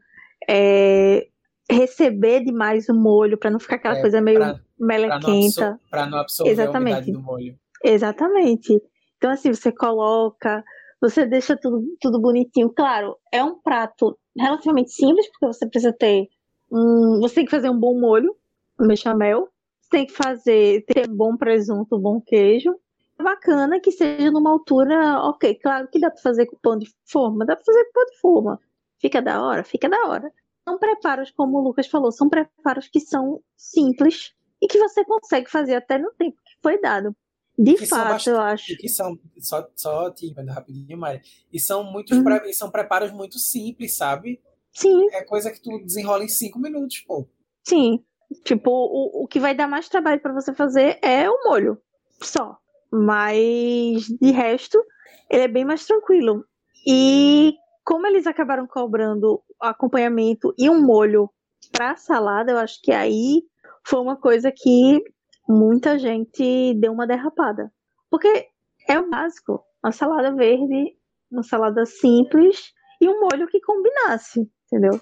é, 0.48 1.28
receber 1.70 2.44
demais 2.44 2.88
o 2.90 2.94
molho, 2.94 3.38
para 3.38 3.50
não 3.50 3.60
ficar 3.60 3.76
aquela 3.76 3.98
é, 3.98 4.02
coisa 4.02 4.22
meio 4.22 4.40
pra, 4.40 4.60
melequenta. 4.80 5.80
Para 5.90 6.06
não, 6.06 6.20
absorver 6.20 6.52
Exatamente. 6.52 6.94
a 6.94 6.98
umidade 6.98 7.12
do 7.12 7.22
molho. 7.22 7.56
Exatamente. 7.84 8.82
Então, 9.18 9.32
assim, 9.32 9.54
você 9.54 9.72
coloca, 9.72 10.64
você 11.02 11.26
deixa 11.26 11.58
tudo, 11.58 11.84
tudo 12.00 12.22
bonitinho. 12.22 12.72
Claro, 12.74 13.18
é 13.32 13.44
um 13.44 13.60
prato 13.60 14.18
relativamente 14.38 14.92
simples, 14.92 15.28
porque 15.32 15.48
você 15.48 15.68
precisa 15.68 15.94
ter. 15.94 16.28
Um, 16.72 17.20
você 17.20 17.36
tem 17.36 17.46
que 17.46 17.52
fazer 17.52 17.70
um 17.70 17.80
bom 17.80 18.00
molho, 18.00 18.36
um 18.80 18.88
bechamel. 18.88 19.50
Você 19.82 19.90
tem 19.90 20.06
que 20.06 20.14
fazer, 20.14 20.86
ter 20.86 21.08
bom 21.08 21.36
presunto, 21.36 22.00
bom 22.00 22.22
queijo 22.22 22.74
bacana 23.18 23.80
que 23.80 23.92
seja 23.92 24.32
numa 24.32 24.52
altura, 24.52 25.20
ok, 25.22 25.56
claro 25.56 25.88
que 25.88 26.00
dá 26.00 26.10
para 26.10 26.22
fazer 26.22 26.46
com 26.46 26.58
pão 26.58 26.78
de 26.78 26.92
forma, 27.06 27.46
dá 27.46 27.56
para 27.56 27.66
fazer 27.66 27.86
com 27.86 27.92
pão 27.94 28.06
de 28.06 28.20
forma. 28.20 28.60
Fica 29.00 29.22
da 29.22 29.42
hora, 29.42 29.64
fica 29.64 29.90
da 29.90 30.08
hora. 30.08 30.32
São 30.68 30.78
preparos, 30.78 31.32
como 31.32 31.58
o 31.58 31.62
Lucas 31.62 31.88
falou, 31.88 32.12
são 32.12 32.30
preparos 32.30 32.88
que 32.88 33.00
são 33.00 33.42
simples 33.58 34.34
e 34.62 34.68
que 34.68 34.80
você 34.80 35.04
consegue 35.04 35.50
fazer 35.50 35.76
até 35.76 35.98
no 35.98 36.12
tempo 36.12 36.38
que 36.38 36.54
foi 36.62 36.80
dado. 36.80 37.16
De 37.58 37.76
que 37.76 37.86
fato, 37.86 38.10
bastante, 38.10 38.30
eu 38.30 38.42
acho. 38.42 38.78
Que 38.78 38.90
são, 38.90 39.20
só, 39.40 39.70
só 39.76 40.10
te 40.10 40.34
rapidinho, 40.34 40.98
Maria. 40.98 41.22
E 41.52 41.60
são 41.60 41.84
muitos 41.84 42.18
uhum. 42.18 42.24
pre, 42.24 42.54
são 42.54 42.72
preparos 42.72 43.12
muito 43.12 43.38
simples, 43.38 43.96
sabe? 43.96 44.42
Sim. 44.72 45.08
É 45.12 45.24
coisa 45.24 45.52
que 45.52 45.62
tu 45.62 45.80
desenrola 45.80 46.24
em 46.24 46.30
cinco 46.30 46.58
minutos, 46.58 47.00
pô. 47.02 47.28
Sim. 47.64 48.04
Tipo, 48.44 48.72
o, 48.72 49.24
o 49.24 49.28
que 49.28 49.40
vai 49.40 49.54
dar 49.54 49.68
mais 49.68 49.88
trabalho 49.88 50.20
para 50.20 50.34
você 50.34 50.54
fazer 50.54 50.98
é 51.02 51.30
o 51.30 51.44
molho. 51.44 51.80
Só. 52.22 52.58
Mas 52.96 54.06
de 54.22 54.32
resto, 54.32 54.80
ele 55.28 55.44
é 55.44 55.48
bem 55.48 55.66
mais 55.66 55.84
tranquilo. 55.84 56.46
E 56.86 57.56
como 57.84 58.06
eles 58.06 58.28
acabaram 58.28 58.68
cobrando 58.68 59.42
acompanhamento 59.60 60.54
e 60.60 60.70
um 60.70 60.80
molho 60.80 61.28
para 61.72 61.96
salada, 61.96 62.52
eu 62.52 62.60
acho 62.60 62.80
que 62.84 62.92
aí 62.92 63.42
foi 63.84 64.00
uma 64.00 64.16
coisa 64.16 64.52
que 64.56 65.04
muita 65.50 65.98
gente 65.98 66.76
deu 66.76 66.94
uma 66.94 67.08
derrapada. 67.08 67.74
Porque 68.12 68.48
é 68.88 69.00
o 69.00 69.10
básico, 69.10 69.64
uma 69.84 69.92
salada 69.92 70.36
verde, 70.36 70.96
uma 71.32 71.42
salada 71.42 71.88
simples 71.88 72.72
e 73.02 73.10
um 73.10 73.20
molho 73.22 73.48
que 73.48 73.60
combinasse, 73.60 74.48
entendeu? 74.68 75.00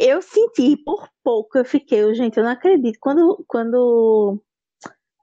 Eu 0.00 0.20
senti 0.20 0.76
por 0.76 1.08
pouco, 1.22 1.58
eu 1.58 1.64
fiquei, 1.64 2.12
gente, 2.12 2.38
eu 2.38 2.44
não 2.44 2.50
acredito. 2.50 2.98
Quando, 3.00 3.44
quando 3.46 4.42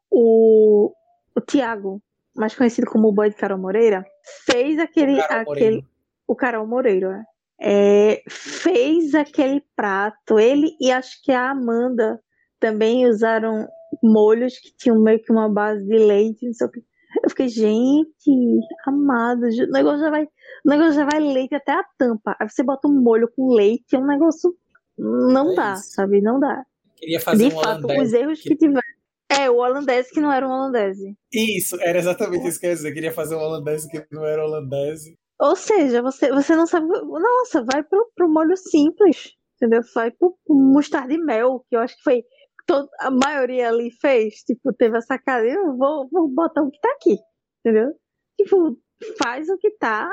o, 0.10 0.94
Tiago, 1.42 2.02
mais 2.36 2.56
conhecido 2.56 2.88
como 2.90 3.08
o 3.08 3.12
boy 3.12 3.30
de 3.30 3.36
Carol 3.36 3.58
Moreira, 3.58 4.06
fez 4.46 4.80
aquele. 4.80 5.20
O 5.20 5.28
Carol 5.28 5.54
aquele 5.54 5.86
o 6.28 6.36
Carol 6.36 6.68
Moreira, 6.68 7.10
né? 7.10 7.24
é, 7.60 8.22
fez 8.30 9.16
aquele 9.16 9.64
prato. 9.76 10.38
Ele 10.38 10.76
e 10.80 10.92
acho 10.92 11.22
que 11.24 11.32
a 11.32 11.52
Amanda 11.52 12.20
também 12.60 13.08
usaram 13.08 13.68
molhos 14.04 14.60
que 14.60 14.76
tinham 14.76 15.00
meio 15.02 15.24
que 15.24 15.32
uma 15.32 15.50
base 15.50 15.86
de 15.86 15.98
leite, 15.98 16.46
não 16.46 16.54
sei 16.54 16.68
o 16.68 16.72
que. 16.72 16.84
Eu 17.24 17.30
fiquei, 17.30 17.48
gente, 17.48 18.60
amado, 18.86 19.44
o 19.44 19.72
negócio 19.72 20.00
já 20.00 20.10
vai, 20.10 20.24
o 20.24 20.70
negócio 20.70 20.94
já 20.94 21.06
vai 21.06 21.20
leite 21.20 21.56
até 21.56 21.72
a 21.72 21.84
tampa. 21.98 22.36
Aí 22.40 22.50
você 22.50 22.62
bota 22.62 22.88
um 22.88 23.02
molho 23.02 23.32
com 23.36 23.54
leite, 23.54 23.96
é 23.96 24.00
um 24.00 24.06
negócio 24.06 24.54
não 24.98 25.54
é 25.54 25.56
dá, 25.56 25.76
sabe? 25.76 26.22
Não 26.22 26.40
dá. 26.40 26.64
Queria 26.96 27.20
fazer 27.20 27.50
de 27.50 27.56
um 27.56 27.60
fato, 27.60 27.88
os 27.88 28.14
erros 28.14 28.42
que, 28.42 28.50
que 28.50 28.56
tiver 28.58 28.82
é, 29.30 29.50
o 29.50 29.58
holandês 29.58 30.10
que 30.10 30.22
não 30.22 30.32
era 30.32 30.48
um 30.48 30.52
holandês. 30.52 30.98
Isso, 31.34 31.78
era 31.82 31.98
exatamente 31.98 32.48
isso 32.48 32.60
que 32.60 32.66
eu 32.66 32.70
ia 32.70 32.76
dizer. 32.76 32.90
Eu 32.90 32.94
queria 32.94 33.12
fazer 33.12 33.36
um 33.36 33.40
holandês 33.40 33.86
que 33.86 34.06
não 34.12 34.26
era 34.26 34.46
holandês. 34.46 35.02
Ou 35.40 35.56
seja, 35.56 36.02
você, 36.02 36.32
você 36.32 36.56
não 36.56 36.66
sabe. 36.66 36.88
Nossa, 36.88 37.64
vai 37.64 37.84
pro, 37.84 38.10
pro 38.16 38.30
molho 38.30 38.56
simples. 38.56 39.36
Entendeu? 39.56 39.82
Vai 39.94 40.12
pro, 40.12 40.38
pro 40.46 40.56
mostarda 40.56 41.14
e 41.14 41.18
mel, 41.18 41.66
que 41.70 41.76
eu 41.76 41.82
acho 41.82 41.96
que 41.98 42.04
foi. 42.04 42.24
Todo, 42.66 42.90
a 43.00 43.12
maioria 43.12 43.70
ali 43.70 43.92
fez. 44.00 44.36
Tipo, 44.46 44.74
teve 44.74 44.98
essa 44.98 45.18
cara. 45.18 45.46
Eu 45.46 45.76
vou, 45.78 46.08
vou 46.12 46.28
botar 46.30 46.62
o 46.62 46.72
que 46.72 46.80
tá 46.80 46.90
aqui. 46.92 47.18
Entendeu? 47.60 47.92
Tipo, 48.38 48.78
faz 49.22 49.50
o 49.50 49.58
que 49.58 49.72
tá. 49.78 50.10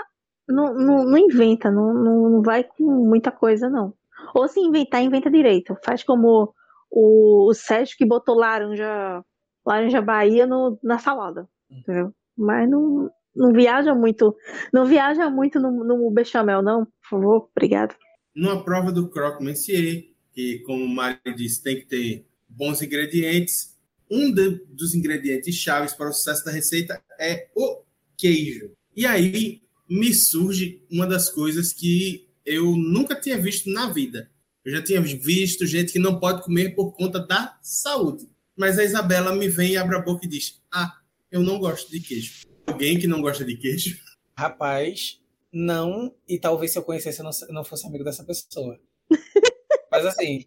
Não, 0.49 0.75
não, 0.75 1.05
não 1.05 1.17
inventa, 1.17 1.71
não, 1.71 1.95
não, 1.95 2.31
não 2.31 2.43
vai 2.43 2.65
com 2.65 2.85
muita 2.85 3.31
coisa, 3.31 3.71
não. 3.71 3.95
Ou 4.35 4.47
se 4.47 4.61
inventar, 4.61 5.03
inventa 5.03 5.31
direito. 5.31 5.75
Faz 5.83 6.03
como 6.03 6.53
o, 6.95 7.51
o 7.51 7.55
Sérgio 7.55 7.97
que 7.99 8.07
botou 8.07 8.37
laranja, 8.37 9.23
laranja 9.67 10.01
Bahia 10.01 10.47
no, 10.47 10.79
na 10.83 10.99
salada, 10.99 11.49
hum. 11.69 11.79
entendeu? 11.79 12.15
Mas 12.39 12.71
não, 12.71 13.11
não 13.35 13.53
viaja 13.53 13.95
muito, 13.95 14.35
não 14.73 14.87
viaja 14.87 15.29
muito 15.29 15.59
no, 15.59 15.85
no 15.85 16.11
bechamel, 16.13 16.63
não, 16.63 16.85
por 16.85 17.09
favor, 17.11 17.49
obrigado. 17.55 17.97
Numa 18.35 18.65
prova 18.65 18.93
do 18.93 19.09
Croque 19.09 19.43
Monsieur, 19.43 20.05
que 20.33 20.61
como 20.61 20.85
o 20.85 20.89
Mário 20.89 21.35
disse, 21.37 21.63
tem 21.63 21.77
que 21.77 21.87
ter 21.87 22.27
bons 22.49 22.81
ingredientes, 22.81 23.77
um 24.09 24.33
de, 24.33 24.65
dos 24.69 24.95
ingredientes 24.95 25.55
chaves 25.57 25.95
para 25.95 26.11
o 26.11 26.13
sucesso 26.13 26.45
da 26.45 26.53
receita 26.53 27.03
é 27.19 27.49
o 27.57 27.83
queijo. 28.17 28.71
E 28.95 29.05
aí 29.05 29.63
me 29.89 30.15
surge 30.15 30.85
uma 30.91 31.07
das 31.07 31.29
coisas 31.29 31.73
que 31.73 32.29
eu 32.47 32.77
nunca 32.77 33.19
tinha 33.19 33.39
visto 33.39 33.71
na 33.71 33.91
vida, 33.91 34.31
eu 34.65 34.73
já 34.73 34.83
tinha 34.83 35.01
visto 35.01 35.67
gente 35.67 35.93
que 35.93 35.99
não 35.99 36.19
pode 36.19 36.43
comer 36.43 36.75
por 36.75 36.93
conta 36.93 37.21
da 37.21 37.59
saúde. 37.63 38.29
Mas 38.57 38.79
a 38.79 38.85
Isabela 38.85 39.35
me 39.35 39.49
vem 39.49 39.73
e 39.73 39.77
abre 39.77 39.97
a 39.97 40.01
boca 40.01 40.25
e 40.25 40.29
diz: 40.29 40.63
Ah, 40.73 40.99
eu 41.31 41.43
não 41.43 41.59
gosto 41.59 41.91
de 41.91 42.01
queijo. 42.01 42.43
Alguém 42.67 42.99
que 42.99 43.07
não 43.07 43.21
gosta 43.21 43.45
de 43.45 43.57
queijo? 43.57 43.99
Rapaz, 44.37 45.21
não. 45.53 46.15
E 46.27 46.39
talvez 46.39 46.73
se 46.73 46.79
eu 46.79 46.83
conhecesse, 46.83 47.21
eu 47.21 47.25
não, 47.25 47.33
não 47.51 47.65
fosse 47.65 47.87
amigo 47.87 48.05
dessa 48.05 48.25
pessoa. 48.25 48.81
Mas 49.91 50.07
assim, 50.07 50.47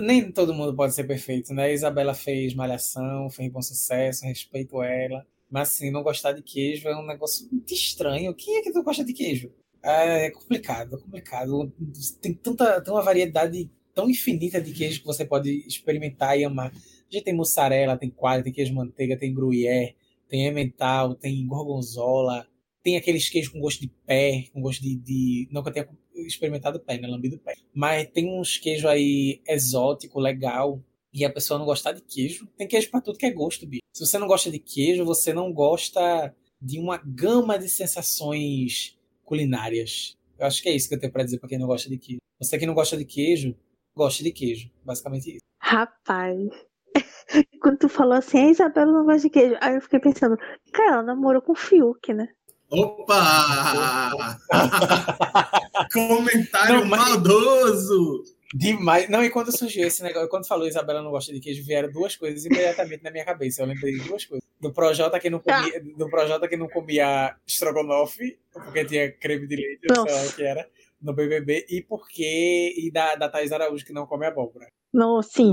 nem 0.00 0.30
todo 0.32 0.54
mundo 0.54 0.74
pode 0.74 0.94
ser 0.94 1.04
perfeito, 1.04 1.52
né? 1.52 1.64
A 1.64 1.72
Isabela 1.72 2.14
fez 2.14 2.54
malhação, 2.54 3.28
fez 3.28 3.50
bom 3.52 3.60
sucesso, 3.60 4.24
respeito 4.24 4.82
ela. 4.82 5.26
Mas 5.50 5.70
assim, 5.70 5.90
não 5.90 6.02
gostar 6.02 6.32
de 6.32 6.42
queijo 6.42 6.88
é 6.88 6.96
um 6.96 7.06
negócio 7.06 7.48
muito 7.50 7.74
estranho. 7.74 8.34
Quem 8.34 8.56
é 8.56 8.62
que 8.62 8.70
não 8.70 8.82
gosta 8.82 9.04
de 9.04 9.12
queijo? 9.12 9.52
É, 9.82 10.26
é 10.26 10.30
complicado, 10.30 10.96
é 10.96 10.98
complicado. 10.98 11.72
Tem 12.20 12.34
tanta 12.34 12.80
tem 12.80 12.92
uma 12.92 13.02
variedade 13.02 13.70
tão 13.94 14.08
infinita 14.08 14.60
de 14.60 14.72
queijos 14.72 14.98
que 14.98 15.06
você 15.06 15.24
pode 15.24 15.66
experimentar 15.66 16.38
e 16.38 16.44
amar. 16.44 16.72
A 16.72 17.12
gente 17.12 17.24
tem 17.24 17.34
mussarela, 17.34 17.96
tem 17.96 18.10
quadro, 18.10 18.44
tem 18.44 18.52
queijo 18.52 18.74
manteiga, 18.74 19.16
tem 19.16 19.34
gruyère, 19.34 19.96
tem 20.28 20.46
emmental, 20.46 21.14
tem 21.14 21.46
gorgonzola, 21.46 22.46
tem 22.82 22.96
aqueles 22.96 23.28
queijos 23.28 23.50
com 23.52 23.60
gosto 23.60 23.80
de 23.80 23.88
pé, 24.06 24.44
com 24.52 24.60
gosto 24.60 24.82
de, 24.82 24.96
de 24.96 25.48
eu 25.52 25.62
tenha 25.64 25.88
experimentado 26.14 26.80
pé, 26.80 26.98
né, 26.98 27.08
lambido 27.08 27.38
pé. 27.38 27.54
Mas 27.74 28.08
tem 28.08 28.28
uns 28.28 28.58
queijos 28.58 28.86
aí 28.86 29.40
exótico, 29.46 30.20
legal, 30.20 30.82
e 31.12 31.24
a 31.24 31.32
pessoa 31.32 31.58
não 31.58 31.66
gostar 31.66 31.92
de 31.92 32.02
queijo. 32.02 32.46
Tem 32.56 32.68
queijo 32.68 32.90
para 32.90 33.00
tudo 33.00 33.18
que 33.18 33.26
é 33.26 33.30
gosto, 33.30 33.66
bicho. 33.66 33.82
Se 33.92 34.06
você 34.06 34.18
não 34.18 34.26
gosta 34.26 34.50
de 34.50 34.58
queijo, 34.58 35.04
você 35.04 35.32
não 35.32 35.52
gosta 35.52 36.34
de 36.60 36.78
uma 36.78 36.98
gama 36.98 37.58
de 37.58 37.68
sensações 37.68 38.96
culinárias. 39.30 40.16
Eu 40.36 40.46
acho 40.46 40.60
que 40.60 40.68
é 40.68 40.74
isso 40.74 40.88
que 40.88 40.96
eu 40.96 40.98
tenho 40.98 41.12
para 41.12 41.22
dizer 41.22 41.38
para 41.38 41.48
quem 41.48 41.58
não 41.58 41.68
gosta 41.68 41.88
de 41.88 41.96
queijo. 41.96 42.18
Você 42.40 42.58
que 42.58 42.66
não 42.66 42.74
gosta 42.74 42.96
de 42.96 43.04
queijo, 43.04 43.54
goste 43.94 44.24
de 44.24 44.32
queijo. 44.32 44.68
Basicamente 44.84 45.30
isso. 45.30 45.44
Rapaz. 45.60 46.48
quando 47.62 47.78
tu 47.78 47.88
falou 47.88 48.14
assim, 48.14 48.38
a 48.38 48.50
Isabela 48.50 48.90
não 48.90 49.04
gosta 49.04 49.20
de 49.20 49.30
queijo, 49.30 49.56
aí 49.60 49.76
eu 49.76 49.80
fiquei 49.80 50.00
pensando, 50.00 50.36
cara, 50.72 50.94
ela 50.94 51.02
namorou 51.04 51.40
com 51.40 51.52
o 51.52 51.56
Fiuk, 51.56 52.12
né? 52.12 52.28
Opa! 52.72 54.16
Comentário 55.92 56.80
não, 56.80 56.86
mas... 56.86 57.00
maldoso! 57.00 58.24
Demais. 58.52 59.08
Não, 59.08 59.24
e 59.24 59.30
quando 59.30 59.56
surgiu 59.56 59.86
esse 59.86 60.02
negócio, 60.02 60.28
quando 60.28 60.46
falou 60.46 60.66
Isabela 60.66 61.02
não 61.02 61.10
gosta 61.10 61.32
de 61.32 61.40
queijo, 61.40 61.64
vieram 61.64 61.90
duas 61.90 62.16
coisas 62.16 62.44
imediatamente 62.44 63.02
na 63.02 63.10
minha 63.10 63.24
cabeça. 63.24 63.62
Eu 63.62 63.66
lembrei 63.66 63.92
de 63.92 64.08
duas 64.08 64.24
coisas. 64.24 64.48
Do 64.60 64.72
Projota 64.72 65.20
que 65.20 65.30
não 65.30 65.38
comia, 65.38 65.80
do 65.96 66.10
Projota 66.10 66.48
que 66.48 66.56
não 66.56 66.68
comia 66.68 67.36
estrogonofe, 67.46 68.38
porque 68.52 68.84
tinha 68.84 69.10
creme 69.12 69.46
de 69.46 69.56
leite, 69.56 69.86
não 69.88 70.06
sei 70.06 70.14
lá 70.14 70.22
o 70.22 70.32
que 70.34 70.42
era, 70.42 70.68
no 71.00 71.14
BBB, 71.14 71.66
e 71.70 71.82
porque 71.82 72.74
e 72.76 72.90
da, 72.92 73.14
da 73.14 73.28
Thais 73.28 73.52
Araújo 73.52 73.86
que 73.86 73.92
não 73.92 74.06
come 74.06 74.26
abóbora. 74.26 74.66
Não, 74.92 75.22
sim. 75.22 75.52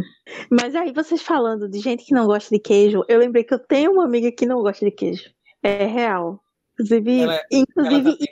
Mas 0.51 0.75
aí 0.75 0.91
vocês 0.91 1.21
falando 1.21 1.69
de 1.69 1.79
gente 1.79 2.03
que 2.03 2.13
não 2.13 2.25
gosta 2.25 2.53
de 2.53 2.59
queijo, 2.59 3.05
eu 3.07 3.19
lembrei 3.19 3.43
que 3.43 3.53
eu 3.53 3.59
tenho 3.59 3.91
uma 3.91 4.03
amiga 4.03 4.31
que 4.31 4.45
não 4.45 4.61
gosta 4.61 4.83
de 4.83 4.91
queijo. 4.91 5.29
É 5.61 5.85
real. 5.85 6.41
Inclusive, 6.73 7.19
ela, 7.21 7.41
inclusive 7.51 8.09
ela 8.09 8.11
tá 8.11 8.19
bem, 8.19 8.29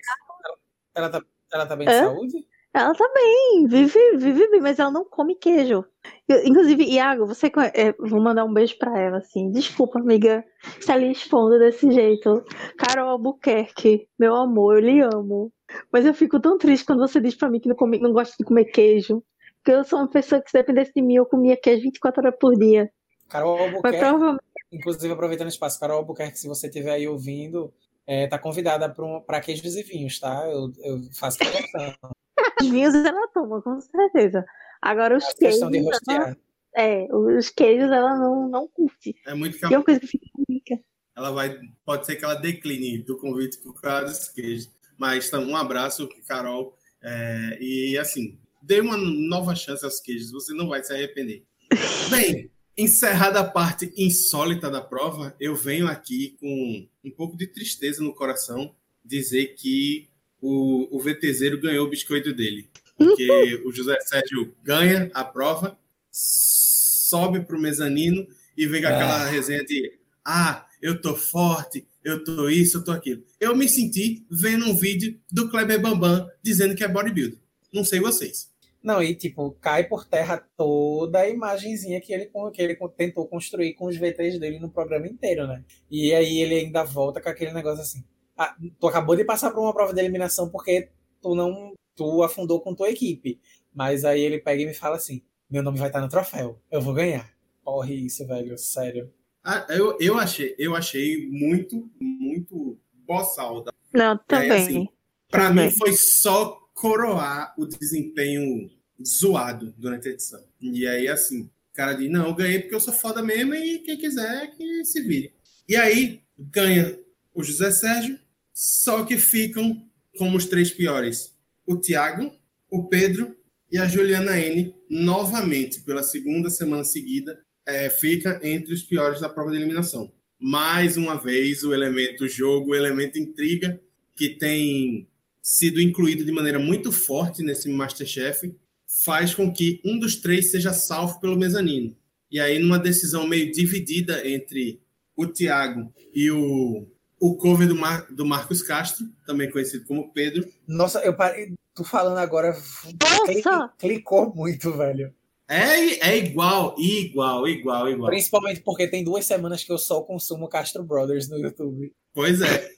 ela, 0.96 1.06
ela, 1.06 1.10
tá, 1.10 1.22
ela 1.54 1.66
tá 1.68 1.76
bem 1.76 1.88
de 1.88 1.94
saúde? 1.94 2.48
Ela 2.76 2.94
tá 2.94 3.10
bem, 3.14 3.68
vive, 3.70 4.18
vive 4.18 4.52
bem, 4.52 4.60
mas 4.60 4.80
ela 4.80 4.92
não 4.92 5.06
come 5.06 5.34
queijo. 5.36 5.86
Eu, 6.28 6.46
inclusive, 6.46 6.84
Iago, 6.84 7.26
você 7.26 7.50
é, 7.74 7.94
vou 7.94 8.22
mandar 8.22 8.44
um 8.44 8.54
beijo 8.54 8.78
pra 8.78 9.00
ela, 9.00 9.20
assim. 9.20 9.50
Desculpa, 9.50 9.98
amiga, 9.98 10.44
estar 10.78 10.98
lhe 10.98 11.10
expondo 11.10 11.58
desse 11.58 11.90
jeito. 11.90 12.44
Carol 12.78 13.08
Albuquerque, 13.08 14.10
meu 14.20 14.36
amor, 14.36 14.76
eu 14.76 14.82
lhe 14.82 15.00
amo. 15.00 15.54
Mas 15.90 16.06
eu 16.06 16.14
fico 16.14 16.38
tão 16.38 16.58
triste 16.58 16.86
quando 16.86 17.00
você 17.00 17.22
diz 17.22 17.34
pra 17.34 17.50
mim 17.50 17.62
que 17.62 17.70
não, 17.70 17.78
come, 17.78 17.98
não 17.98 18.12
gosta 18.12 18.36
de 18.38 18.44
comer 18.44 18.66
queijo. 18.66 19.24
Porque 19.64 19.72
eu 19.72 19.86
sou 19.86 20.00
uma 20.00 20.10
pessoa 20.10 20.42
que, 20.42 20.52
se 20.52 20.58
dependesse 20.58 20.92
de 20.94 21.02
mim, 21.02 21.16
eu 21.16 21.26
comia 21.26 21.56
queijo 21.56 21.84
24 21.84 22.24
horas 22.26 22.38
por 22.38 22.58
dia. 22.58 22.92
Carol 23.30 23.58
Albuquerque, 23.58 24.00
provavelmente... 24.00 24.44
inclusive 24.74 25.14
aproveitando 25.14 25.48
o 25.48 25.50
espaço, 25.50 25.80
Carol 25.80 26.00
Albuquerque, 26.00 26.38
se 26.38 26.50
você 26.50 26.68
estiver 26.68 26.92
aí 26.92 27.08
ouvindo, 27.08 27.74
é, 28.06 28.28
tá 28.28 28.38
convidada 28.38 28.94
para 29.26 29.40
queijos 29.40 29.78
e 29.78 29.82
vinhos, 29.82 30.20
tá? 30.20 30.46
Eu, 30.46 30.74
eu 30.84 31.00
faço 31.14 31.40
questão. 31.40 32.16
Os 32.62 32.68
vinhos 32.68 32.94
ela 32.96 33.28
toma, 33.30 33.62
com 33.62 33.80
certeza. 33.80 34.46
Agora 34.82 35.18
os 35.18 35.34
queijos. 35.34 35.62
Ela, 35.62 36.38
é, 36.76 37.08
os 37.14 37.50
queijos 37.50 37.92
ela 37.92 38.18
não, 38.18 38.50
não 38.50 38.68
curte. 38.68 39.16
É 39.26 39.34
muito 39.34 39.58
que 39.58 39.66
é 39.66 39.78
uma 39.78 39.84
coisa 39.84 40.00
que 40.00 40.08
fica 40.08 40.26
rica. 40.50 40.80
Ela 41.16 41.32
vai. 41.32 41.58
Pode 41.86 42.06
ser 42.06 42.16
que 42.16 42.26
ela 42.26 42.36
decline 42.36 43.00
do 43.00 43.18
convite 43.18 43.58
por 43.60 43.80
causa 43.82 44.08
dos 44.08 44.30
queijos. 44.30 44.70
Mas 44.98 45.28
então, 45.28 45.44
um 45.44 45.56
abraço, 45.56 46.08
Carol. 46.28 46.78
É, 47.02 47.58
e 47.62 47.98
assim, 47.98 48.38
dê 48.62 48.82
uma 48.82 48.98
nova 48.98 49.56
chance 49.56 49.86
aos 49.86 50.00
queijos, 50.00 50.32
você 50.32 50.54
não 50.54 50.68
vai 50.68 50.84
se 50.84 50.92
arrepender. 50.92 51.44
Bem, 52.10 52.50
encerrada 52.78 53.40
a 53.40 53.50
parte 53.50 53.94
insólita 53.96 54.70
da 54.70 54.82
prova, 54.82 55.36
eu 55.40 55.56
venho 55.56 55.88
aqui 55.88 56.36
com 56.40 56.88
um 57.04 57.12
pouco 57.12 57.38
de 57.38 57.48
tristeza 57.48 58.04
no 58.04 58.14
coração 58.14 58.76
dizer 59.04 59.56
que 59.56 60.10
o, 60.46 60.96
o 60.96 61.00
VTZero 61.00 61.60
ganhou 61.60 61.88
o 61.88 61.90
biscoito 61.90 62.32
dele. 62.32 62.70
Porque 62.96 63.62
o 63.66 63.72
José 63.72 64.00
Sérgio 64.02 64.56
ganha 64.64 65.10
a 65.14 65.24
prova, 65.24 65.78
sobe 66.12 67.42
para 67.42 67.58
o 67.58 67.62
mezanino 67.62 68.26
e 68.56 68.68
vem 68.68 68.82
com 68.82 68.88
aquela 68.88 69.24
ah. 69.24 69.28
resenha 69.28 69.66
de 69.66 69.92
ah, 70.24 70.66
eu 70.82 71.02
tô 71.02 71.16
forte, 71.16 71.86
eu 72.04 72.24
tô 72.24 72.48
isso, 72.48 72.78
eu 72.78 72.84
tô 72.84 72.92
aquilo. 72.92 73.24
Eu 73.40 73.56
me 73.56 73.68
senti 73.68 74.26
vendo 74.30 74.66
um 74.66 74.76
vídeo 74.76 75.20
do 75.32 75.50
Kleber 75.50 75.82
Bambam 75.82 76.30
dizendo 76.42 76.76
que 76.76 76.84
é 76.84 76.88
bodybuilder. 76.88 77.40
Não 77.74 77.84
sei 77.84 78.00
vocês. 78.00 78.54
Não, 78.82 79.02
e 79.02 79.16
tipo, 79.16 79.52
cai 79.60 79.84
por 79.84 80.06
terra 80.06 80.38
toda 80.56 81.20
a 81.20 81.30
imagenzinha 81.30 82.00
que 82.00 82.14
ele, 82.14 82.30
que 82.54 82.62
ele 82.62 82.78
tentou 82.96 83.28
construir 83.28 83.74
com 83.74 83.88
os 83.88 83.98
V3 83.98 84.40
dele 84.40 84.60
no 84.60 84.70
programa 84.70 85.08
inteiro, 85.08 85.48
né? 85.48 85.64
E 85.90 86.14
aí 86.14 86.40
ele 86.40 86.56
ainda 86.56 86.84
volta 86.84 87.20
com 87.20 87.28
aquele 87.28 87.52
negócio 87.52 87.82
assim 87.82 88.04
ah, 88.38 88.56
tu 88.80 88.88
acabou 88.88 89.16
de 89.16 89.24
passar 89.24 89.52
por 89.52 89.62
uma 89.62 89.74
prova 89.74 89.94
de 89.94 90.00
eliminação 90.00 90.50
porque 90.50 90.90
tu 91.22 91.36
não 91.36 91.74
tu 91.96 92.24
afundou 92.24 92.60
com 92.62 92.76
tua 92.76 92.90
equipe. 92.90 93.40
Mas 93.74 94.06
aí 94.06 94.22
ele 94.22 94.40
pega 94.40 94.62
e 94.62 94.66
me 94.66 94.74
fala 94.74 94.96
assim: 94.96 95.22
meu 95.50 95.64
nome 95.64 95.78
vai 95.78 95.88
estar 95.88 96.02
no 96.02 96.10
troféu, 96.10 96.60
eu 96.72 96.82
vou 96.82 96.94
ganhar. 96.94 97.30
Corre 97.64 97.96
isso, 97.96 98.26
velho, 98.28 98.58
sério. 98.58 99.12
Ah, 99.44 99.66
eu, 99.70 99.98
eu, 100.00 100.18
achei, 100.18 100.56
eu 100.58 100.76
achei 100.76 101.30
muito, 101.30 101.90
muito 102.00 102.78
boçal. 103.06 103.64
Não, 103.94 104.18
também. 104.28 104.52
Aí, 104.52 104.62
assim, 104.62 104.88
pra 105.30 105.50
também. 105.50 105.66
mim 105.66 105.72
foi 105.72 105.94
só 105.94 106.60
coroar 106.74 107.54
o 107.58 107.66
desempenho 107.66 108.70
zoado 109.06 109.74
durante 109.78 110.10
a 110.10 110.12
edição. 110.12 110.44
E 110.60 110.88
aí, 110.88 111.08
assim, 111.08 111.44
o 111.44 111.50
cara 111.74 111.94
diz: 111.94 112.10
não, 112.10 112.28
eu 112.28 112.36
ganhei 112.36 112.60
porque 112.60 112.76
eu 112.76 112.80
sou 112.80 112.94
foda 112.94 113.22
mesmo 113.22 113.54
e 113.54 113.80
quem 113.80 113.98
quiser 113.98 114.52
que 114.56 114.84
se 114.86 115.02
vire. 115.02 115.34
E 115.68 115.76
aí, 115.76 116.22
ganha 116.38 116.98
o 117.34 117.44
José 117.44 117.72
Sérgio, 117.72 118.20
só 118.56 119.04
que 119.04 119.18
ficam 119.18 119.86
como 120.18 120.38
os 120.38 120.46
três 120.46 120.72
piores: 120.72 121.36
o 121.68 121.76
Thiago, 121.76 122.32
o 122.72 122.88
Pedro 122.88 123.36
e 123.70 123.78
a 123.78 123.86
Juliana 123.86 124.40
N, 124.40 124.74
novamente, 124.90 125.82
pela 125.82 126.02
segunda 126.02 126.50
semana 126.50 126.86
seguida, 126.86 127.38
é, 127.66 127.90
fica 127.90 128.40
entre 128.42 128.74
os 128.74 128.82
piores 128.82 129.20
da 129.20 129.28
prova 129.28 129.52
de 129.52 129.58
eliminação. 129.58 130.10
Mais 130.40 130.96
uma 130.96 131.16
vez, 131.16 131.64
o 131.64 131.74
elemento 131.74 132.28
jogo, 132.30 132.72
o 132.72 132.76
elemento 132.76 133.20
intriga, 133.20 133.80
que 134.16 134.30
tem 134.30 135.06
sido 135.42 135.82
incluído 135.82 136.24
de 136.24 136.32
maneira 136.32 136.58
muito 136.58 136.94
forte 136.94 137.44
nesse 137.44 137.68
Masterchef, 137.68 138.56
faz 138.88 139.36
com 139.36 139.52
que 139.52 139.82
um 139.84 140.00
dos 140.00 140.16
três 140.16 140.52
seja 140.52 140.72
salvo 140.72 141.20
pelo 141.20 141.38
mezanino. 141.38 141.96
E 142.32 142.40
aí, 142.40 142.58
numa 142.58 142.80
decisão 142.80 143.28
meio 143.28 143.52
dividida 143.52 144.26
entre 144.28 144.80
o 145.16 145.28
Thiago 145.28 145.94
e 146.14 146.32
o 146.32 146.88
o 147.20 147.36
cover 147.36 147.68
do, 147.68 147.76
Mar, 147.76 148.06
do 148.12 148.26
Marcos 148.26 148.62
Castro, 148.62 149.06
também 149.26 149.50
conhecido 149.50 149.86
como 149.86 150.12
Pedro. 150.12 150.48
Nossa, 150.68 151.00
eu 151.00 151.16
parei. 151.16 151.54
Tô 151.74 151.84
falando 151.84 152.18
agora. 152.18 152.56
Nossa! 153.02 153.74
Clicou 153.78 154.34
muito, 154.34 154.72
velho. 154.72 155.14
É, 155.48 156.10
é 156.10 156.18
igual, 156.18 156.76
igual, 156.80 157.48
igual, 157.48 157.90
igual. 157.90 158.10
Principalmente 158.10 158.62
porque 158.62 158.88
tem 158.88 159.04
duas 159.04 159.26
semanas 159.26 159.64
que 159.64 159.72
eu 159.72 159.78
só 159.78 160.02
consumo 160.02 160.48
Castro 160.48 160.84
Brothers 160.84 161.30
no 161.30 161.38
YouTube. 161.38 161.94
Pois 162.14 162.42
é. 162.42 162.70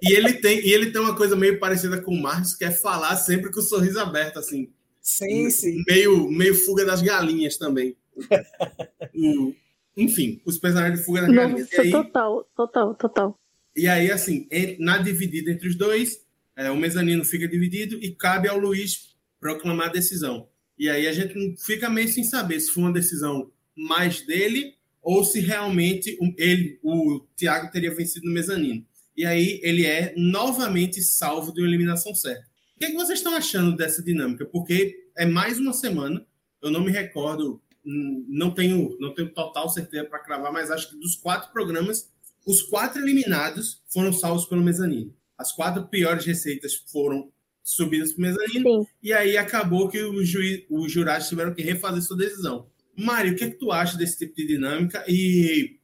E 0.00 0.14
ele 0.14 0.32
tem, 0.34 0.60
e 0.60 0.72
ele 0.72 0.90
tem 0.90 1.00
uma 1.00 1.14
coisa 1.14 1.36
meio 1.36 1.58
parecida 1.58 2.00
com 2.00 2.12
o 2.12 2.22
Marcos, 2.22 2.54
que 2.54 2.64
é 2.64 2.70
falar 2.70 3.16
sempre 3.16 3.52
com 3.52 3.60
o 3.60 3.62
sorriso 3.62 4.00
aberto, 4.00 4.38
assim. 4.38 4.72
Sim, 5.02 5.50
sim. 5.50 5.82
Meio, 5.86 6.30
meio 6.30 6.54
fuga 6.54 6.86
das 6.86 7.02
galinhas 7.02 7.58
também. 7.58 7.94
enfim, 9.94 10.40
os 10.46 10.56
personagens 10.56 11.00
de 11.00 11.04
fuga 11.04 11.22
das 11.22 11.30
galinhas. 11.30 11.68
Nossa, 11.68 11.82
aí, 11.82 11.90
total, 11.90 12.48
total, 12.56 12.94
total. 12.94 13.38
E 13.76 13.88
aí, 13.88 14.10
assim, 14.10 14.48
na 14.78 14.98
dividida 14.98 15.50
entre 15.50 15.68
os 15.68 15.74
dois, 15.74 16.24
é, 16.56 16.70
o 16.70 16.76
mezanino 16.76 17.24
fica 17.24 17.48
dividido 17.48 17.98
e 18.00 18.14
cabe 18.14 18.48
ao 18.48 18.58
Luiz 18.58 19.16
proclamar 19.40 19.88
a 19.88 19.92
decisão. 19.92 20.48
E 20.78 20.88
aí 20.88 21.06
a 21.06 21.12
gente 21.12 21.56
fica 21.64 21.90
meio 21.90 22.08
sem 22.08 22.24
saber 22.24 22.60
se 22.60 22.70
foi 22.70 22.84
uma 22.84 22.92
decisão 22.92 23.50
mais 23.76 24.22
dele 24.22 24.74
ou 25.02 25.24
se 25.24 25.40
realmente 25.40 26.16
ele, 26.38 26.78
o 26.82 27.20
Thiago 27.36 27.70
teria 27.70 27.94
vencido 27.94 28.26
no 28.26 28.32
mezanino. 28.32 28.84
E 29.16 29.24
aí 29.24 29.60
ele 29.62 29.84
é 29.84 30.14
novamente 30.16 31.02
salvo 31.02 31.52
de 31.52 31.60
uma 31.60 31.68
eliminação 31.68 32.14
certa. 32.14 32.46
O 32.74 32.78
que, 32.78 32.86
é 32.86 32.90
que 32.90 32.96
vocês 32.96 33.18
estão 33.18 33.34
achando 33.36 33.76
dessa 33.76 34.02
dinâmica? 34.02 34.44
Porque 34.46 35.08
é 35.16 35.26
mais 35.26 35.58
uma 35.58 35.72
semana, 35.72 36.26
eu 36.60 36.70
não 36.70 36.82
me 36.82 36.90
recordo, 36.90 37.62
não 37.84 38.50
tenho, 38.50 38.96
não 38.98 39.14
tenho 39.14 39.28
total 39.32 39.68
certeza 39.68 40.04
para 40.04 40.18
cravar, 40.18 40.52
mas 40.52 40.70
acho 40.70 40.90
que 40.90 40.96
dos 40.96 41.14
quatro 41.14 41.52
programas, 41.52 42.10
os 42.46 42.62
quatro 42.62 43.02
eliminados 43.02 43.82
foram 43.88 44.12
salvos 44.12 44.46
pelo 44.46 44.62
mezanino. 44.62 45.14
As 45.36 45.52
quatro 45.52 45.86
piores 45.88 46.24
receitas 46.24 46.74
foram 46.74 47.30
subidas 47.62 48.12
para 48.12 48.18
o 48.18 48.22
mezanino. 48.22 48.84
Sim. 48.84 48.86
E 49.02 49.12
aí 49.12 49.36
acabou 49.36 49.88
que 49.88 50.02
os, 50.02 50.28
juiz, 50.28 50.64
os 50.70 50.92
jurados 50.92 51.28
tiveram 51.28 51.54
que 51.54 51.62
refazer 51.62 52.02
sua 52.02 52.16
decisão. 52.16 52.66
Mário, 52.96 53.32
o 53.32 53.36
que, 53.36 53.44
é 53.44 53.50
que 53.50 53.58
tu 53.58 53.72
acha 53.72 53.96
desse 53.96 54.18
tipo 54.18 54.36
de 54.36 54.46
dinâmica? 54.46 55.04
E 55.08 55.78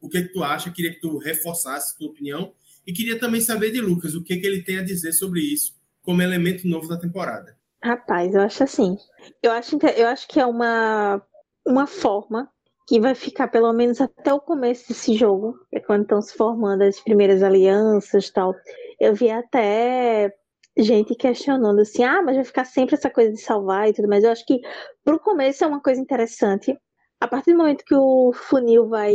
o 0.00 0.08
que, 0.08 0.18
é 0.18 0.22
que 0.22 0.32
tu 0.32 0.42
acha? 0.42 0.70
Queria 0.70 0.92
que 0.92 1.00
tu 1.00 1.16
reforçasse 1.18 1.94
a 1.94 1.98
tua 1.98 2.08
opinião. 2.08 2.52
E 2.86 2.92
queria 2.92 3.18
também 3.18 3.40
saber 3.40 3.70
de 3.70 3.80
Lucas 3.80 4.14
o 4.14 4.22
que, 4.22 4.34
é 4.34 4.36
que 4.36 4.46
ele 4.46 4.62
tem 4.62 4.78
a 4.78 4.84
dizer 4.84 5.12
sobre 5.12 5.40
isso 5.40 5.80
como 6.02 6.20
elemento 6.20 6.66
novo 6.66 6.88
da 6.88 6.98
temporada. 6.98 7.56
Rapaz, 7.82 8.34
eu 8.34 8.40
acho 8.40 8.64
assim. 8.64 8.96
Eu 9.42 9.52
acho, 9.52 9.78
eu 9.96 10.08
acho 10.08 10.26
que 10.28 10.40
é 10.40 10.46
uma, 10.46 11.22
uma 11.64 11.86
forma 11.86 12.50
que 12.86 13.00
vai 13.00 13.14
ficar 13.14 13.48
pelo 13.48 13.72
menos 13.72 14.00
até 14.00 14.32
o 14.32 14.40
começo 14.40 14.88
desse 14.88 15.14
jogo, 15.14 15.54
é 15.72 15.80
quando 15.80 16.02
estão 16.02 16.20
se 16.20 16.34
formando 16.36 16.82
as 16.82 17.00
primeiras 17.00 17.42
alianças 17.42 18.30
tal. 18.30 18.54
Eu 19.00 19.14
vi 19.14 19.30
até 19.30 20.32
gente 20.76 21.14
questionando 21.14 21.80
assim, 21.80 22.02
ah, 22.02 22.22
mas 22.22 22.36
vai 22.36 22.44
ficar 22.44 22.64
sempre 22.64 22.94
essa 22.94 23.10
coisa 23.10 23.30
de 23.30 23.40
salvar 23.40 23.88
e 23.88 23.92
tudo, 23.92 24.08
mas 24.08 24.24
eu 24.24 24.30
acho 24.30 24.44
que 24.46 24.60
pro 25.04 25.20
começo 25.20 25.64
é 25.64 25.66
uma 25.66 25.80
coisa 25.80 26.00
interessante. 26.00 26.76
A 27.20 27.28
partir 27.28 27.52
do 27.52 27.58
momento 27.58 27.84
que 27.84 27.94
o 27.94 28.32
funil 28.32 28.88
vai 28.88 29.12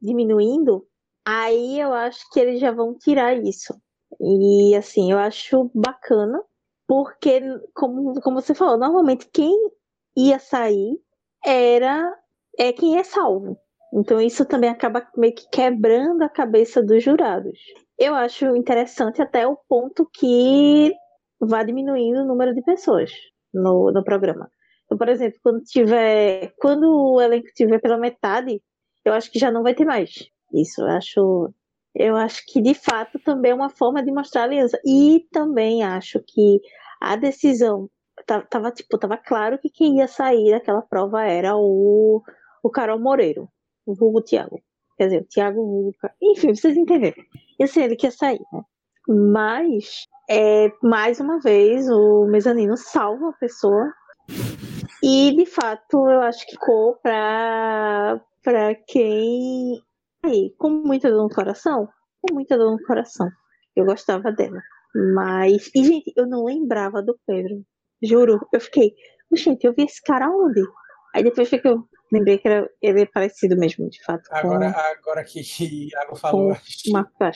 diminuindo, 0.00 0.86
aí 1.24 1.80
eu 1.80 1.92
acho 1.92 2.24
que 2.32 2.40
eles 2.40 2.60
já 2.60 2.72
vão 2.72 2.94
tirar 2.94 3.36
isso. 3.36 3.74
E 4.20 4.74
assim, 4.74 5.12
eu 5.12 5.18
acho 5.18 5.70
bacana, 5.74 6.42
porque 6.86 7.40
como, 7.74 8.20
como 8.20 8.40
você 8.40 8.54
falou, 8.54 8.78
normalmente 8.78 9.28
quem 9.32 9.54
ia 10.16 10.38
sair 10.38 10.98
era 11.44 12.12
é 12.58 12.72
quem 12.72 12.98
é 12.98 13.04
salvo. 13.04 13.58
Então 13.92 14.20
isso 14.20 14.44
também 14.44 14.70
acaba 14.70 15.06
meio 15.16 15.34
que 15.34 15.48
quebrando 15.50 16.22
a 16.22 16.28
cabeça 16.28 16.82
dos 16.82 17.02
jurados. 17.02 17.58
Eu 17.98 18.14
acho 18.14 18.54
interessante 18.56 19.22
até 19.22 19.46
o 19.46 19.56
ponto 19.68 20.08
que 20.12 20.92
vai 21.40 21.64
diminuindo 21.64 22.20
o 22.20 22.26
número 22.26 22.54
de 22.54 22.62
pessoas 22.62 23.10
no, 23.52 23.90
no 23.92 24.04
programa. 24.04 24.50
Então, 24.84 24.98
por 24.98 25.08
exemplo, 25.08 25.38
quando 25.42 25.62
tiver, 25.62 26.52
quando 26.58 26.84
o 26.84 27.20
elenco 27.20 27.48
tiver 27.54 27.80
pela 27.80 27.98
metade, 27.98 28.60
eu 29.04 29.12
acho 29.12 29.30
que 29.30 29.38
já 29.38 29.50
não 29.50 29.62
vai 29.62 29.74
ter 29.74 29.84
mais. 29.84 30.28
Isso, 30.52 30.80
eu 30.82 30.88
acho, 30.88 31.54
eu 31.94 32.16
acho 32.16 32.42
que 32.46 32.60
de 32.60 32.74
fato 32.74 33.18
também 33.18 33.52
é 33.52 33.54
uma 33.54 33.70
forma 33.70 34.02
de 34.02 34.12
mostrar 34.12 34.44
aliança. 34.44 34.78
E 34.84 35.26
também 35.32 35.82
acho 35.82 36.20
que 36.26 36.60
a 37.00 37.16
decisão 37.16 37.90
tava, 38.50 38.70
tipo, 38.70 38.98
tava 38.98 39.16
claro 39.16 39.58
que 39.58 39.68
quem 39.68 39.98
ia 39.98 40.08
sair 40.08 40.50
daquela 40.50 40.82
prova 40.82 41.22
era 41.22 41.56
o, 41.56 42.22
o 42.66 42.70
Carol 42.70 42.98
Moreiro, 42.98 43.48
o 43.86 43.94
vulgo 43.94 44.20
Thiago. 44.20 44.60
Quer 44.98 45.04
dizer, 45.04 45.20
o 45.22 45.28
Thiago 45.28 45.64
vulgo, 45.64 45.94
enfim, 46.20 46.54
vocês 46.54 46.76
entenderam. 46.76 47.22
Eu 47.58 47.68
sei 47.68 47.84
ele 47.84 47.96
que 47.96 48.06
ia 48.06 48.10
sair, 48.10 48.40
né? 48.52 48.62
Mas, 49.08 50.06
é, 50.28 50.72
mais 50.82 51.20
uma 51.20 51.38
vez, 51.38 51.88
o 51.88 52.26
mezanino 52.26 52.76
salva 52.76 53.28
a 53.28 53.34
pessoa. 53.34 53.92
E, 55.00 55.32
de 55.36 55.46
fato, 55.46 56.10
eu 56.10 56.20
acho 56.22 56.44
que 56.44 56.52
ficou 56.52 56.96
pra, 56.96 58.20
pra 58.42 58.74
quem. 58.74 59.80
Aí, 60.24 60.52
com 60.58 60.68
muita 60.68 61.08
dor 61.08 61.22
no 61.22 61.34
coração? 61.34 61.88
Com 62.20 62.34
muita 62.34 62.58
dor 62.58 62.72
no 62.72 62.84
coração. 62.84 63.28
Eu 63.76 63.84
gostava 63.84 64.32
dela. 64.32 64.60
Mas. 65.14 65.70
E, 65.72 65.84
gente, 65.84 66.12
eu 66.16 66.26
não 66.26 66.44
lembrava 66.44 67.00
do 67.00 67.16
Pedro. 67.24 67.62
Juro. 68.02 68.40
Eu 68.52 68.60
fiquei. 68.60 68.92
Gente, 69.32 69.64
eu 69.64 69.72
vi 69.72 69.84
esse 69.84 70.02
cara 70.02 70.28
onde? 70.28 70.62
Aí 71.14 71.22
depois 71.22 71.48
que 71.48 71.60
eu 71.64 71.86
lembrei 72.12 72.38
que 72.38 72.48
era, 72.48 72.68
ele 72.80 73.02
é 73.02 73.06
parecido 73.06 73.56
mesmo, 73.56 73.88
de 73.88 74.02
fato. 74.02 74.28
Agora, 74.30 74.72
com, 74.72 74.78
agora 74.78 75.24
que 75.24 75.40
Iago 75.90 76.16
falou, 76.16 76.56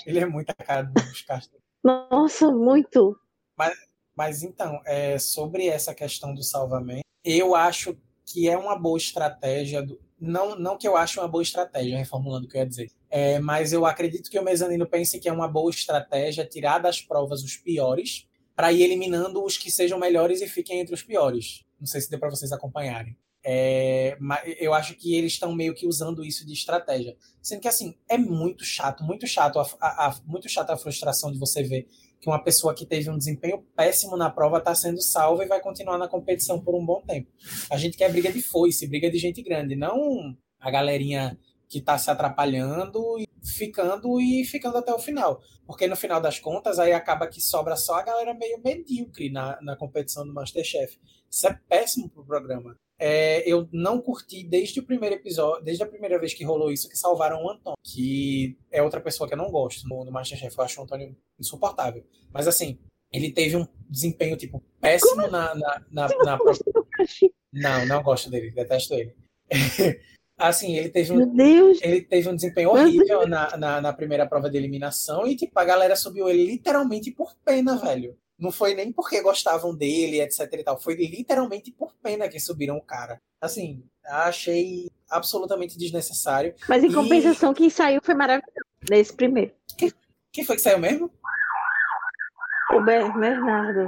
ele 0.06 0.18
é 0.18 0.26
muito 0.26 0.50
a 0.50 0.64
cara 0.64 0.82
dos 0.82 1.22
Castro. 1.22 1.58
Nossa, 1.82 2.50
muito. 2.50 3.16
Mas, 3.56 3.74
mas 4.16 4.42
então, 4.42 4.80
é, 4.84 5.18
sobre 5.18 5.66
essa 5.66 5.94
questão 5.94 6.34
do 6.34 6.42
salvamento, 6.42 7.04
eu 7.24 7.54
acho 7.54 7.96
que 8.26 8.48
é 8.48 8.56
uma 8.56 8.78
boa 8.78 8.98
estratégia. 8.98 9.82
Do, 9.82 10.00
não, 10.20 10.54
não 10.54 10.76
que 10.76 10.86
eu 10.86 10.96
ache 10.96 11.18
uma 11.18 11.28
boa 11.28 11.42
estratégia, 11.42 11.98
reformulando 11.98 12.46
o 12.46 12.48
que 12.48 12.56
eu 12.56 12.60
ia 12.60 12.68
dizer. 12.68 12.90
É, 13.08 13.38
mas 13.38 13.72
eu 13.72 13.84
acredito 13.86 14.30
que 14.30 14.38
o 14.38 14.44
mezanino 14.44 14.86
pense 14.86 15.18
que 15.18 15.28
é 15.28 15.32
uma 15.32 15.48
boa 15.48 15.70
estratégia 15.70 16.46
tirar 16.46 16.78
das 16.78 17.00
provas 17.00 17.42
os 17.42 17.56
piores 17.56 18.28
para 18.54 18.72
ir 18.72 18.82
eliminando 18.82 19.42
os 19.42 19.56
que 19.56 19.70
sejam 19.70 19.98
melhores 19.98 20.42
e 20.42 20.46
fiquem 20.46 20.80
entre 20.80 20.94
os 20.94 21.02
piores. 21.02 21.64
Não 21.80 21.86
sei 21.86 22.00
se 22.00 22.10
deu 22.10 22.18
para 22.18 22.28
vocês 22.28 22.52
acompanharem. 22.52 23.16
É, 23.42 24.18
eu 24.58 24.74
acho 24.74 24.94
que 24.96 25.14
eles 25.14 25.32
estão 25.32 25.54
meio 25.54 25.74
que 25.74 25.86
usando 25.86 26.24
isso 26.24 26.46
de 26.46 26.52
estratégia. 26.52 27.16
Sendo 27.40 27.60
que, 27.60 27.68
assim, 27.68 27.96
é 28.08 28.18
muito 28.18 28.64
chato, 28.64 29.02
muito 29.02 29.26
chato 29.26 29.58
a, 29.58 29.66
a, 29.80 30.06
a, 30.08 30.16
muito 30.26 30.48
chato 30.48 30.70
a 30.70 30.76
frustração 30.76 31.32
de 31.32 31.38
você 31.38 31.62
ver 31.62 31.88
que 32.20 32.28
uma 32.28 32.42
pessoa 32.42 32.74
que 32.74 32.84
teve 32.84 33.08
um 33.08 33.16
desempenho 33.16 33.64
péssimo 33.74 34.16
na 34.16 34.28
prova 34.28 34.58
está 34.58 34.74
sendo 34.74 35.00
salva 35.00 35.42
e 35.42 35.48
vai 35.48 35.60
continuar 35.60 35.96
na 35.96 36.06
competição 36.06 36.60
por 36.60 36.74
um 36.74 36.84
bom 36.84 37.00
tempo. 37.00 37.30
A 37.70 37.78
gente 37.78 37.96
quer 37.96 38.12
briga 38.12 38.30
de 38.30 38.42
foice, 38.42 38.86
briga 38.86 39.10
de 39.10 39.16
gente 39.16 39.42
grande, 39.42 39.74
não 39.74 40.36
a 40.60 40.70
galerinha 40.70 41.38
que 41.66 41.78
está 41.78 41.96
se 41.96 42.10
atrapalhando 42.10 43.18
e 43.18 43.26
ficando 43.42 44.20
e 44.20 44.44
ficando 44.44 44.76
até 44.76 44.92
o 44.92 44.98
final. 44.98 45.40
Porque 45.66 45.86
no 45.86 45.96
final 45.96 46.20
das 46.20 46.38
contas, 46.38 46.78
aí 46.78 46.92
acaba 46.92 47.26
que 47.26 47.40
sobra 47.40 47.74
só 47.76 47.94
a 47.94 48.02
galera 48.02 48.34
meio 48.34 48.60
medíocre 48.62 49.30
na, 49.30 49.58
na 49.62 49.76
competição 49.76 50.26
do 50.26 50.34
Masterchef. 50.34 50.98
Isso 51.30 51.46
é 51.46 51.58
péssimo 51.68 52.10
pro 52.10 52.26
programa 52.26 52.76
é, 53.02 53.42
eu 53.50 53.66
não 53.72 53.98
curti 53.98 54.44
desde 54.44 54.78
o 54.78 54.82
primeiro 54.82 55.14
episódio, 55.14 55.64
desde 55.64 55.82
a 55.82 55.86
primeira 55.86 56.18
vez 56.18 56.34
que 56.34 56.44
rolou 56.44 56.70
isso, 56.70 56.86
que 56.86 56.98
salvaram 56.98 57.42
o 57.42 57.50
Antônio, 57.50 57.78
que 57.82 58.58
é 58.70 58.82
outra 58.82 59.00
pessoa 59.00 59.26
que 59.26 59.32
eu 59.32 59.38
não 59.38 59.50
gosto 59.50 59.88
no, 59.88 60.04
no 60.04 60.12
Masterchef. 60.12 60.56
Eu 60.56 60.64
acho 60.64 60.78
o 60.78 60.84
Antônio 60.84 61.16
insuportável. 61.38 62.04
Mas 62.30 62.46
assim, 62.46 62.78
ele 63.10 63.32
teve 63.32 63.56
um 63.56 63.66
desempenho, 63.88 64.36
tipo, 64.36 64.62
péssimo 64.78 65.26
na, 65.28 65.54
na, 65.54 65.82
na, 65.90 66.08
na 66.08 66.38
Não, 67.50 67.86
não 67.86 68.02
gosto 68.02 68.28
dele, 68.28 68.50
detesto 68.50 68.92
ele. 68.92 69.16
assim, 70.36 70.76
ele 70.76 70.90
teve 70.90 71.12
um, 71.12 71.40
ele 71.80 72.02
teve 72.02 72.28
um 72.28 72.36
desempenho 72.36 72.68
horrível 72.68 73.26
na, 73.26 73.56
na, 73.56 73.80
na, 73.80 73.92
primeira 73.94 74.26
prova 74.26 74.50
de 74.50 74.58
eliminação 74.58 75.26
e, 75.26 75.34
tipo, 75.34 75.58
a 75.58 75.64
galera 75.64 75.96
subiu 75.96 76.28
ele 76.28 76.44
literalmente 76.44 77.10
por 77.10 77.34
pena, 77.44 77.76
velho. 77.78 78.14
Não 78.40 78.50
foi 78.50 78.74
nem 78.74 78.90
porque 78.90 79.20
gostavam 79.20 79.74
dele, 79.74 80.20
etc 80.22 80.50
e 80.52 80.64
tal. 80.64 80.80
Foi 80.80 80.94
literalmente 80.94 81.70
por 81.70 81.94
pena 82.02 82.28
que 82.28 82.40
subiram 82.40 82.76
o 82.76 82.82
cara. 82.82 83.20
Assim, 83.40 83.84
achei 84.04 84.90
absolutamente 85.10 85.76
desnecessário. 85.76 86.54
Mas 86.68 86.82
em 86.82 86.92
compensação, 86.92 87.52
e... 87.52 87.54
quem 87.54 87.70
saiu 87.70 88.00
foi 88.02 88.14
maravilhoso. 88.14 88.54
Nesse 88.88 89.14
primeiro. 89.14 89.52
Quem 90.32 90.44
foi 90.44 90.56
que 90.56 90.62
saiu 90.62 90.78
mesmo? 90.78 91.10
O 92.72 92.80
Bernardo. 92.80 93.86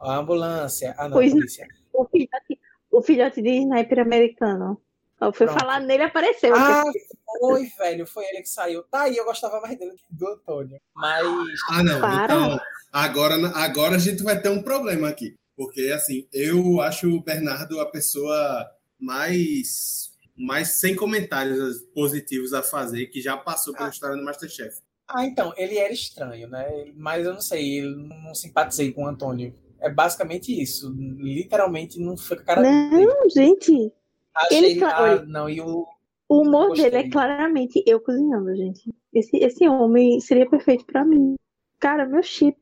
A 0.00 0.16
ambulância. 0.16 0.94
Ah, 0.98 1.08
não, 1.08 1.16
pois. 1.16 1.32
O 1.92 2.04
filhote, 2.06 2.60
o 2.90 3.02
filhote 3.02 3.40
de 3.40 3.50
sniper 3.50 4.00
americano. 4.00 4.80
Eu 5.20 5.32
fui 5.32 5.46
Pronto. 5.46 5.60
falar 5.60 5.80
nele 5.80 6.02
apareceu. 6.02 6.54
Ah, 6.54 6.82
foi, 7.38 7.66
velho. 7.78 8.06
Foi 8.06 8.24
ele 8.26 8.42
que 8.42 8.48
saiu. 8.48 8.82
Tá 8.84 9.02
aí, 9.02 9.16
eu 9.16 9.24
gostava 9.24 9.60
mais 9.60 9.78
dele 9.78 9.92
que 9.92 10.04
do 10.10 10.28
Antônio. 10.28 10.80
Mas. 10.94 11.26
Ah, 11.70 11.82
não. 11.82 12.00
Para. 12.00 12.24
Então, 12.24 12.60
agora, 12.92 13.34
agora 13.54 13.96
a 13.96 13.98
gente 13.98 14.22
vai 14.22 14.40
ter 14.40 14.48
um 14.48 14.62
problema 14.62 15.08
aqui. 15.08 15.34
Porque, 15.56 15.92
assim, 15.94 16.26
eu 16.32 16.80
acho 16.80 17.08
o 17.08 17.22
Bernardo 17.22 17.80
a 17.80 17.86
pessoa 17.86 18.68
mais, 18.98 20.12
mais 20.36 20.80
sem 20.80 20.96
comentários 20.96 21.82
positivos 21.94 22.52
a 22.52 22.62
fazer, 22.62 23.06
que 23.06 23.20
já 23.20 23.36
passou 23.36 23.72
pela 23.72 23.86
ah. 23.86 23.90
história 23.90 24.16
do 24.16 24.24
Masterchef. 24.24 24.78
Ah, 25.06 25.24
então, 25.24 25.52
ele 25.56 25.76
era 25.76 25.92
estranho, 25.92 26.48
né? 26.48 26.92
Mas 26.96 27.26
eu 27.26 27.34
não 27.34 27.40
sei, 27.40 27.84
eu 27.84 27.90
não 27.96 28.34
simpatizei 28.34 28.92
com 28.92 29.04
o 29.04 29.08
Antônio. 29.08 29.54
É 29.80 29.90
basicamente 29.90 30.50
isso. 30.60 30.90
Literalmente 30.96 32.00
não 32.00 32.16
foi 32.16 32.38
com 32.38 32.42
a 32.42 32.46
cara 32.46 32.62
Não, 32.62 32.90
dele. 32.90 33.30
gente. 33.30 33.92
Achei, 34.34 34.72
ele, 34.72 34.84
ah, 34.84 35.22
não, 35.26 35.48
e 35.48 35.60
o, 35.60 35.86
o 36.34 36.42
humor 36.42 36.68
Gostei. 36.68 36.90
dele 36.90 37.06
é 37.06 37.10
claramente 37.10 37.82
eu 37.86 38.00
cozinhando, 38.00 38.54
gente. 38.56 38.92
Esse, 39.12 39.36
esse 39.36 39.68
homem 39.68 40.20
seria 40.20 40.48
perfeito 40.48 40.84
para 40.84 41.04
mim. 41.04 41.36
Cara, 41.78 42.06
meu 42.06 42.22
chip. 42.22 42.58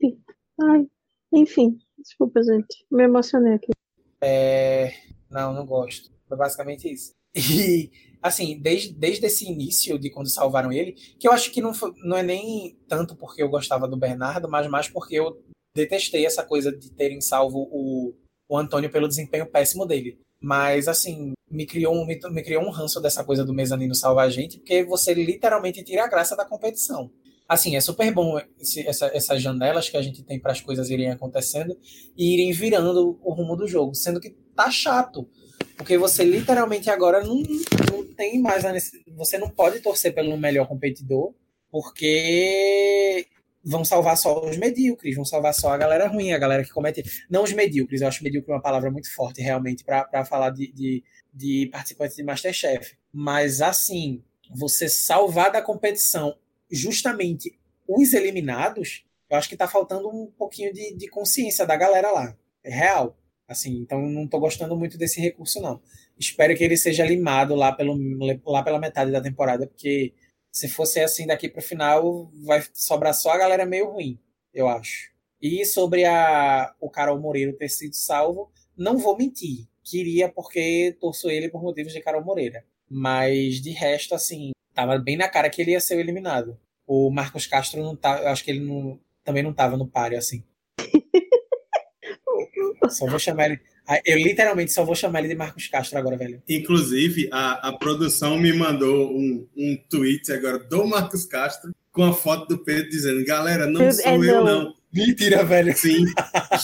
Ai, 0.61 0.87
enfim. 1.33 1.79
Desculpa, 1.99 2.43
gente. 2.43 2.85
Me 2.91 3.05
emocionei 3.05 3.55
aqui. 3.55 3.73
É... 4.21 4.93
Não, 5.31 5.53
não 5.55 5.65
gosto. 5.65 6.11
Foi 6.29 6.37
basicamente 6.37 6.93
isso. 6.93 7.15
E, 7.35 7.91
assim, 8.21 8.61
desde, 8.61 8.93
desde 8.93 9.25
esse 9.25 9.47
início 9.51 9.99
de 9.99 10.11
quando 10.11 10.29
salvaram 10.29 10.71
ele, 10.71 10.93
que 10.93 11.27
eu 11.27 11.33
acho 11.33 11.51
que 11.51 11.63
não, 11.63 11.73
foi, 11.73 11.93
não 12.05 12.17
é 12.17 12.23
nem 12.23 12.79
tanto 12.87 13.17
porque 13.17 13.43
eu 13.43 13.49
gostava 13.49 13.89
do 13.89 13.97
Bernardo, 13.97 14.51
mas 14.51 14.69
mais 14.69 14.89
porque 14.89 15.15
eu 15.15 15.43
detestei 15.75 16.27
essa 16.27 16.45
coisa 16.45 16.71
de 16.71 16.91
terem 16.91 17.23
salvo 17.23 17.69
o, 17.73 18.15
o 18.47 18.59
Antônio 18.59 18.91
pelo 18.91 19.09
desempenho 19.09 19.47
péssimo 19.47 19.87
dele. 19.87 20.21
Mas, 20.39 20.89
assim, 20.89 21.33
me 21.53 21.67
criou, 21.67 21.95
um, 21.95 22.07
me, 22.07 22.19
me 22.31 22.43
criou 22.43 22.65
um 22.65 22.71
ranço 22.71 23.01
dessa 23.01 23.23
coisa 23.23 23.45
do 23.45 23.53
mezanino 23.53 23.95
salvar 23.95 24.27
a 24.27 24.31
gente, 24.31 24.59
porque 24.59 24.83
você 24.83 25.13
literalmente 25.13 25.85
tira 25.85 26.05
a 26.05 26.09
graça 26.09 26.35
da 26.35 26.45
competição. 26.45 27.11
Assim, 27.49 27.77
é 27.77 27.81
super 27.81 28.11
bom 28.13 28.41
esse, 28.59 28.87
essa, 28.87 29.11
essas 29.13 29.43
janelas 29.43 29.89
que 29.89 29.97
a 29.97 30.03
gente 30.03 30.23
tem 30.23 30.41
para 30.41 30.53
as 30.53 30.61
coisas 30.61 30.89
irem 30.89 31.11
acontecendo 31.11 31.77
e 32.17 32.33
irem 32.35 32.53
virando 32.53 33.19
o 33.23 33.33
rumo 33.33 33.55
do 33.55 33.69
jogo, 33.69 33.95
sendo 33.95 34.21
que 34.21 34.31
tá 34.57 34.71
chato. 34.71 35.29
Porque 35.77 35.99
você 35.99 36.25
literalmente 36.25 36.89
agora 36.89 37.23
não, 37.23 37.43
não 37.91 38.07
tem 38.15 38.41
mais 38.41 38.65
a. 38.65 38.73
Você 39.17 39.37
não 39.37 39.51
pode 39.51 39.81
torcer 39.81 40.15
pelo 40.15 40.37
melhor 40.39 40.67
competidor, 40.67 41.35
porque 41.71 43.27
vão 43.65 43.85
salvar 43.85 44.17
só 44.17 44.45
os 44.45 44.57
medíocres, 44.57 45.15
vão 45.15 45.25
salvar 45.25 45.55
só 45.55 45.73
a 45.73 45.79
galera 45.79 46.09
ruim, 46.09 46.33
a 46.33 46.39
galera 46.39 46.65
que 46.65 46.71
comete. 46.71 47.05
Não 47.31 47.45
os 47.45 47.53
medíocres, 47.53 48.01
eu 48.01 48.09
acho 48.09 48.25
medíocre 48.25 48.53
uma 48.53 48.63
palavra 48.63 48.91
muito 48.91 49.13
forte, 49.15 49.41
realmente, 49.41 49.85
para 49.85 50.25
falar 50.25 50.51
de, 50.51 50.73
de, 50.73 51.05
de, 51.33 51.69
participantes 51.73 52.17
de 52.17 52.23
Masterchef. 52.23 52.97
Mas, 53.13 53.61
assim, 53.61 54.23
você 54.51 54.89
salvar 54.89 55.51
da 55.51 55.63
competição 55.63 56.37
justamente 56.71 57.59
os 57.89 58.13
eliminados, 58.13 59.05
eu 59.29 59.37
acho 59.37 59.49
que 59.49 59.57
tá 59.57 59.67
faltando 59.67 60.09
um 60.09 60.27
pouquinho 60.27 60.73
de, 60.73 60.95
de 60.95 61.09
consciência 61.09 61.67
da 61.67 61.77
galera 61.77 62.11
lá. 62.11 62.37
É 62.63 62.71
real. 62.71 63.17
Assim, 63.49 63.79
então 63.79 64.01
não 64.01 64.27
tô 64.27 64.39
gostando 64.39 64.77
muito 64.77 64.97
desse 64.97 65.21
recurso, 65.21 65.61
não. 65.61 65.81
Espero 66.19 66.57
que 66.57 66.65
ele 66.65 66.77
seja 66.77 67.05
limado 67.05 67.55
lá, 67.55 67.73
pelo, 67.73 67.99
lá 68.47 68.63
pela 68.63 68.79
metade 68.79 69.11
da 69.11 69.21
temporada, 69.21 69.67
porque 69.67 70.15
se 70.51 70.69
fosse 70.69 71.01
assim 71.01 71.27
daqui 71.27 71.49
para 71.49 71.61
o 71.61 71.63
final, 71.63 72.31
vai 72.45 72.63
sobrar 72.73 73.15
só 73.15 73.31
a 73.31 73.39
galera 73.39 73.67
meio 73.67 73.91
ruim, 73.91 74.19
eu 74.55 74.69
acho. 74.69 75.11
E 75.41 75.65
sobre 75.65 76.05
a, 76.05 76.75
o 76.81 76.89
Carol 76.89 77.19
Moreira 77.19 77.53
ter 77.53 77.69
sido 77.69 77.95
salvo, 77.95 78.53
não 78.77 78.97
vou 78.99 79.17
mentir. 79.17 79.67
Queria 79.85 80.29
porque 80.29 80.97
torço 81.01 81.31
ele 81.31 81.49
por 81.49 81.63
motivos 81.63 81.93
de 81.93 82.01
Carol 82.01 82.25
Moreira. 82.25 82.65
Mas 82.89 83.61
de 83.61 83.71
resto, 83.71 84.15
assim, 84.15 84.53
tava 84.75 84.99
bem 84.99 85.17
na 85.17 85.29
cara 85.29 85.51
que 85.51 85.61
ele 85.61 85.73
ia 85.73 85.81
ser 85.81 85.99
eliminado. 85.99 86.57
O 86.87 87.11
Marcos 87.11 87.47
Castro 87.47 87.83
não 87.83 87.97
tá. 87.97 88.21
Eu 88.21 88.29
acho 88.29 88.45
que 88.45 88.51
ele 88.51 88.61
não, 88.61 89.01
também 89.25 89.43
não 89.43 89.53
tava 89.53 89.77
no 89.77 89.87
páreo, 89.87 90.19
assim. 90.19 90.45
Só 92.91 93.07
vou 93.07 93.19
chamar 93.19 93.47
ele. 93.47 93.61
Ah, 93.87 94.01
eu 94.05 94.17
literalmente 94.17 94.73
só 94.73 94.85
vou 94.85 94.95
chamar 94.95 95.21
ele 95.21 95.29
de 95.29 95.35
Marcos 95.35 95.67
Castro 95.67 95.99
agora, 95.99 96.17
velho. 96.17 96.43
Inclusive, 96.49 97.29
a, 97.33 97.69
a 97.69 97.73
produção 97.77 98.39
me 98.39 98.53
mandou 98.53 99.11
um, 99.11 99.47
um 99.57 99.77
tweet 99.91 100.33
agora 100.33 100.59
do 100.59 100.87
Marcos 100.87 101.25
Castro 101.25 101.73
com 101.91 102.05
a 102.05 102.13
foto 102.13 102.49
do 102.49 102.65
Pedro 102.65 102.89
dizendo: 102.89 103.25
galera, 103.25 103.67
não 103.67 103.91
sou 103.91 104.05
é, 104.05 104.17
eu, 104.17 104.23
não. 104.23 104.45
não. 104.45 104.75
Mentira, 104.93 105.45
velho. 105.45 105.77
Sim, 105.77 106.05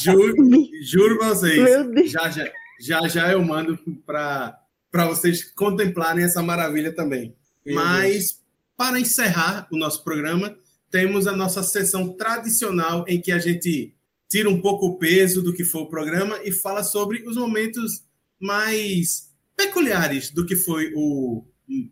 juro, 0.02 0.36
juro 0.82 1.18
pra 1.18 1.28
vocês. 1.28 2.10
Já, 2.10 2.30
já, 2.30 2.50
já, 2.78 3.06
já 3.08 3.32
eu 3.32 3.42
mando 3.42 3.78
para 4.06 4.60
vocês 5.06 5.44
contemplarem 5.52 6.24
essa 6.24 6.42
maravilha 6.42 6.94
também. 6.94 7.34
Meu 7.64 7.74
Mas, 7.74 8.12
Deus. 8.12 8.40
para 8.76 9.00
encerrar 9.00 9.68
o 9.70 9.76
nosso 9.76 10.02
programa, 10.04 10.56
temos 10.90 11.26
a 11.26 11.36
nossa 11.36 11.62
sessão 11.62 12.14
tradicional 12.14 13.04
em 13.06 13.20
que 13.20 13.32
a 13.32 13.38
gente 13.38 13.94
tira 14.28 14.48
um 14.48 14.60
pouco 14.60 14.86
o 14.86 14.98
peso 14.98 15.42
do 15.42 15.52
que 15.52 15.64
foi 15.64 15.82
o 15.82 15.88
programa 15.88 16.38
e 16.44 16.52
fala 16.52 16.84
sobre 16.84 17.26
os 17.26 17.36
momentos 17.36 18.04
mais 18.38 19.32
peculiares 19.56 20.30
do 20.30 20.46
que 20.46 20.54
foi 20.54 20.92
o 20.94 21.44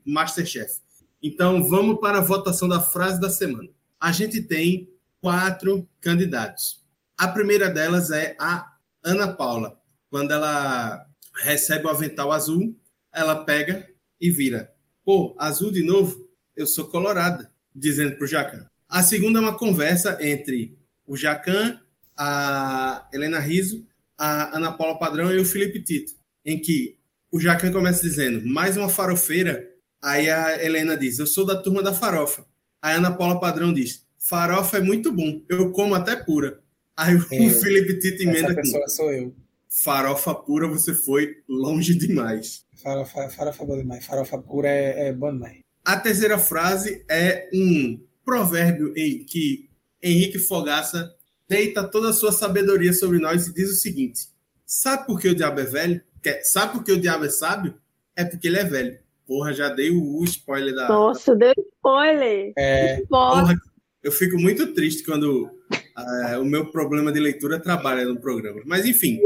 Masterchef. 0.05 0.81
Então, 1.23 1.69
vamos 1.69 1.99
para 1.99 2.19
a 2.19 2.23
votação 2.23 2.69
da 2.69 2.81
frase 2.81 3.21
da 3.21 3.31
semana. 3.31 3.69
A 4.01 4.13
gente 4.13 4.43
tem 4.43 4.89
quatro 5.21 5.89
candidatos. 6.01 6.85
A 7.19 7.27
primeira 7.27 7.69
delas 7.69 8.11
é 8.11 8.37
a 8.39 8.71
Ana 9.03 9.33
Paula. 9.33 9.81
Quando 10.11 10.33
ela 10.33 11.07
recebe 11.43 11.87
o 11.87 11.91
avental 11.91 12.33
azul, 12.33 12.75
ela 13.13 13.45
pega 13.45 13.89
e 14.21 14.31
vira. 14.31 14.73
Pô, 15.05 15.35
azul 15.39 15.71
de 15.71 15.83
novo? 15.85 16.29
Eu 16.57 16.67
sou 16.67 16.87
colorada, 16.87 17.51
dizendo 17.75 18.17
para 18.17 18.25
o 18.25 18.29
Jacan. 18.29 18.67
A 18.89 19.03
segunda 19.03 19.39
é 19.39 19.43
uma 19.43 19.59
conversa 19.59 20.19
entre 20.21 20.79
o 21.07 21.17
Jacan 21.17 21.81
a 22.17 23.07
Helena 23.13 23.39
Riso, 23.39 23.87
a 24.17 24.57
Ana 24.57 24.73
Paula 24.73 24.99
Padrão 24.99 25.31
e 25.31 25.39
o 25.39 25.45
Felipe 25.45 25.83
Tito, 25.83 26.13
em 26.45 26.59
que 26.59 26.97
o 27.31 27.39
Jacan 27.39 27.71
começa 27.71 28.01
dizendo, 28.01 28.47
mais 28.47 28.77
uma 28.77 28.89
farofeira, 28.89 29.69
aí 30.03 30.31
a 30.31 30.65
Helena 30.65 30.97
diz, 30.97 31.19
eu 31.19 31.27
sou 31.27 31.45
da 31.45 31.57
turma 31.61 31.83
da 31.83 31.93
farofa. 31.93 32.47
Aí 32.81 32.95
a 32.95 32.99
Ana 32.99 33.13
Paula 33.13 33.39
Padrão 33.39 33.73
diz, 33.73 34.05
farofa 34.19 34.79
é 34.79 34.81
muito 34.81 35.13
bom, 35.13 35.43
eu 35.49 35.71
como 35.73 35.95
até 35.95 36.17
pura. 36.17 36.61
Aí 36.97 37.15
o 37.15 37.27
é, 37.31 37.51
Felipe 37.61 37.99
Tito 37.99 38.23
emenda 38.23 38.53
essa 38.53 38.55
pessoa 38.55 38.89
sou 38.89 39.13
eu. 39.13 39.35
Farofa 39.83 40.35
pura, 40.35 40.67
você 40.67 40.95
foi 40.95 41.37
longe 41.47 41.95
demais. 41.95 42.65
Farofa, 42.83 43.29
farofa 43.29 43.63
é 43.63 43.67
bom 43.67 43.77
demais. 43.77 44.07
Farofa 44.07 44.39
pura 44.39 44.69
é, 44.69 45.09
é 45.09 45.13
bom 45.13 45.31
demais. 45.31 45.59
A 45.85 45.99
terceira 45.99 46.39
frase 46.39 47.05
é 47.09 47.49
um 47.53 48.01
provérbio 48.25 48.93
em 48.97 49.25
que 49.25 49.69
Henrique 50.03 50.39
Fogaça 50.39 51.15
deita 51.49 51.85
toda 51.85 52.09
a 52.09 52.13
sua 52.13 52.33
sabedoria 52.33 52.93
sobre 52.93 53.19
nós 53.19 53.47
e 53.47 53.55
diz 53.55 53.71
o 53.71 53.75
seguinte: 53.75 54.29
Sabe 54.65 55.07
por 55.07 55.21
que 55.21 55.29
o 55.29 55.35
diabo 55.35 55.61
é 55.61 55.65
velho? 55.65 56.01
Sabe 56.43 56.73
por 56.73 56.83
que 56.83 56.93
o 56.93 57.01
diabo 57.01 57.27
é 57.27 57.31
sábio? 57.31 57.75
É 58.17 58.25
porque 58.25 58.49
ele 58.49 58.59
é 58.59 58.65
velho. 58.65 58.99
Porra, 59.27 59.53
já 59.53 59.69
dei 59.69 59.91
o, 59.91 60.25
spoiler 60.25 60.75
da. 60.75 60.89
Nossa, 60.89 61.35
deu 61.37 61.53
spoiler! 61.77 62.53
É. 62.57 63.03
Porra, 63.09 63.55
eu 64.03 64.11
fico 64.11 64.39
muito 64.39 64.73
triste 64.73 65.05
quando 65.05 65.45
uh, 65.45 66.41
o 66.41 66.45
meu 66.45 66.71
problema 66.71 67.13
de 67.13 67.21
leitura 67.21 67.61
trabalha 67.61 68.05
no 68.05 68.19
programa. 68.19 68.63
Mas, 68.65 68.87
enfim, 68.87 69.21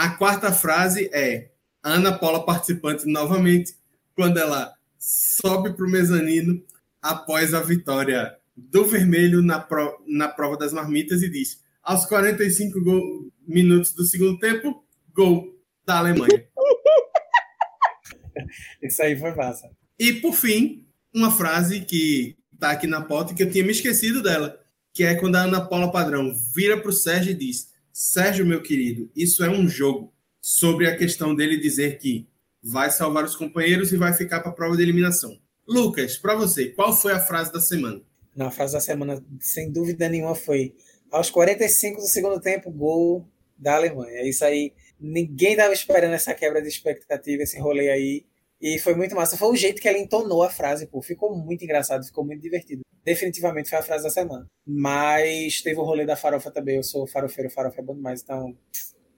a 0.00 0.16
quarta 0.16 0.50
frase 0.50 1.10
é 1.12 1.50
Ana 1.82 2.16
Paula 2.16 2.46
participante 2.46 3.04
novamente, 3.04 3.74
quando 4.14 4.38
ela 4.38 4.72
sobe 4.98 5.74
para 5.74 5.84
o 5.84 5.90
mezanino 5.90 6.64
após 7.02 7.52
a 7.52 7.60
vitória 7.60 8.34
do 8.56 8.86
vermelho 8.86 9.42
na, 9.42 9.60
pro, 9.60 10.02
na 10.06 10.26
prova 10.26 10.56
das 10.56 10.72
marmitas 10.72 11.22
e 11.22 11.28
diz: 11.28 11.62
aos 11.82 12.06
45 12.06 12.82
gol, 12.82 13.30
minutos 13.46 13.92
do 13.92 14.06
segundo 14.06 14.38
tempo, 14.38 14.82
gol 15.12 15.54
da 15.84 15.98
Alemanha. 15.98 16.48
Isso 18.82 19.02
aí 19.02 19.18
foi 19.18 19.34
massa. 19.34 19.68
E 19.98 20.14
por 20.14 20.32
fim, 20.32 20.86
uma 21.14 21.30
frase 21.30 21.82
que 21.82 22.38
está 22.54 22.70
aqui 22.70 22.86
na 22.86 23.02
pauta 23.02 23.34
que 23.34 23.42
eu 23.42 23.50
tinha 23.50 23.64
me 23.64 23.72
esquecido 23.72 24.22
dela, 24.22 24.58
que 24.94 25.04
é 25.04 25.14
quando 25.14 25.36
a 25.36 25.42
Ana 25.42 25.60
Paula 25.60 25.92
Padrão 25.92 26.34
vira 26.54 26.80
para 26.80 26.88
o 26.88 26.94
Sérgio 26.94 27.32
e 27.32 27.34
diz: 27.34 27.69
Sérgio, 28.02 28.46
meu 28.46 28.62
querido, 28.62 29.10
isso 29.14 29.44
é 29.44 29.50
um 29.50 29.68
jogo. 29.68 30.10
Sobre 30.40 30.88
a 30.88 30.96
questão 30.96 31.34
dele 31.34 31.58
dizer 31.58 31.98
que 31.98 32.26
vai 32.62 32.90
salvar 32.90 33.24
os 33.24 33.36
companheiros 33.36 33.92
e 33.92 33.98
vai 33.98 34.14
ficar 34.14 34.40
para 34.40 34.50
a 34.50 34.54
prova 34.54 34.74
de 34.74 34.82
eliminação. 34.82 35.38
Lucas, 35.68 36.16
para 36.16 36.34
você, 36.34 36.70
qual 36.70 36.96
foi 36.96 37.12
a 37.12 37.20
frase 37.20 37.52
da 37.52 37.60
semana? 37.60 38.00
Na 38.34 38.50
frase 38.50 38.72
da 38.72 38.80
semana, 38.80 39.22
sem 39.38 39.70
dúvida 39.70 40.08
nenhuma, 40.08 40.34
foi 40.34 40.74
aos 41.12 41.28
45 41.28 42.00
do 42.00 42.06
segundo 42.06 42.40
tempo, 42.40 42.70
gol 42.70 43.28
da 43.54 43.74
Alemanha. 43.74 44.26
Isso 44.26 44.46
aí, 44.46 44.72
ninguém 44.98 45.50
estava 45.50 45.74
esperando 45.74 46.14
essa 46.14 46.32
quebra 46.32 46.62
de 46.62 46.68
expectativa, 46.68 47.42
esse 47.42 47.58
rolê 47.60 47.90
aí. 47.90 48.24
E 48.60 48.78
foi 48.78 48.94
muito 48.94 49.14
massa. 49.14 49.36
Foi 49.36 49.48
o 49.48 49.56
jeito 49.56 49.80
que 49.80 49.88
ela 49.88 49.98
entonou 49.98 50.42
a 50.42 50.50
frase, 50.50 50.86
pô. 50.86 51.00
Ficou 51.00 51.34
muito 51.34 51.64
engraçado, 51.64 52.04
ficou 52.04 52.24
muito 52.24 52.42
divertido. 52.42 52.82
Definitivamente 53.02 53.70
foi 53.70 53.78
a 53.78 53.82
frase 53.82 54.04
da 54.04 54.10
semana. 54.10 54.46
Mas 54.66 55.62
teve 55.62 55.80
o 55.80 55.84
rolê 55.84 56.04
da 56.04 56.16
farofa 56.16 56.50
também. 56.50 56.76
Eu 56.76 56.82
sou 56.82 57.06
farofeiro, 57.06 57.50
farofa 57.50 57.80
é 57.80 57.84
bom 57.84 57.94
demais, 57.94 58.22
então 58.22 58.54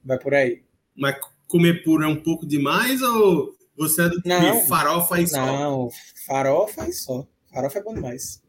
vai 0.05 0.19
por 0.19 0.35
aí. 0.35 0.63
Mas 0.97 1.17
comer 1.49 1.83
puro 1.83 2.05
é 2.05 2.09
um 2.09 2.23
pouco 2.23 2.47
demais 2.47 3.03
ou 3.03 3.55
você 3.77 4.03
é 4.03 4.09
do 4.09 4.23
não, 4.25 4.61
farofa 4.67 5.21
e 5.21 5.27
só? 5.27 5.45
Não, 5.45 5.89
farofa 6.27 6.89
e 6.89 6.93
só. 6.93 7.27
Farofa 7.53 7.79
é 7.79 7.83
bom 7.83 7.95
demais. 7.95 8.41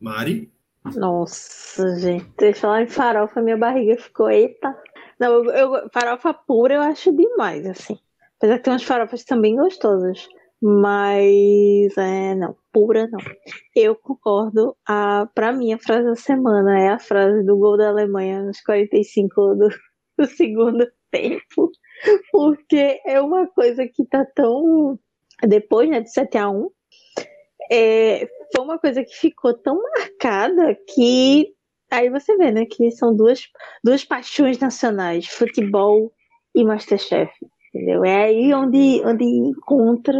Mari? 0.00 0.50
Nossa, 0.94 1.96
gente, 1.98 2.26
deixa 2.38 2.58
eu 2.58 2.60
falar 2.60 2.82
em 2.82 2.86
farofa, 2.86 3.40
minha 3.40 3.56
barriga 3.56 3.96
ficou, 3.96 4.30
eita. 4.30 4.76
Não, 5.18 5.32
eu, 5.32 5.50
eu, 5.50 5.90
farofa 5.90 6.34
pura 6.34 6.74
eu 6.74 6.80
acho 6.82 7.14
demais, 7.14 7.66
assim. 7.66 7.98
Apesar 8.44 8.58
que 8.58 8.64
tem 8.64 8.72
umas 8.74 8.82
farofas 8.82 9.24
também 9.24 9.56
gostosas. 9.56 10.28
Mas, 10.60 11.96
é, 11.96 12.34
não, 12.34 12.54
pura 12.70 13.08
não. 13.10 13.18
Eu 13.74 13.96
concordo. 13.96 14.76
A, 14.86 15.26
pra 15.34 15.50
mim, 15.50 15.72
a 15.72 15.78
frase 15.78 16.04
da 16.04 16.14
semana 16.14 16.78
é 16.78 16.88
a 16.88 16.98
frase 16.98 17.42
do 17.42 17.56
gol 17.56 17.78
da 17.78 17.88
Alemanha 17.88 18.42
nos 18.42 18.60
45 18.60 19.54
do, 19.54 19.68
do 20.18 20.26
segundo 20.26 20.86
tempo. 21.10 21.70
Porque 22.30 23.00
é 23.06 23.18
uma 23.18 23.46
coisa 23.46 23.88
que 23.88 24.04
tá 24.04 24.26
tão. 24.34 24.98
Depois, 25.42 25.88
né, 25.88 26.02
de 26.02 26.12
7 26.12 26.36
a 26.36 26.50
1 26.50 26.68
é, 27.72 28.28
foi 28.54 28.62
uma 28.62 28.78
coisa 28.78 29.02
que 29.02 29.14
ficou 29.14 29.54
tão 29.54 29.80
marcada 29.82 30.76
que 30.94 31.54
aí 31.90 32.10
você 32.10 32.36
vê, 32.36 32.52
né, 32.52 32.66
que 32.66 32.90
são 32.90 33.16
duas, 33.16 33.48
duas 33.82 34.04
paixões 34.04 34.58
nacionais, 34.58 35.26
futebol 35.28 36.12
e 36.54 36.62
Masterchef, 36.62 37.32
entendeu? 37.74 38.04
É 38.04 38.24
aí 38.24 38.54
onde, 38.54 39.02
onde 39.04 39.24
encontra 39.24 40.18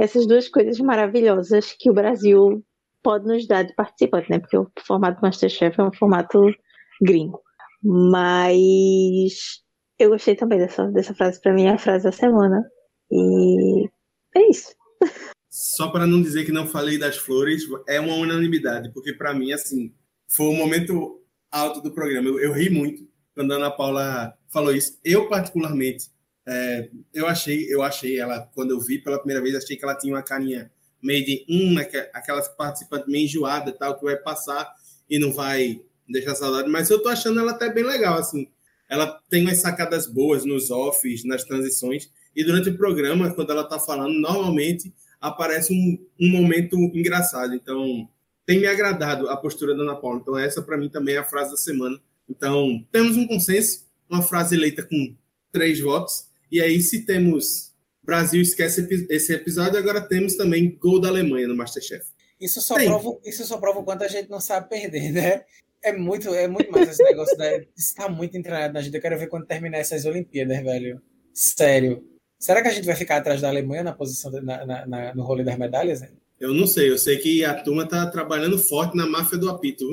essas 0.00 0.26
duas 0.26 0.48
coisas 0.48 0.78
maravilhosas 0.78 1.74
que 1.78 1.90
o 1.90 1.94
Brasil 1.94 2.64
pode 3.02 3.26
nos 3.26 3.46
dar 3.46 3.64
de 3.64 3.74
participante, 3.74 4.30
né? 4.30 4.38
Porque 4.38 4.56
o 4.56 4.70
formato 4.86 5.20
Masterchef 5.20 5.78
é 5.78 5.84
um 5.84 5.92
formato 5.92 6.40
gringo. 7.02 7.40
Mas 7.82 9.62
eu 9.98 10.10
gostei 10.10 10.34
também 10.34 10.58
dessa, 10.58 10.86
dessa 10.86 11.14
frase, 11.14 11.40
para 11.40 11.52
mim 11.52 11.64
é 11.64 11.70
a 11.70 11.78
frase 11.78 12.04
da 12.04 12.12
semana. 12.12 12.64
E 13.10 13.88
é 14.36 14.50
isso. 14.50 14.74
só 15.50 15.88
para 15.88 16.06
não 16.06 16.20
dizer 16.20 16.44
que 16.44 16.52
não 16.52 16.66
falei 16.66 16.98
das 16.98 17.16
flores, 17.16 17.64
é 17.86 18.00
uma 18.00 18.14
unanimidade, 18.14 18.92
porque 18.92 19.12
para 19.12 19.34
mim, 19.34 19.52
assim, 19.52 19.94
foi 20.28 20.46
um 20.46 20.56
momento 20.56 21.22
alto 21.50 21.80
do 21.80 21.92
programa. 21.92 22.28
Eu, 22.28 22.40
eu, 22.40 22.52
ri 22.52 22.70
muito 22.70 23.06
quando 23.34 23.52
a 23.52 23.56
Ana 23.56 23.70
Paula 23.70 24.34
falou 24.52 24.74
isso. 24.74 24.98
Eu, 25.04 25.28
particularmente, 25.28 26.06
é, 26.46 26.90
eu 27.12 27.26
achei, 27.26 27.72
eu 27.72 27.82
achei 27.82 28.18
ela, 28.18 28.40
quando 28.54 28.72
eu 28.72 28.80
vi 28.80 28.98
pela 28.98 29.18
primeira 29.18 29.42
vez, 29.42 29.54
achei 29.54 29.76
que 29.76 29.84
ela 29.84 29.96
tinha 29.96 30.14
uma 30.14 30.22
carinha 30.22 30.70
meio 31.02 31.24
de 31.24 31.44
um, 31.48 31.76
aquelas 32.12 32.48
participantes 32.48 33.06
meio 33.08 33.24
enjoada 33.24 33.72
tal, 33.72 33.98
que 33.98 34.04
vai 34.04 34.16
passar 34.16 34.72
e 35.08 35.18
não 35.18 35.32
vai 35.32 35.80
deixar 36.08 36.34
saudade, 36.34 36.68
mas 36.68 36.90
eu 36.90 37.02
tô 37.02 37.08
achando 37.08 37.40
ela 37.40 37.52
até 37.52 37.72
bem 37.72 37.84
legal, 37.84 38.18
assim. 38.18 38.48
Ela 38.88 39.20
tem 39.30 39.42
umas 39.42 39.58
sacadas 39.58 40.06
boas 40.06 40.44
nos 40.44 40.70
offs, 40.70 41.24
nas 41.24 41.44
transições, 41.44 42.10
e 42.36 42.44
durante 42.44 42.68
o 42.68 42.76
programa, 42.76 43.32
quando 43.34 43.50
ela 43.50 43.64
tá 43.64 43.78
falando, 43.78 44.14
normalmente 44.14 44.92
aparece 45.20 45.72
um, 45.72 45.98
um 46.20 46.30
momento 46.30 46.76
engraçado. 46.76 47.54
Então, 47.54 48.08
tem 48.44 48.60
me 48.60 48.66
agradado 48.66 49.28
a 49.30 49.36
postura 49.36 49.74
da 49.74 49.82
Ana 49.82 49.96
Paula. 49.96 50.20
Então, 50.20 50.38
essa 50.38 50.60
para 50.60 50.76
mim 50.76 50.88
também 50.88 51.14
é 51.14 51.18
a 51.18 51.24
frase 51.24 51.52
da 51.52 51.56
semana. 51.56 51.98
Então, 52.28 52.84
temos 52.92 53.16
um 53.16 53.26
consenso, 53.26 53.86
uma 54.08 54.22
frase 54.22 54.54
eleita 54.54 54.82
com 54.82 55.16
três 55.50 55.80
votos. 55.80 56.28
E 56.54 56.60
aí, 56.60 56.80
se 56.80 57.04
temos 57.04 57.72
Brasil 58.00 58.40
esquece 58.40 58.86
esse 59.10 59.34
episódio, 59.34 59.76
agora 59.76 60.00
temos 60.00 60.36
também 60.36 60.78
gol 60.78 61.00
da 61.00 61.08
Alemanha 61.08 61.48
no 61.48 61.56
Masterchef. 61.56 62.06
Isso 62.40 62.62
só, 62.62 62.76
prova, 62.76 63.18
isso 63.24 63.44
só 63.44 63.58
prova 63.58 63.80
o 63.80 63.82
quanto 63.82 64.04
a 64.04 64.06
gente 64.06 64.30
não 64.30 64.38
sabe 64.38 64.68
perder, 64.68 65.10
né? 65.10 65.42
É 65.82 65.92
muito, 65.92 66.32
é 66.32 66.46
muito 66.46 66.70
mais 66.70 66.90
esse 66.90 67.02
negócio. 67.02 67.36
Né? 67.36 67.66
Está 67.76 68.08
muito 68.08 68.36
entrenado 68.36 68.72
na 68.72 68.80
gente. 68.82 68.94
Eu 68.94 69.00
quero 69.00 69.18
ver 69.18 69.26
quando 69.26 69.46
terminar 69.46 69.78
essas 69.78 70.04
Olimpíadas, 70.04 70.62
velho. 70.62 71.02
Sério. 71.32 72.08
Será 72.38 72.62
que 72.62 72.68
a 72.68 72.72
gente 72.72 72.86
vai 72.86 72.94
ficar 72.94 73.16
atrás 73.16 73.40
da 73.40 73.48
Alemanha 73.48 73.82
na 73.82 73.92
posição 73.92 74.30
de, 74.30 74.40
na, 74.40 74.86
na, 74.86 75.12
no 75.12 75.24
rolê 75.24 75.42
das 75.42 75.58
medalhas? 75.58 76.02
Hein? 76.02 76.10
Eu 76.38 76.54
não 76.54 76.68
sei. 76.68 76.88
Eu 76.88 76.98
sei 76.98 77.18
que 77.18 77.44
a 77.44 77.54
turma 77.64 77.82
está 77.82 78.06
trabalhando 78.06 78.60
forte 78.60 78.96
na 78.96 79.08
máfia 79.08 79.38
do 79.38 79.50
apito. 79.50 79.84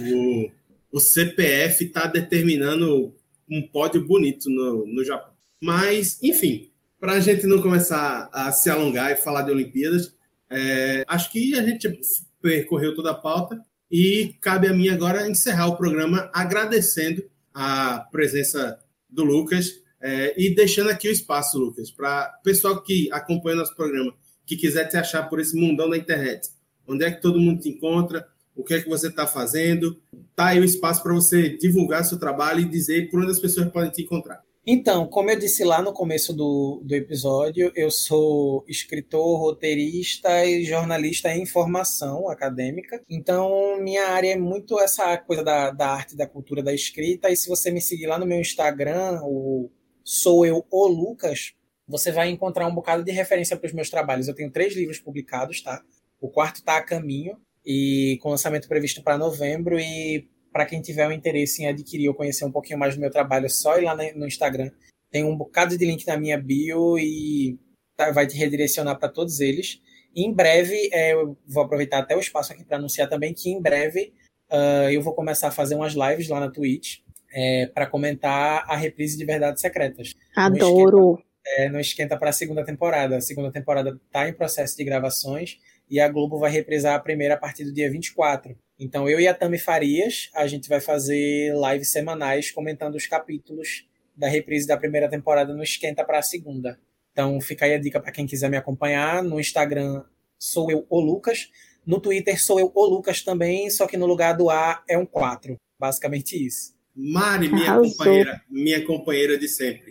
o, 0.00 0.50
o 0.92 0.98
CPF 0.98 1.84
está 1.84 2.06
determinando 2.06 3.14
um 3.50 3.60
pódio 3.68 4.06
bonito 4.06 4.48
no, 4.48 4.86
no 4.86 5.04
Japão. 5.04 5.36
Mas, 5.60 6.18
enfim, 6.22 6.70
para 7.00 7.12
a 7.12 7.20
gente 7.20 7.46
não 7.46 7.62
começar 7.62 8.28
a 8.32 8.50
se 8.52 8.68
alongar 8.70 9.12
e 9.12 9.16
falar 9.16 9.42
de 9.42 9.50
Olimpíadas, 9.50 10.14
é, 10.50 11.04
acho 11.06 11.30
que 11.30 11.56
a 11.58 11.62
gente 11.62 12.00
percorreu 12.40 12.94
toda 12.94 13.10
a 13.10 13.14
pauta 13.14 13.60
e 13.90 14.34
cabe 14.40 14.68
a 14.68 14.72
mim 14.72 14.88
agora 14.88 15.28
encerrar 15.28 15.68
o 15.68 15.76
programa 15.76 16.30
agradecendo 16.32 17.24
a 17.52 18.06
presença 18.10 18.78
do 19.08 19.24
Lucas 19.24 19.80
é, 20.00 20.34
e 20.40 20.54
deixando 20.54 20.90
aqui 20.90 21.08
o 21.08 21.12
espaço, 21.12 21.58
Lucas, 21.58 21.90
para 21.90 22.28
pessoal 22.44 22.82
que 22.82 23.10
acompanha 23.12 23.56
nosso 23.56 23.74
programa, 23.74 24.14
que 24.46 24.56
quiser 24.56 24.86
te 24.86 24.96
achar 24.96 25.28
por 25.28 25.40
esse 25.40 25.56
mundão 25.56 25.90
da 25.90 25.96
internet. 25.96 26.50
Onde 26.86 27.04
é 27.04 27.10
que 27.10 27.20
todo 27.20 27.40
mundo 27.40 27.60
te 27.60 27.68
encontra? 27.68 28.26
O 28.54 28.64
que 28.64 28.74
é 28.74 28.80
que 28.80 28.88
você 28.88 29.08
está 29.08 29.26
fazendo? 29.26 30.00
Tá 30.34 30.46
aí 30.46 30.60
o 30.60 30.64
espaço 30.64 31.02
para 31.02 31.12
você 31.12 31.50
divulgar 31.50 32.04
seu 32.04 32.18
trabalho 32.18 32.60
e 32.60 32.64
dizer 32.68 33.10
por 33.10 33.20
onde 33.20 33.30
as 33.30 33.40
pessoas 33.40 33.70
podem 33.70 33.90
te 33.90 34.02
encontrar. 34.02 34.42
Então, 34.70 35.06
como 35.06 35.30
eu 35.30 35.38
disse 35.38 35.64
lá 35.64 35.80
no 35.80 35.94
começo 35.94 36.30
do, 36.30 36.82
do 36.84 36.94
episódio, 36.94 37.72
eu 37.74 37.90
sou 37.90 38.66
escritor, 38.68 39.40
roteirista 39.40 40.44
e 40.44 40.62
jornalista 40.62 41.34
em 41.34 41.46
formação 41.46 42.28
acadêmica. 42.28 43.02
Então, 43.08 43.80
minha 43.80 44.08
área 44.08 44.32
é 44.32 44.36
muito 44.36 44.78
essa 44.78 45.16
coisa 45.16 45.42
da, 45.42 45.70
da 45.70 45.88
arte, 45.88 46.14
da 46.14 46.26
cultura, 46.26 46.62
da 46.62 46.74
escrita. 46.74 47.30
E 47.30 47.36
se 47.36 47.48
você 47.48 47.70
me 47.70 47.80
seguir 47.80 48.08
lá 48.08 48.18
no 48.18 48.26
meu 48.26 48.38
Instagram, 48.38 49.22
o 49.22 49.70
Sou 50.04 50.44
Eu 50.44 50.62
o 50.70 50.86
Lucas, 50.86 51.54
você 51.86 52.12
vai 52.12 52.28
encontrar 52.28 52.66
um 52.66 52.74
bocado 52.74 53.02
de 53.02 53.10
referência 53.10 53.56
para 53.56 53.68
os 53.68 53.72
meus 53.72 53.88
trabalhos. 53.88 54.28
Eu 54.28 54.34
tenho 54.34 54.52
três 54.52 54.76
livros 54.76 54.98
publicados, 54.98 55.62
tá? 55.62 55.82
O 56.20 56.28
quarto 56.28 56.56
está 56.56 56.76
a 56.76 56.84
caminho 56.84 57.38
e 57.64 58.18
com 58.20 58.28
lançamento 58.28 58.68
previsto 58.68 59.02
para 59.02 59.16
novembro. 59.16 59.80
E 59.80 60.28
para 60.52 60.66
quem 60.66 60.80
tiver 60.80 61.06
o 61.06 61.10
um 61.10 61.12
interesse 61.12 61.62
em 61.62 61.68
adquirir 61.68 62.08
ou 62.08 62.14
conhecer 62.14 62.44
um 62.44 62.52
pouquinho 62.52 62.78
mais 62.78 62.94
do 62.94 63.00
meu 63.00 63.10
trabalho, 63.10 63.46
é 63.46 63.48
só 63.48 63.78
ir 63.78 63.84
lá 63.84 63.96
no 64.14 64.26
Instagram. 64.26 64.70
Tem 65.10 65.24
um 65.24 65.36
bocado 65.36 65.76
de 65.76 65.84
link 65.84 66.06
na 66.06 66.16
minha 66.16 66.38
bio 66.38 66.98
e 66.98 67.58
tá, 67.96 68.10
vai 68.10 68.26
te 68.26 68.36
redirecionar 68.36 68.98
para 68.98 69.08
todos 69.08 69.40
eles. 69.40 69.80
E 70.14 70.24
em 70.24 70.32
breve, 70.32 70.90
é, 70.92 71.12
eu 71.12 71.36
vou 71.46 71.62
aproveitar 71.62 71.98
até 71.98 72.16
o 72.16 72.20
espaço 72.20 72.52
aqui 72.52 72.64
para 72.64 72.76
anunciar 72.76 73.08
também 73.08 73.32
que 73.32 73.50
em 73.50 73.60
breve 73.60 74.12
uh, 74.50 74.90
eu 74.90 75.02
vou 75.02 75.14
começar 75.14 75.48
a 75.48 75.52
fazer 75.52 75.74
umas 75.74 75.94
lives 75.94 76.28
lá 76.28 76.40
na 76.40 76.50
Twitch 76.50 76.98
é, 77.32 77.66
para 77.66 77.86
comentar 77.86 78.64
a 78.68 78.76
reprise 78.76 79.16
de 79.16 79.24
Verdades 79.24 79.60
Secretas. 79.60 80.14
Adoro! 80.36 81.22
É, 81.56 81.68
não 81.70 81.80
esquenta 81.80 82.18
para 82.18 82.30
a 82.30 82.32
segunda 82.32 82.64
temporada. 82.64 83.16
A 83.16 83.20
segunda 83.20 83.50
temporada 83.50 83.98
está 84.06 84.28
em 84.28 84.34
processo 84.34 84.76
de 84.76 84.84
gravações 84.84 85.58
e 85.90 85.98
a 85.98 86.08
Globo 86.08 86.38
vai 86.38 86.50
reprisar 86.50 86.94
a 86.94 87.00
primeira 87.00 87.34
a 87.34 87.38
partir 87.38 87.64
do 87.64 87.72
dia 87.72 87.90
24. 87.90 88.56
Então 88.78 89.08
eu 89.08 89.18
e 89.18 89.26
a 89.26 89.34
Tami 89.34 89.58
Farias, 89.58 90.30
a 90.34 90.46
gente 90.46 90.68
vai 90.68 90.80
fazer 90.80 91.52
lives 91.54 91.90
semanais 91.90 92.50
comentando 92.50 92.94
os 92.94 93.06
capítulos 93.06 93.86
da 94.16 94.28
reprise 94.28 94.66
da 94.66 94.76
primeira 94.76 95.08
temporada 95.08 95.52
no 95.52 95.62
Esquenta 95.62 96.04
para 96.04 96.18
a 96.18 96.22
segunda. 96.22 96.78
Então 97.12 97.40
fica 97.40 97.64
aí 97.64 97.74
a 97.74 97.78
dica 97.78 98.00
para 98.00 98.12
quem 98.12 98.26
quiser 98.26 98.48
me 98.48 98.56
acompanhar. 98.56 99.22
No 99.22 99.40
Instagram 99.40 100.04
sou 100.38 100.70
eu, 100.70 100.86
o 100.88 101.00
Lucas. 101.00 101.50
No 101.84 102.00
Twitter 102.00 102.40
sou 102.40 102.60
eu, 102.60 102.70
o 102.74 102.86
Lucas 102.86 103.22
também, 103.22 103.68
só 103.70 103.86
que 103.86 103.96
no 103.96 104.06
lugar 104.06 104.36
do 104.36 104.50
A 104.50 104.82
é 104.88 104.96
um 104.96 105.06
4. 105.06 105.56
Basicamente 105.78 106.36
isso. 106.36 106.76
Mari, 106.94 107.48
minha 107.48 107.70
Arrasou. 107.70 107.90
companheira, 107.90 108.42
minha 108.48 108.84
companheira 108.84 109.38
de 109.38 109.48
sempre. 109.48 109.90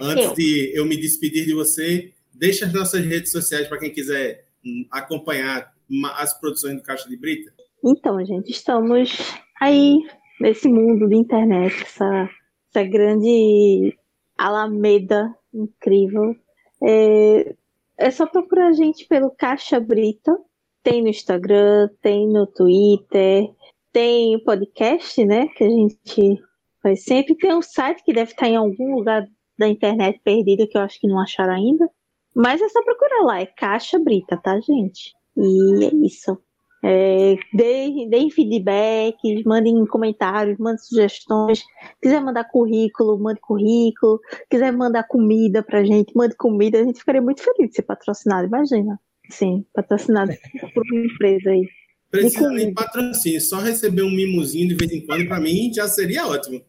Antes 0.00 0.24
eu. 0.26 0.34
de 0.34 0.72
eu 0.74 0.84
me 0.86 0.96
despedir 0.96 1.44
de 1.44 1.54
você, 1.54 2.12
deixa 2.34 2.66
as 2.66 2.72
nossas 2.72 3.04
redes 3.04 3.30
sociais 3.30 3.68
para 3.68 3.78
quem 3.78 3.90
quiser 3.90 4.44
hum, 4.64 4.86
acompanhar 4.90 5.72
as 6.16 6.38
produções 6.38 6.76
do 6.76 6.82
Caixa 6.82 7.08
de 7.08 7.16
Brita. 7.16 7.52
Então, 7.84 8.22
gente, 8.24 8.50
estamos 8.50 9.32
aí 9.60 9.96
nesse 10.40 10.68
mundo 10.68 11.08
de 11.08 11.16
internet, 11.16 11.82
essa, 11.82 12.28
essa 12.68 12.86
grande 12.86 13.96
alameda 14.36 15.34
incrível. 15.52 16.34
É, 16.82 17.54
é 17.98 18.10
só 18.10 18.26
procurar 18.26 18.68
a 18.68 18.72
gente 18.72 19.06
pelo 19.06 19.30
Caixa 19.30 19.80
Brita. 19.80 20.36
Tem 20.82 21.02
no 21.02 21.08
Instagram, 21.08 21.88
tem 22.00 22.26
no 22.26 22.46
Twitter, 22.46 23.50
tem 23.92 24.36
o 24.36 24.44
podcast, 24.44 25.24
né? 25.24 25.46
Que 25.48 25.64
a 25.64 25.68
gente 25.68 26.42
faz 26.82 27.04
sempre. 27.04 27.36
Tem 27.36 27.54
um 27.54 27.62
site 27.62 28.02
que 28.04 28.12
deve 28.12 28.30
estar 28.30 28.48
em 28.48 28.56
algum 28.56 28.94
lugar 28.94 29.26
da 29.58 29.68
internet 29.68 30.20
perdida 30.24 30.66
que 30.66 30.76
eu 30.78 30.82
acho 30.82 30.98
que 30.98 31.06
não 31.06 31.20
acharam 31.20 31.52
ainda. 31.52 31.86
Mas 32.34 32.62
é 32.62 32.68
só 32.68 32.82
procurar 32.82 33.24
lá, 33.24 33.40
é 33.40 33.46
Caixa 33.46 33.98
Brita, 33.98 34.36
tá, 34.36 34.58
gente? 34.60 35.12
E 35.36 35.84
é 35.84 36.06
isso. 36.06 36.38
É, 36.82 37.36
deem, 37.52 38.08
deem 38.08 38.30
feedback, 38.30 39.16
mandem 39.44 39.84
comentários, 39.86 40.58
mandem 40.58 40.78
sugestões. 40.78 41.62
Quiser 42.02 42.22
mandar 42.22 42.44
currículo, 42.44 43.18
mande 43.18 43.40
currículo. 43.40 44.18
Quiser 44.48 44.72
mandar 44.72 45.04
comida 45.04 45.62
pra 45.62 45.84
gente, 45.84 46.14
mande 46.16 46.34
comida. 46.36 46.80
A 46.80 46.84
gente 46.84 47.00
ficaria 47.00 47.20
muito 47.20 47.42
feliz 47.42 47.70
de 47.70 47.76
ser 47.76 47.82
patrocinado, 47.82 48.46
imagina. 48.46 48.98
Sim, 49.28 49.64
patrocinado 49.74 50.32
por 50.74 50.82
uma 50.90 51.04
empresa 51.04 51.50
aí. 51.50 51.66
Precisa 52.10 52.50
de 52.50 52.72
patrocínio, 52.72 53.40
só 53.40 53.58
receber 53.60 54.02
um 54.02 54.10
mimozinho 54.10 54.68
de 54.68 54.74
vez 54.74 54.90
em 54.90 55.06
quando, 55.06 55.28
pra 55.28 55.38
mim, 55.38 55.72
já 55.72 55.86
seria 55.86 56.26
ótimo. 56.26 56.60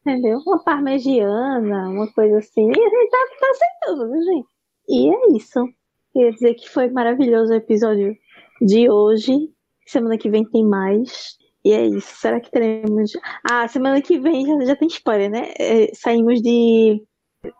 Entendeu? 0.00 0.38
Uma 0.46 0.62
parmegiana, 0.62 1.90
uma 1.90 2.10
coisa 2.12 2.38
assim. 2.38 2.66
E 2.66 2.70
a 2.70 2.88
gente 2.88 3.10
tá, 3.10 3.18
tá 3.40 3.50
aceitando, 3.50 4.08
né, 4.08 4.20
gente? 4.22 4.46
E 4.88 5.10
é 5.10 5.36
isso. 5.36 5.68
Queria 6.12 6.32
dizer 6.32 6.54
que 6.54 6.70
foi 6.70 6.88
maravilhoso 6.88 7.52
o 7.52 7.56
episódio 7.56 8.16
de 8.62 8.88
hoje. 8.88 9.50
Semana 9.86 10.18
que 10.18 10.28
vem 10.28 10.44
tem 10.44 10.64
mais. 10.64 11.36
E 11.64 11.72
é 11.72 11.86
isso. 11.86 12.16
Será 12.16 12.40
que 12.40 12.50
teremos. 12.50 13.12
Ah, 13.48 13.66
semana 13.68 14.00
que 14.02 14.18
vem 14.18 14.46
já, 14.46 14.64
já 14.64 14.76
tem 14.76 14.88
spoiler, 14.88 15.30
né? 15.30 15.52
É, 15.58 15.90
saímos 15.94 16.40
de. 16.42 17.02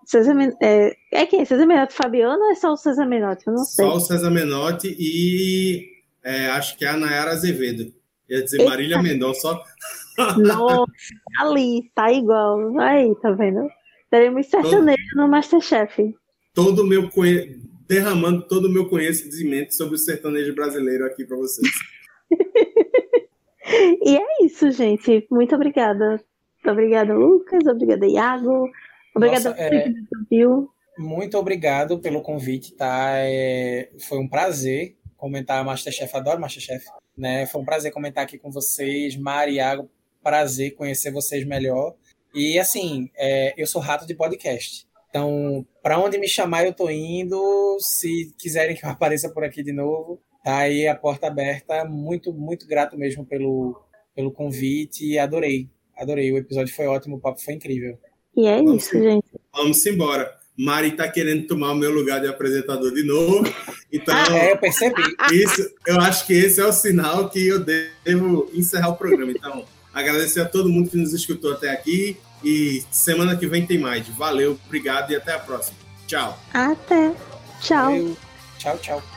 César 0.04 0.34
é, 0.62 0.96
é 1.12 1.26
quem? 1.26 1.44
César 1.44 1.66
Menotti 1.66 1.94
Fabiano 1.94 2.42
ou 2.42 2.50
é 2.50 2.54
só 2.56 2.72
o 2.72 2.76
César 2.76 3.06
Menotti? 3.06 3.46
Eu 3.46 3.52
não 3.54 3.64
sei. 3.64 3.84
Só 3.84 3.94
o 3.94 4.00
César 4.00 4.30
Menotti 4.30 4.96
e 4.98 5.86
é, 6.24 6.48
acho 6.48 6.76
que 6.76 6.84
é 6.84 6.88
a 6.88 6.96
Nayara 6.96 7.30
Azevedo. 7.30 7.92
Ia 8.28 8.42
dizer 8.42 8.58
Eita. 8.58 8.70
Marília 8.70 9.00
Mendonça. 9.00 9.60
Nossa, 10.38 10.92
ali, 11.38 11.90
tá 11.94 12.10
igual. 12.10 12.78
Aí, 12.80 13.14
tá 13.22 13.30
vendo? 13.30 13.68
Teremos 14.10 14.46
sertanejo 14.46 14.96
todo, 15.12 15.22
no 15.22 15.28
Masterchef. 15.28 16.14
Todo 16.52 16.86
meu 16.86 17.08
conhe... 17.10 17.60
derramando 17.86 18.42
todo 18.42 18.66
o 18.66 18.72
meu 18.72 18.88
conhecimento 18.88 19.74
sobre 19.74 19.94
o 19.94 19.98
sertanejo 19.98 20.54
brasileiro 20.54 21.04
aqui 21.04 21.24
para 21.24 21.36
vocês. 21.36 21.70
e 24.04 24.16
é 24.16 24.44
isso, 24.44 24.70
gente. 24.70 25.26
Muito 25.30 25.54
obrigada. 25.54 26.10
Muito 26.10 26.70
obrigada, 26.70 27.14
Lucas. 27.14 27.66
Obrigada, 27.66 28.06
Iago. 28.06 28.70
Obrigada 29.14 29.50
Nossa, 29.50 29.62
é... 29.62 29.92
viu. 30.30 30.68
Muito 30.98 31.38
obrigado 31.38 31.98
pelo 31.98 32.22
convite, 32.22 32.74
tá? 32.74 33.10
É... 33.18 33.90
Foi 34.08 34.18
um 34.18 34.28
prazer 34.28 34.96
comentar 35.16 35.64
Masterchef. 35.64 36.16
Adoro 36.16 36.40
Masterchef. 36.40 36.84
Né? 37.16 37.46
Foi 37.46 37.60
um 37.60 37.64
prazer 37.64 37.92
comentar 37.92 38.24
aqui 38.24 38.38
com 38.38 38.50
vocês. 38.50 39.16
Mari, 39.16 39.54
Iago, 39.54 39.88
prazer 40.22 40.74
conhecer 40.74 41.10
vocês 41.10 41.46
melhor. 41.46 41.94
E 42.34 42.58
assim, 42.58 43.10
é... 43.16 43.54
eu 43.56 43.66
sou 43.66 43.80
rato 43.80 44.06
de 44.06 44.14
podcast. 44.14 44.86
Então, 45.08 45.66
para 45.82 45.98
onde 45.98 46.18
me 46.18 46.28
chamar, 46.28 46.66
eu 46.66 46.74
tô 46.74 46.90
indo. 46.90 47.78
Se 47.80 48.34
quiserem 48.38 48.76
que 48.76 48.84
eu 48.84 48.90
apareça 48.90 49.30
por 49.30 49.44
aqui 49.44 49.62
de 49.62 49.72
novo, 49.72 50.20
Tá 50.46 50.58
aí 50.58 50.86
a 50.86 50.94
porta 50.94 51.26
aberta. 51.26 51.84
Muito, 51.84 52.32
muito 52.32 52.68
grato 52.68 52.96
mesmo 52.96 53.26
pelo, 53.26 53.82
pelo 54.14 54.30
convite. 54.30 55.18
Adorei. 55.18 55.68
Adorei. 55.98 56.30
O 56.30 56.38
episódio 56.38 56.72
foi 56.72 56.86
ótimo, 56.86 57.16
o 57.16 57.20
papo 57.20 57.42
foi 57.42 57.54
incrível. 57.54 57.98
E 58.36 58.46
é 58.46 58.56
vamos 58.58 58.84
isso, 58.84 58.96
gente. 58.96 59.26
Vamos 59.52 59.84
embora. 59.84 60.32
Mari 60.56 60.92
tá 60.92 61.10
querendo 61.10 61.48
tomar 61.48 61.72
o 61.72 61.74
meu 61.74 61.90
lugar 61.90 62.20
de 62.20 62.28
apresentador 62.28 62.94
de 62.94 63.04
novo. 63.04 63.42
Então, 63.92 64.14
ah, 64.14 64.38
é, 64.38 64.52
eu 64.52 64.58
percebi. 64.58 65.02
Isso, 65.32 65.68
eu 65.84 66.00
acho 66.00 66.24
que 66.24 66.32
esse 66.32 66.60
é 66.60 66.64
o 66.64 66.72
sinal 66.72 67.28
que 67.28 67.44
eu 67.44 67.58
devo 67.58 68.48
encerrar 68.54 68.90
o 68.90 68.96
programa. 68.96 69.32
Então, 69.32 69.64
agradecer 69.92 70.42
a 70.42 70.44
todo 70.44 70.68
mundo 70.68 70.88
que 70.88 70.96
nos 70.96 71.12
escutou 71.12 71.54
até 71.54 71.70
aqui. 71.70 72.16
E 72.44 72.84
semana 72.92 73.36
que 73.36 73.48
vem 73.48 73.66
tem 73.66 73.78
mais. 73.78 74.06
Valeu, 74.10 74.56
obrigado 74.64 75.10
e 75.10 75.16
até 75.16 75.32
a 75.32 75.40
próxima. 75.40 75.76
Tchau. 76.06 76.38
Até. 76.54 77.12
Tchau. 77.60 77.90
Valeu. 77.90 78.16
Tchau, 78.58 78.78
tchau. 78.78 79.15